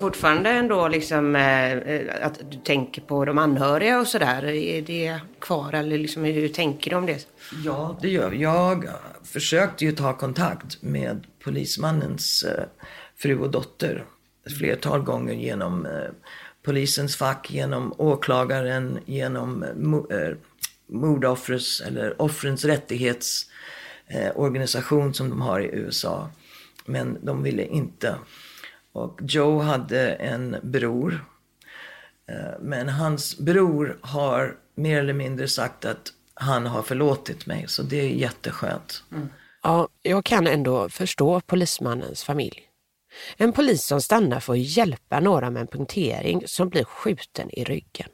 Fortfarande 0.00 0.50
ändå 0.50 0.88
liksom 0.88 1.36
eh, 1.36 1.72
eh, 1.72 2.26
att 2.26 2.50
du 2.50 2.58
tänker 2.58 3.02
på 3.02 3.24
de 3.24 3.38
anhöriga 3.38 4.00
och 4.00 4.06
sådär. 4.06 4.44
Är 4.44 4.82
det 4.82 5.20
kvar 5.40 5.72
eller 5.72 5.98
liksom 5.98 6.24
hur 6.24 6.48
tänker 6.48 6.90
du 6.90 6.96
om 6.96 7.06
det? 7.06 7.26
Ja, 7.64 7.98
det 8.02 8.08
gör 8.08 8.30
vi. 8.30 8.42
Jag 8.42 8.88
försökte 9.24 9.84
ju 9.84 9.92
ta 9.92 10.12
kontakt 10.12 10.82
med 10.82 11.26
polismannens 11.44 12.42
eh, 12.42 12.64
fru 13.16 13.38
och 13.38 13.50
dotter 13.50 14.04
ett 14.46 14.58
flertal 14.58 15.02
gånger 15.02 15.34
genom 15.34 15.86
eh, 15.86 16.10
polisens 16.62 17.16
fack, 17.16 17.50
genom 17.50 17.94
åklagaren, 17.98 18.98
genom 19.04 19.62
eh, 19.62 19.70
mordoffrets 20.86 21.80
eller 21.80 22.22
offrens 22.22 22.64
rättighetsorganisation 22.64 25.06
eh, 25.06 25.12
som 25.12 25.30
de 25.30 25.40
har 25.40 25.60
i 25.60 25.70
USA. 25.72 26.30
Men 26.86 27.18
de 27.22 27.42
ville 27.42 27.66
inte. 27.66 28.14
Och 28.94 29.20
Joe 29.22 29.60
hade 29.60 30.14
en 30.14 30.56
bror. 30.62 31.24
Eh, 32.28 32.60
men 32.60 32.88
hans 32.88 33.38
bror 33.38 33.98
har 34.00 34.56
mer 34.74 34.98
eller 34.98 35.12
mindre 35.12 35.48
sagt 35.48 35.84
att 35.84 36.12
han 36.34 36.66
har 36.66 36.82
förlåtit 36.82 37.46
mig. 37.46 37.64
Så 37.68 37.82
det 37.82 38.00
är 38.00 38.08
jätteskönt. 38.08 39.04
Mm. 39.12 39.28
Ja, 39.62 39.88
jag 40.02 40.24
kan 40.24 40.46
ändå 40.46 40.88
förstå 40.88 41.40
polismannens 41.40 42.24
familj. 42.24 42.62
En 43.36 43.52
polis 43.52 43.84
som 43.84 44.00
stannar 44.00 44.40
för 44.40 44.52
att 44.52 44.76
hjälpa 44.76 45.20
några 45.20 45.50
med 45.50 45.60
en 45.60 45.66
punktering 45.66 46.42
som 46.46 46.68
blir 46.68 46.84
skjuten 46.84 47.50
i 47.50 47.64
ryggen. 47.64 48.08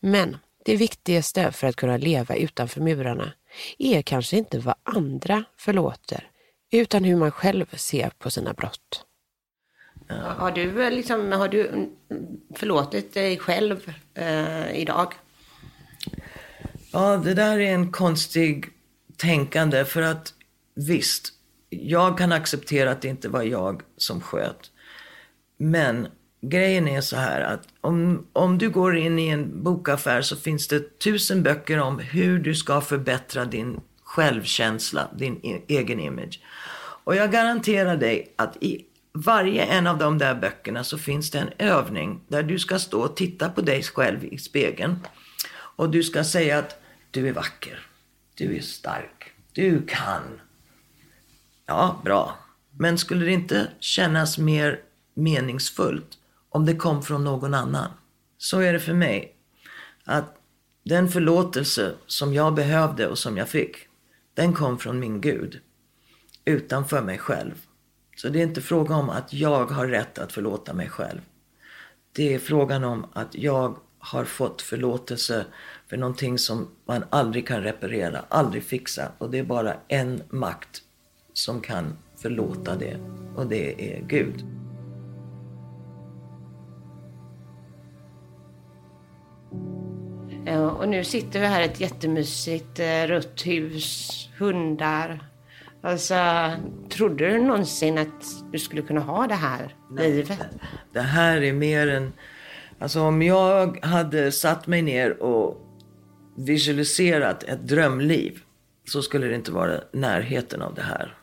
Men 0.00 0.36
det 0.64 0.76
viktigaste 0.76 1.52
för 1.52 1.66
att 1.66 1.76
kunna 1.76 1.96
leva 1.96 2.34
utanför 2.34 2.80
murarna 2.80 3.32
är 3.78 4.02
kanske 4.02 4.36
inte 4.36 4.58
vad 4.58 4.74
andra 4.82 5.44
förlåter, 5.56 6.30
utan 6.72 7.04
hur 7.04 7.16
man 7.16 7.30
själv 7.30 7.76
ser 7.76 8.10
på 8.18 8.30
sina 8.30 8.52
brott. 8.52 9.04
Har 10.08 10.50
du, 10.50 10.82
eh, 10.82 10.90
liksom, 10.90 11.32
har 11.32 11.48
du 11.48 11.66
mm, 11.66 11.90
förlåtit 12.54 13.14
dig 13.14 13.38
själv 13.38 13.92
eh, 14.14 14.80
idag? 14.80 15.14
Ja, 16.92 17.16
det 17.16 17.34
där 17.34 17.58
är 17.58 17.74
en 17.74 17.92
konstig 17.92 18.66
tänkande 19.16 19.84
för 19.84 20.02
att 20.02 20.34
visst, 20.74 21.32
jag 21.70 22.18
kan 22.18 22.32
acceptera 22.32 22.90
att 22.90 23.02
det 23.02 23.08
inte 23.08 23.28
var 23.28 23.42
jag 23.42 23.82
som 23.96 24.20
sköt. 24.20 24.70
Men 25.56 26.08
grejen 26.40 26.88
är 26.88 27.00
så 27.00 27.16
här 27.16 27.40
att 27.40 27.68
om, 27.80 28.26
om 28.32 28.58
du 28.58 28.70
går 28.70 28.96
in 28.96 29.18
i 29.18 29.28
en 29.28 29.62
bokaffär 29.62 30.22
så 30.22 30.36
finns 30.36 30.68
det 30.68 30.98
tusen 30.98 31.42
böcker 31.42 31.80
om 31.80 31.98
hur 31.98 32.38
du 32.38 32.54
ska 32.54 32.80
förbättra 32.80 33.44
din 33.44 33.80
självkänsla, 34.02 35.08
din 35.16 35.40
e 35.42 35.62
egen 35.68 36.00
image. 36.00 36.40
Och 37.04 37.16
jag 37.16 37.32
garanterar 37.32 37.96
dig 37.96 38.34
att 38.36 38.56
i 38.60 38.84
varje 39.20 39.64
en 39.64 39.86
av 39.86 39.98
de 39.98 40.18
där 40.18 40.34
böckerna 40.34 40.84
så 40.84 40.98
finns 40.98 41.30
det 41.30 41.38
en 41.38 41.50
övning 41.58 42.20
där 42.28 42.42
du 42.42 42.58
ska 42.58 42.78
stå 42.78 43.00
och 43.00 43.16
titta 43.16 43.48
på 43.48 43.60
dig 43.60 43.82
själv 43.82 44.24
i 44.24 44.38
spegeln. 44.38 44.98
Och 45.50 45.90
du 45.90 46.02
ska 46.02 46.24
säga 46.24 46.58
att 46.58 46.80
du 47.10 47.28
är 47.28 47.32
vacker, 47.32 47.86
du 48.34 48.56
är 48.56 48.60
stark, 48.60 49.32
du 49.52 49.86
kan. 49.86 50.40
Ja, 51.66 52.00
bra. 52.04 52.38
Men 52.70 52.98
skulle 52.98 53.24
det 53.24 53.32
inte 53.32 53.68
kännas 53.80 54.38
mer 54.38 54.80
meningsfullt 55.14 56.18
om 56.48 56.66
det 56.66 56.76
kom 56.76 57.02
från 57.02 57.24
någon 57.24 57.54
annan? 57.54 57.90
Så 58.38 58.60
är 58.60 58.72
det 58.72 58.80
för 58.80 58.94
mig. 58.94 59.34
Att 60.04 60.34
den 60.84 61.08
förlåtelse 61.08 61.94
som 62.06 62.34
jag 62.34 62.54
behövde 62.54 63.06
och 63.06 63.18
som 63.18 63.36
jag 63.36 63.48
fick, 63.48 63.76
den 64.34 64.52
kom 64.52 64.78
från 64.78 64.98
min 64.98 65.20
Gud. 65.20 65.60
Utanför 66.44 67.02
mig 67.02 67.18
själv. 67.18 67.67
Så 68.20 68.28
det 68.28 68.38
är 68.38 68.42
inte 68.42 68.60
fråga 68.60 68.96
om 68.96 69.10
att 69.10 69.32
jag 69.32 69.66
har 69.66 69.86
rätt 69.86 70.18
att 70.18 70.32
förlåta 70.32 70.74
mig 70.74 70.88
själv. 70.88 71.20
Det 72.12 72.34
är 72.34 72.38
frågan 72.38 72.84
om 72.84 73.06
att 73.12 73.34
jag 73.34 73.78
har 73.98 74.24
fått 74.24 74.62
förlåtelse 74.62 75.44
för 75.86 75.96
någonting 75.96 76.38
som 76.38 76.68
man 76.86 77.04
aldrig 77.10 77.48
kan 77.48 77.62
reparera, 77.62 78.24
aldrig 78.28 78.62
fixa. 78.62 79.12
Och 79.18 79.30
det 79.30 79.38
är 79.38 79.44
bara 79.44 79.74
en 79.88 80.22
makt 80.30 80.82
som 81.32 81.60
kan 81.60 81.98
förlåta 82.16 82.76
det 82.76 82.96
och 83.36 83.46
det 83.46 83.94
är 83.94 84.02
Gud. 84.02 84.44
Eh, 90.46 90.66
och 90.66 90.88
nu 90.88 91.04
sitter 91.04 91.40
vi 91.40 91.46
här 91.46 91.62
i 91.62 91.64
ett 91.64 91.80
jättemysigt 91.80 92.78
eh, 92.78 93.02
rött 93.06 93.46
hus, 93.46 94.28
hundar. 94.38 95.28
Alltså, 95.82 96.14
trodde 96.88 97.28
du 97.30 97.38
någonsin 97.38 97.98
att 97.98 98.52
du 98.52 98.58
skulle 98.58 98.82
kunna 98.82 99.00
ha 99.00 99.26
det 99.26 99.34
här 99.34 99.74
Nej, 99.90 100.12
livet? 100.12 100.38
Det 100.92 101.00
här 101.00 101.42
är 101.42 101.52
mer 101.52 101.88
än... 101.88 102.12
Alltså 102.78 103.00
om 103.00 103.22
jag 103.22 103.84
hade 103.84 104.32
satt 104.32 104.66
mig 104.66 104.82
ner 104.82 105.22
och 105.22 105.68
visualiserat 106.36 107.42
ett 107.42 107.68
drömliv 107.68 108.42
så 108.84 109.02
skulle 109.02 109.26
det 109.26 109.34
inte 109.34 109.52
vara 109.52 109.80
närheten 109.92 110.62
av 110.62 110.74
det 110.74 110.82
här. 110.82 111.14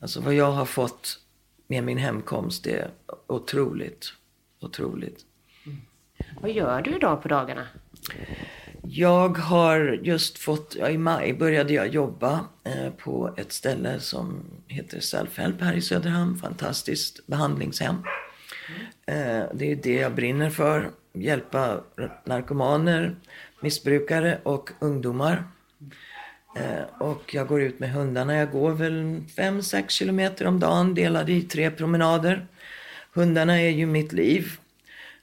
Alltså 0.00 0.20
vad 0.20 0.34
jag 0.34 0.52
har 0.52 0.64
fått 0.64 1.18
med 1.66 1.84
min 1.84 1.98
hemkomst 1.98 2.66
är 2.66 2.90
otroligt, 3.26 4.12
otroligt. 4.60 5.20
Mm. 5.66 5.80
Vad 6.40 6.50
gör 6.50 6.82
du 6.82 6.96
idag 6.96 7.22
på 7.22 7.28
dagarna? 7.28 7.66
Jag 8.88 9.38
har 9.38 9.98
just 10.02 10.38
fått, 10.38 10.76
ja, 10.78 10.90
i 10.90 10.98
maj 10.98 11.32
började 11.32 11.72
jag 11.72 11.88
jobba 11.88 12.44
eh, 12.64 12.90
på 12.90 13.34
ett 13.36 13.52
ställe 13.52 14.00
som 14.00 14.44
heter 14.66 14.98
Self-Help 14.98 15.60
här 15.60 15.74
i 15.74 15.80
Söderhamn. 15.80 16.36
Fantastiskt 16.36 17.26
behandlingshem. 17.26 17.94
Eh, 19.06 19.42
det 19.54 19.72
är 19.72 19.76
det 19.82 19.94
jag 19.94 20.14
brinner 20.14 20.50
för. 20.50 20.90
Hjälpa 21.12 21.80
narkomaner, 22.24 23.16
missbrukare 23.60 24.38
och 24.42 24.70
ungdomar. 24.78 25.44
Eh, 26.56 27.00
och 27.00 27.34
jag 27.34 27.46
går 27.46 27.62
ut 27.62 27.80
med 27.80 27.92
hundarna. 27.92 28.36
Jag 28.36 28.50
går 28.50 28.70
väl 28.70 29.22
5-6 29.36 29.88
kilometer 29.88 30.46
om 30.46 30.60
dagen 30.60 30.94
delade 30.94 31.32
i 31.32 31.42
tre 31.42 31.70
promenader. 31.70 32.46
Hundarna 33.12 33.60
är 33.60 33.70
ju 33.70 33.86
mitt 33.86 34.12
liv. 34.12 34.52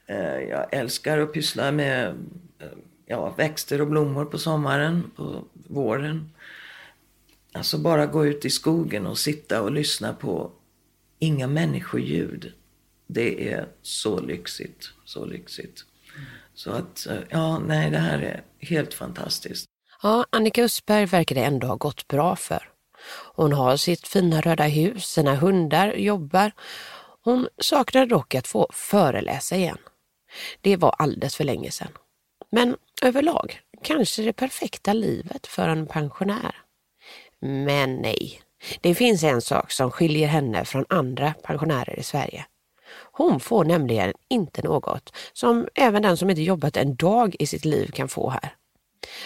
Eh, 0.07 0.39
jag 0.49 0.73
älskar 0.73 1.17
att 1.17 1.33
pyssla 1.33 1.71
med 1.71 2.07
eh, 2.59 2.67
ja, 3.11 3.29
växter 3.29 3.81
och 3.81 3.87
blommor 3.87 4.25
på 4.25 4.37
sommaren, 4.37 5.11
på 5.15 5.43
våren. 5.53 6.29
Alltså 7.53 7.77
bara 7.77 8.05
gå 8.05 8.25
ut 8.25 8.45
i 8.45 8.49
skogen 8.49 9.07
och 9.07 9.17
sitta 9.17 9.61
och 9.61 9.71
lyssna 9.71 10.13
på 10.13 10.51
inga 11.19 11.47
människoljud. 11.47 12.53
Det 13.07 13.51
är 13.51 13.67
så 13.81 14.19
lyxigt, 14.19 14.89
så 15.05 15.25
lyxigt. 15.25 15.85
Så 16.53 16.71
att, 16.71 17.07
eh, 17.07 17.17
ja, 17.29 17.59
nej, 17.59 17.91
det 17.91 17.97
här 17.97 18.19
är 18.19 18.43
helt 18.59 18.93
fantastiskt. 18.93 19.65
Ja, 20.03 20.25
Annika 20.29 20.63
Östberg 20.63 21.05
verkar 21.05 21.35
det 21.35 21.43
ändå 21.43 21.67
ha 21.67 21.75
gått 21.75 22.07
bra 22.07 22.35
för. 22.35 22.69
Hon 23.35 23.53
har 23.53 23.77
sitt 23.77 24.07
fina 24.07 24.41
röda 24.41 24.63
hus, 24.63 25.05
sina 25.05 25.35
hundar, 25.35 25.93
jobbar. 25.93 26.51
Hon 27.23 27.47
saknar 27.57 28.05
dock 28.05 28.35
att 28.35 28.47
få 28.47 28.69
föreläsa 28.73 29.55
igen. 29.55 29.77
Det 30.61 30.77
var 30.77 30.95
alldeles 30.99 31.35
för 31.35 31.43
länge 31.43 31.71
sedan. 31.71 31.91
Men 32.51 32.77
överlag 33.01 33.59
kanske 33.83 34.21
det 34.21 34.33
perfekta 34.33 34.93
livet 34.93 35.47
för 35.47 35.67
en 35.67 35.87
pensionär. 35.87 36.55
Men 37.39 37.95
nej, 37.95 38.41
det 38.81 38.95
finns 38.95 39.23
en 39.23 39.41
sak 39.41 39.71
som 39.71 39.91
skiljer 39.91 40.27
henne 40.27 40.65
från 40.65 40.85
andra 40.89 41.33
pensionärer 41.43 41.99
i 41.99 42.03
Sverige. 42.03 42.45
Hon 43.11 43.39
får 43.39 43.65
nämligen 43.65 44.13
inte 44.29 44.61
något 44.61 45.13
som 45.33 45.67
även 45.75 46.01
den 46.01 46.17
som 46.17 46.29
inte 46.29 46.41
jobbat 46.41 46.77
en 46.77 46.95
dag 46.95 47.35
i 47.39 47.47
sitt 47.47 47.65
liv 47.65 47.91
kan 47.91 48.07
få 48.09 48.29
här. 48.29 48.55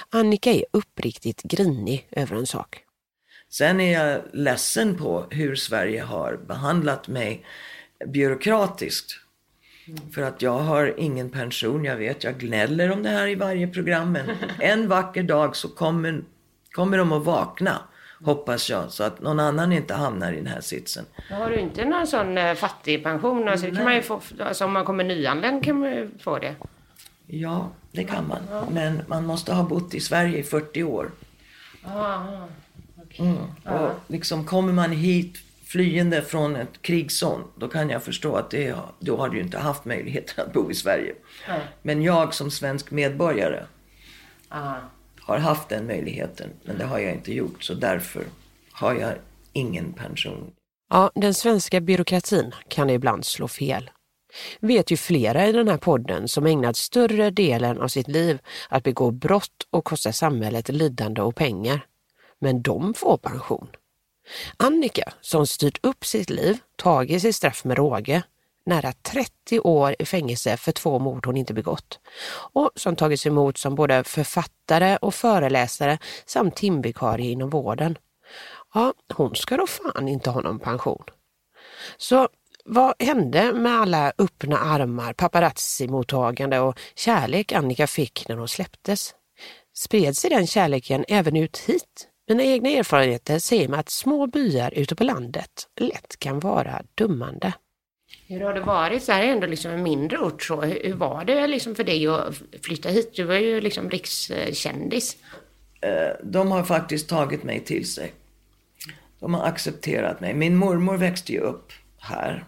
Annika 0.10 0.52
är 0.52 0.66
uppriktigt 0.72 1.44
grinig 1.44 2.08
över 2.12 2.36
en 2.36 2.48
sak. 2.48 2.82
Sen 3.50 3.82
är 3.82 3.94
jag 3.94 4.22
ledsen 4.34 4.98
på 4.98 5.28
hur 5.30 5.56
Sverige 5.56 6.02
har 6.02 6.38
behandlat 6.38 7.08
mig 7.08 7.46
byråkratiskt. 8.06 9.25
Mm. 9.88 10.12
För 10.12 10.22
att 10.22 10.42
jag 10.42 10.60
har 10.60 10.94
ingen 10.98 11.30
pension, 11.30 11.86
jag 11.86 11.98
vet, 11.98 12.24
jag 12.24 12.38
gnäller 12.38 12.92
om 12.92 13.04
det 13.04 13.10
här 13.10 13.28
i 13.28 13.36
varje 13.36 13.68
program. 13.68 14.12
Men 14.12 14.26
en 14.60 14.88
vacker 14.88 15.24
dag 15.24 15.56
så 15.56 15.70
kommer, 15.70 16.22
kommer 16.72 16.98
de 16.98 17.12
att 17.12 17.24
vakna, 17.24 17.82
hoppas 18.24 18.70
jag. 18.70 18.92
Så 18.92 19.04
att 19.04 19.22
någon 19.22 19.40
annan 19.40 19.72
inte 19.72 19.94
hamnar 19.94 20.34
i 20.34 20.36
den 20.36 20.48
här 20.48 20.62
sitsen. 20.62 21.06
Har 21.30 21.50
du 21.50 21.60
inte 21.60 21.86
någon 21.86 22.08
sån 22.08 22.38
eh, 22.38 22.54
fattigpension? 22.54 23.48
Alltså, 23.48 23.72
kan 23.72 23.84
man 23.84 23.96
ju 23.96 24.02
få, 24.02 24.22
alltså, 24.40 24.66
om 24.66 24.74
man 24.74 24.86
kommer 24.86 25.04
nyanländ 25.04 25.64
kan 25.64 25.80
man 25.80 25.92
ju 25.92 26.10
få 26.20 26.40
det. 26.40 26.56
Ja, 27.28 27.70
det 27.92 28.04
kan 28.04 28.28
man. 28.28 28.68
Men 28.72 29.02
man 29.08 29.26
måste 29.26 29.54
ha 29.54 29.64
bott 29.64 29.94
i 29.94 30.00
Sverige 30.00 30.38
i 30.38 30.44
40 30.44 30.84
år. 30.84 31.12
Aha, 31.86 32.48
okay. 33.04 33.26
mm. 33.26 33.38
Och 33.64 33.92
liksom 34.08 34.46
kommer 34.46 34.74
man 34.74 34.92
hit 34.92 35.45
flyende 35.76 36.22
från 36.22 36.56
ett 36.56 36.82
krigszon, 36.82 37.44
då 37.56 37.68
kan 37.68 37.90
jag 37.90 38.04
förstå 38.04 38.36
att 38.36 38.50
det, 38.50 38.76
då 39.00 39.18
har 39.18 39.30
du 39.30 39.40
inte 39.40 39.58
haft 39.58 39.86
möjligheten 39.86 40.46
att 40.46 40.54
bo 40.54 40.72
i 40.72 40.76
Sverige. 40.76 41.16
Mm. 41.48 41.62
Men 41.82 42.02
jag 42.02 42.34
som 42.34 42.52
svensk 42.52 42.92
medborgare 42.92 43.64
Aha. 44.50 44.78
har 45.20 45.38
haft 45.38 45.70
den 45.70 45.88
möjligheten, 45.88 46.50
men 46.64 46.78
det 46.78 46.86
har 46.86 47.00
jag 47.00 47.14
inte 47.14 47.34
gjort. 47.34 47.64
Så 47.64 47.74
därför 47.74 48.24
har 48.72 48.96
jag 48.96 49.14
ingen 49.54 49.94
pension. 49.94 50.52
Ja, 50.90 51.12
den 51.16 51.34
svenska 51.34 51.82
byråkratin 51.82 52.52
kan 52.68 52.90
ibland 52.90 53.26
slå 53.26 53.48
fel 53.48 53.90
vet 54.60 54.92
ju 54.92 54.98
flera 54.98 55.48
i 55.48 55.52
den 55.52 55.68
här 55.68 55.78
podden 55.78 56.28
som 56.28 56.46
ägnat 56.46 56.78
större 56.78 57.30
delen 57.30 57.82
av 57.82 57.88
sitt 57.88 58.08
liv 58.08 58.40
att 58.70 58.84
begå 58.84 59.12
brott 59.12 59.68
och 59.70 59.86
kosta 59.86 60.12
samhället 60.12 60.70
lidande 60.70 61.22
och 61.22 61.36
pengar. 61.36 61.86
Men 62.40 62.62
de 62.62 62.94
får 62.94 63.18
pension. 63.18 63.68
Annika, 64.58 65.14
som 65.22 65.48
styrt 65.48 65.86
upp 65.86 66.06
sitt 66.06 66.30
liv, 66.30 66.58
tagit 66.76 67.22
sitt 67.22 67.36
straff 67.36 67.64
med 67.64 67.78
råge, 67.78 68.24
nära 68.66 68.94
30 68.94 69.60
år 69.60 69.96
i 70.00 70.06
fängelse 70.06 70.58
för 70.58 70.72
två 70.72 71.00
mord 71.00 71.26
hon 71.26 71.38
inte 71.38 71.54
begått 71.54 72.00
och 72.54 72.72
som 72.76 72.96
tagits 72.96 73.26
emot 73.26 73.58
som 73.58 73.76
både 73.76 74.04
författare 74.04 74.98
och 74.98 75.16
föreläsare 75.16 75.98
samt 76.26 76.56
timvikarie 76.56 77.32
inom 77.32 77.50
vården. 77.50 77.98
Ja, 78.74 78.94
hon 79.14 79.36
ska 79.36 79.58
då 79.58 79.68
fan 79.68 80.08
inte 80.08 80.30
ha 80.30 80.42
någon 80.42 80.60
pension. 80.60 81.04
Så 81.98 82.30
vad 82.66 82.94
hände 83.00 83.54
med 83.54 83.80
alla 83.80 84.14
öppna 84.18 84.58
armar, 84.58 85.14
paparazzi-mottagande 85.14 86.60
och 86.60 86.80
kärlek 86.96 87.52
Annika 87.52 87.88
fick 87.88 88.28
när 88.28 88.36
hon 88.36 88.48
släpptes? 88.48 89.16
Spred 89.76 90.18
sig 90.18 90.30
den 90.30 90.48
kärleken 90.48 91.06
även 91.08 91.36
ut 91.36 91.58
hit? 91.58 92.08
Mina 92.28 92.44
egna 92.44 92.70
erfarenheter 92.70 93.40
säger 93.40 93.68
mig 93.68 93.80
att 93.80 93.90
små 93.90 94.28
byar 94.28 94.74
ute 94.74 94.96
på 94.96 95.04
landet 95.04 95.68
lätt 95.80 96.20
kan 96.20 96.40
vara 96.40 96.82
dummande. 96.96 97.54
Hur 98.28 98.42
har 98.42 98.54
det 98.54 98.62
varit? 98.62 99.04
Så 99.04 99.12
här 99.12 99.24
är 99.24 99.28
ändå 99.28 99.48
liksom 99.48 99.72
en 99.72 99.84
mindre 99.84 100.18
ort. 100.18 100.44
Så 100.44 100.62
hur 100.62 100.94
var 100.94 101.26
det 101.26 101.48
liksom 101.48 101.76
för 101.76 101.84
dig 101.84 102.08
att 102.08 102.36
flytta 102.62 102.90
hit? 102.90 103.12
Du 103.16 103.24
var 103.24 103.36
ju 103.36 103.62
liksom 103.62 103.90
rikskändis. 103.90 105.18
Eh, 105.82 105.92
de 106.24 106.52
har 106.52 106.64
faktiskt 106.64 107.10
tagit 107.10 107.44
mig 107.44 107.60
till 107.60 107.92
sig. 107.92 108.14
De 109.20 109.34
har 109.34 109.46
accepterat 109.46 110.22
mig. 110.22 110.34
Min 110.34 110.56
mormor 110.56 110.98
växte 110.98 111.34
ju 111.34 111.40
upp 111.40 111.72
här. 111.98 112.46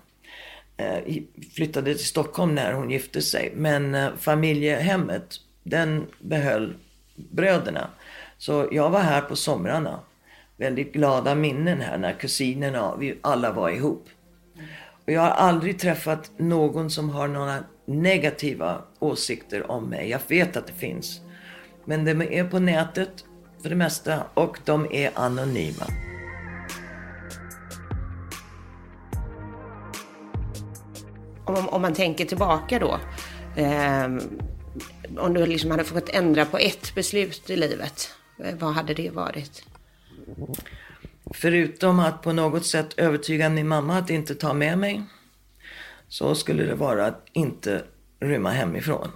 Eh, 0.77 1.15
flyttade 1.55 1.95
till 1.95 2.05
Stockholm 2.05 2.55
när 2.55 2.73
hon 2.73 2.91
gifte 2.91 3.21
sig. 3.21 3.53
Men 3.55 3.95
eh, 3.95 4.09
familjehemmet, 4.19 5.35
den 5.63 6.05
behöll 6.19 6.75
bröderna. 7.15 7.89
Så 8.37 8.67
jag 8.71 8.89
var 8.89 8.99
här 8.99 9.21
på 9.21 9.35
somrarna. 9.35 9.99
Väldigt 10.57 10.93
glada 10.93 11.35
minnen 11.35 11.81
här 11.81 11.97
när 11.97 12.13
kusinerna, 12.13 12.95
vi 12.95 13.17
alla 13.21 13.51
var 13.51 13.69
ihop. 13.69 14.09
Och 15.05 15.13
jag 15.13 15.21
har 15.21 15.29
aldrig 15.29 15.79
träffat 15.79 16.31
någon 16.37 16.89
som 16.89 17.09
har 17.09 17.27
några 17.27 17.63
negativa 17.85 18.81
åsikter 18.99 19.71
om 19.71 19.89
mig. 19.89 20.09
Jag 20.09 20.19
vet 20.27 20.57
att 20.57 20.67
det 20.67 20.73
finns. 20.73 21.21
Men 21.85 22.05
de 22.05 22.21
är 22.21 22.43
på 22.43 22.59
nätet 22.59 23.25
för 23.61 23.69
det 23.69 23.75
mesta 23.75 24.23
och 24.33 24.59
de 24.65 24.87
är 24.91 25.11
anonyma. 25.15 25.85
Om, 31.45 31.69
om 31.69 31.81
man 31.81 31.93
tänker 31.93 32.25
tillbaka 32.25 32.79
då. 32.79 32.99
Eh, 33.61 34.07
om 35.17 35.33
du 35.33 35.45
liksom 35.45 35.71
hade 35.71 35.83
fått 35.83 36.09
ändra 36.09 36.45
på 36.45 36.57
ett 36.57 36.95
beslut 36.95 37.49
i 37.49 37.55
livet. 37.55 38.13
Eh, 38.37 38.55
vad 38.55 38.73
hade 38.73 38.93
det 38.93 39.09
varit? 39.09 39.65
Förutom 41.33 41.99
att 41.99 42.21
på 42.21 42.33
något 42.33 42.65
sätt 42.65 42.93
övertyga 42.97 43.49
min 43.49 43.67
mamma 43.67 43.97
att 43.97 44.09
inte 44.09 44.35
ta 44.35 44.53
med 44.53 44.77
mig. 44.77 45.03
Så 46.07 46.35
skulle 46.35 46.63
det 46.63 46.75
vara 46.75 47.05
att 47.05 47.27
inte 47.33 47.83
rymma 48.19 48.49
hemifrån. 48.49 49.11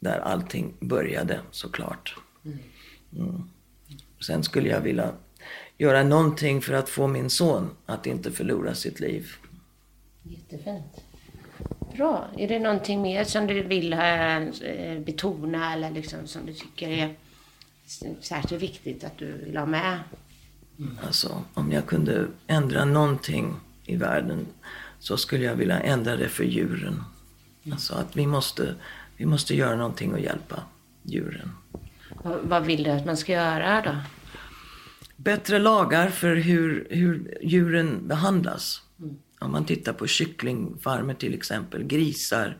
Där 0.00 0.18
allting 0.18 0.74
började 0.80 1.40
såklart. 1.50 2.16
Mm. 3.12 3.50
Sen 4.26 4.42
skulle 4.42 4.68
jag 4.68 4.80
vilja 4.80 5.12
göra 5.78 6.02
någonting 6.02 6.62
för 6.62 6.74
att 6.74 6.88
få 6.88 7.06
min 7.06 7.30
son 7.30 7.70
att 7.86 8.06
inte 8.06 8.32
förlora 8.32 8.74
sitt 8.74 9.00
liv. 9.00 9.30
Jättefint. 10.22 11.04
Bra. 11.96 12.24
Är 12.36 12.48
det 12.48 12.58
någonting 12.58 13.02
mer 13.02 13.24
som 13.24 13.46
du 13.46 13.62
vill 13.62 13.92
eh, 13.92 14.98
betona 15.04 15.72
eller 15.72 15.90
liksom 15.90 16.26
som 16.26 16.46
du 16.46 16.52
tycker 16.52 16.88
är 16.88 17.14
särskilt 18.20 18.62
viktigt 18.62 19.04
att 19.04 19.18
du 19.18 19.52
ha 19.56 19.66
med? 19.66 19.98
Alltså, 21.06 21.42
om 21.54 21.72
jag 21.72 21.86
kunde 21.86 22.26
ändra 22.46 22.84
någonting 22.84 23.54
i 23.84 23.96
världen 23.96 24.46
så 24.98 25.16
skulle 25.16 25.44
jag 25.44 25.54
vilja 25.54 25.80
ändra 25.80 26.16
det 26.16 26.28
för 26.28 26.44
djuren. 26.44 27.02
Alltså 27.72 27.94
att 27.94 28.16
vi 28.16 28.26
måste, 28.26 28.74
vi 29.16 29.26
måste 29.26 29.54
göra 29.54 29.76
någonting 29.76 30.12
och 30.12 30.20
hjälpa 30.20 30.62
djuren. 31.02 31.52
Vad, 32.24 32.38
vad 32.42 32.64
vill 32.64 32.82
du 32.82 32.90
att 32.90 33.06
man 33.06 33.16
ska 33.16 33.32
göra 33.32 33.82
då? 33.82 33.96
Bättre 35.16 35.58
lagar 35.58 36.08
för 36.08 36.36
hur, 36.36 36.86
hur 36.90 37.38
djuren 37.42 38.08
behandlas. 38.08 38.82
Mm. 38.98 39.16
Om 39.38 39.52
man 39.52 39.64
tittar 39.64 39.92
på 39.92 40.06
kycklingfarmer 40.06 41.14
till 41.14 41.34
exempel, 41.34 41.84
grisar. 41.84 42.56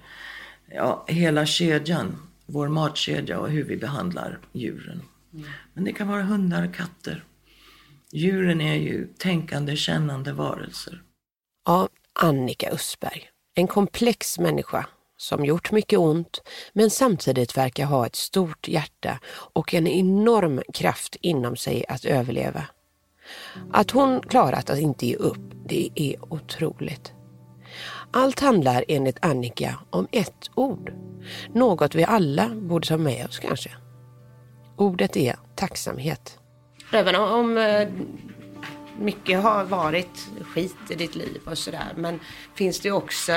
Ja, 0.67 1.05
hela 1.09 1.47
kedjan. 1.47 2.17
Vår 2.47 2.69
matkedja 2.69 3.39
och 3.39 3.51
hur 3.51 3.65
vi 3.65 3.77
behandlar 3.77 4.39
djuren. 4.53 5.03
Mm. 5.37 5.49
Men 5.75 5.85
det 5.85 5.93
kan 5.93 6.09
vara 6.09 6.23
hundar 6.23 6.69
och 6.69 6.75
katter. 6.75 7.25
Djuren 8.13 8.61
är 8.61 8.75
ju 8.75 9.07
tänkande, 9.19 9.77
kännande 9.77 10.33
varelser. 10.33 11.03
Ja, 11.65 11.89
Annika 12.13 12.71
Östberg. 12.71 13.29
En 13.55 13.67
komplex 13.67 14.39
människa 14.39 14.87
som 15.17 15.45
gjort 15.45 15.73
mycket 15.73 15.99
ont 15.99 16.43
men 16.73 16.91
samtidigt 16.91 17.57
verkar 17.57 17.85
ha 17.85 18.07
ett 18.07 18.17
stort 18.17 18.69
hjärta 18.69 19.19
och 19.29 19.75
en 19.75 19.87
enorm 19.87 20.63
kraft 20.75 21.17
inom 21.21 21.57
sig 21.57 21.85
att 21.89 22.05
överleva. 22.05 22.65
Att 23.73 23.91
hon 23.91 24.21
klarat 24.21 24.71
att 24.71 24.79
inte 24.79 25.07
ge 25.07 25.17
upp, 25.17 25.53
det 25.69 25.91
är 25.95 26.33
otroligt. 26.35 27.13
Allt 28.13 28.41
handlar 28.41 28.85
enligt 28.89 29.25
Annika 29.25 29.79
om 29.91 30.09
ett 30.13 30.51
ord. 30.55 30.93
Något 31.55 31.95
vi 31.95 32.05
alla 32.05 32.49
borde 32.49 32.89
ta 32.89 32.97
med 32.97 33.27
oss 33.27 33.39
kanske. 33.39 33.71
Ordet 34.77 35.17
är 35.17 35.37
tacksamhet. 35.55 36.39
Även 36.93 37.15
om 37.15 37.59
eh, 37.59 37.89
mycket 38.99 39.43
har 39.43 39.65
varit 39.65 40.29
skit 40.55 40.77
i 40.91 40.95
ditt 40.95 41.15
liv 41.15 41.41
och 41.47 41.59
sådär. 41.59 41.93
Men 41.97 42.21
finns 42.55 42.81
det 42.81 42.91
också 42.91 43.33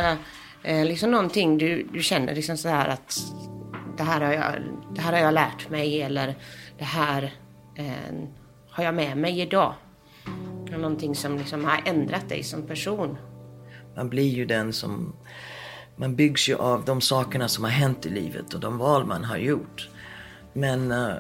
eh, 0.64 0.86
liksom 0.86 1.12
någonting 1.12 1.58
du, 1.58 1.88
du 1.94 2.04
känner 2.04 2.36
liksom 2.36 2.58
så 2.58 2.70
här 2.70 2.88
att 2.88 3.18
det 3.98 4.04
här, 4.04 4.22
har 4.22 4.34
jag, 4.34 4.54
det 4.96 5.02
här 5.02 5.14
har 5.14 5.20
jag 5.20 5.34
lärt 5.34 5.70
mig 5.70 6.02
eller 6.02 6.36
det 6.78 6.84
här 6.84 7.34
eh, 7.76 8.16
har 8.70 8.84
jag 8.84 8.96
med 8.96 9.18
mig 9.18 9.42
idag. 9.42 9.74
Någonting 10.72 11.16
som 11.16 11.38
liksom 11.38 11.66
har 11.66 11.82
ändrat 11.86 12.30
dig 12.30 12.44
som 12.44 12.68
person. 12.68 13.18
Man 13.96 14.10
blir 14.10 14.30
ju 14.30 14.46
den 14.46 14.74
som... 14.74 15.16
Man 15.96 16.16
byggs 16.16 16.50
ju 16.50 16.56
av 16.56 16.86
de 16.86 17.02
sakerna 17.02 17.48
som 17.48 17.64
har 17.64 17.72
hänt 17.72 18.06
i 18.06 18.10
livet 18.10 18.54
och 18.54 18.60
de 18.60 18.78
val 18.78 19.06
man 19.06 19.24
har 19.24 19.38
gjort. 19.38 19.90
Men 20.54 20.92
eh, 20.92 21.14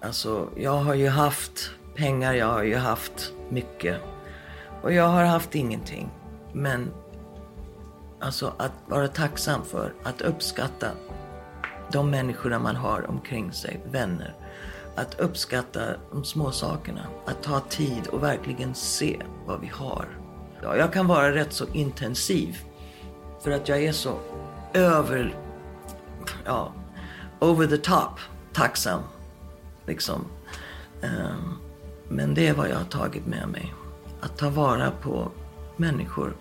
alltså, 0.00 0.48
jag 0.56 0.76
har 0.76 0.94
ju 0.94 1.08
haft 1.08 1.70
pengar, 1.96 2.34
jag 2.34 2.46
har 2.46 2.62
ju 2.62 2.76
haft 2.76 3.32
mycket. 3.50 4.00
Och 4.82 4.92
jag 4.92 5.08
har 5.08 5.24
haft 5.24 5.54
ingenting. 5.54 6.10
Men 6.52 6.90
alltså 8.20 8.54
att 8.56 8.72
vara 8.86 9.08
tacksam 9.08 9.64
för, 9.64 9.94
att 10.02 10.20
uppskatta 10.20 10.88
de 11.92 12.10
människorna 12.10 12.58
man 12.58 12.76
har 12.76 13.10
omkring 13.10 13.52
sig, 13.52 13.80
vänner. 13.90 14.34
Att 14.96 15.20
uppskatta 15.20 15.80
de 16.12 16.24
små 16.24 16.50
sakerna. 16.50 17.06
Att 17.26 17.42
ta 17.42 17.60
tid 17.60 18.06
och 18.06 18.22
verkligen 18.22 18.74
se 18.74 19.22
vad 19.46 19.60
vi 19.60 19.66
har. 19.66 20.08
Ja, 20.62 20.76
jag 20.76 20.92
kan 20.92 21.06
vara 21.06 21.34
rätt 21.34 21.52
så 21.52 21.66
intensiv. 21.72 22.58
För 23.40 23.50
att 23.50 23.68
jag 23.68 23.82
är 23.82 23.92
så 23.92 24.18
över, 24.74 25.34
ja, 26.44 26.72
over 27.40 27.66
the 27.66 27.78
top 27.78 28.18
tacksam. 28.52 29.00
Liksom. 29.86 30.24
Ehm, 31.02 31.54
men 32.08 32.34
det 32.34 32.48
är 32.48 32.54
vad 32.54 32.68
jag 32.68 32.76
har 32.76 32.84
tagit 32.84 33.26
med 33.26 33.48
mig. 33.48 33.74
Att 34.20 34.38
ta 34.38 34.50
vara 34.50 34.90
på 34.90 35.30
människor. 35.76 36.36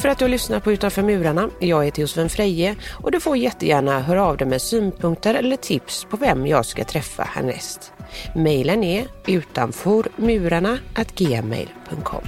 För 0.00 0.08
att 0.08 0.18
du 0.18 0.24
har 0.24 0.30
lyssnat 0.30 0.64
på 0.64 0.72
Utanför 0.72 1.02
murarna. 1.02 1.50
Jag 1.58 1.84
heter 1.84 2.02
Josefin 2.02 2.28
Freje 2.28 2.76
och 2.92 3.12
du 3.12 3.20
får 3.20 3.36
jättegärna 3.36 4.00
höra 4.00 4.26
av 4.26 4.36
dig 4.36 4.46
med 4.46 4.62
synpunkter 4.62 5.34
eller 5.34 5.56
tips 5.56 6.06
på 6.10 6.16
vem 6.16 6.46
jag 6.46 6.66
ska 6.66 6.84
träffa 6.84 7.22
härnäst. 7.22 7.92
Mailen 8.34 8.84
är 8.84 9.06
utanformurarna.gmail.com 9.26 12.22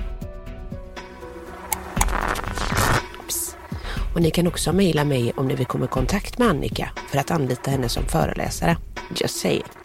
Och 4.15 4.23
ni 4.23 4.31
kan 4.31 4.47
också 4.47 4.73
mejla 4.73 5.05
mig 5.05 5.33
om 5.37 5.49
ni 5.49 5.55
vill 5.55 5.67
komma 5.67 5.85
i 5.85 5.89
kontakt 5.89 6.39
med 6.39 6.49
Annika 6.49 6.91
för 7.09 7.19
att 7.19 7.31
anlita 7.31 7.71
henne 7.71 7.89
som 7.89 8.05
föreläsare. 8.05 8.77
Just 9.17 9.37
say 9.37 9.57
it. 9.57 9.82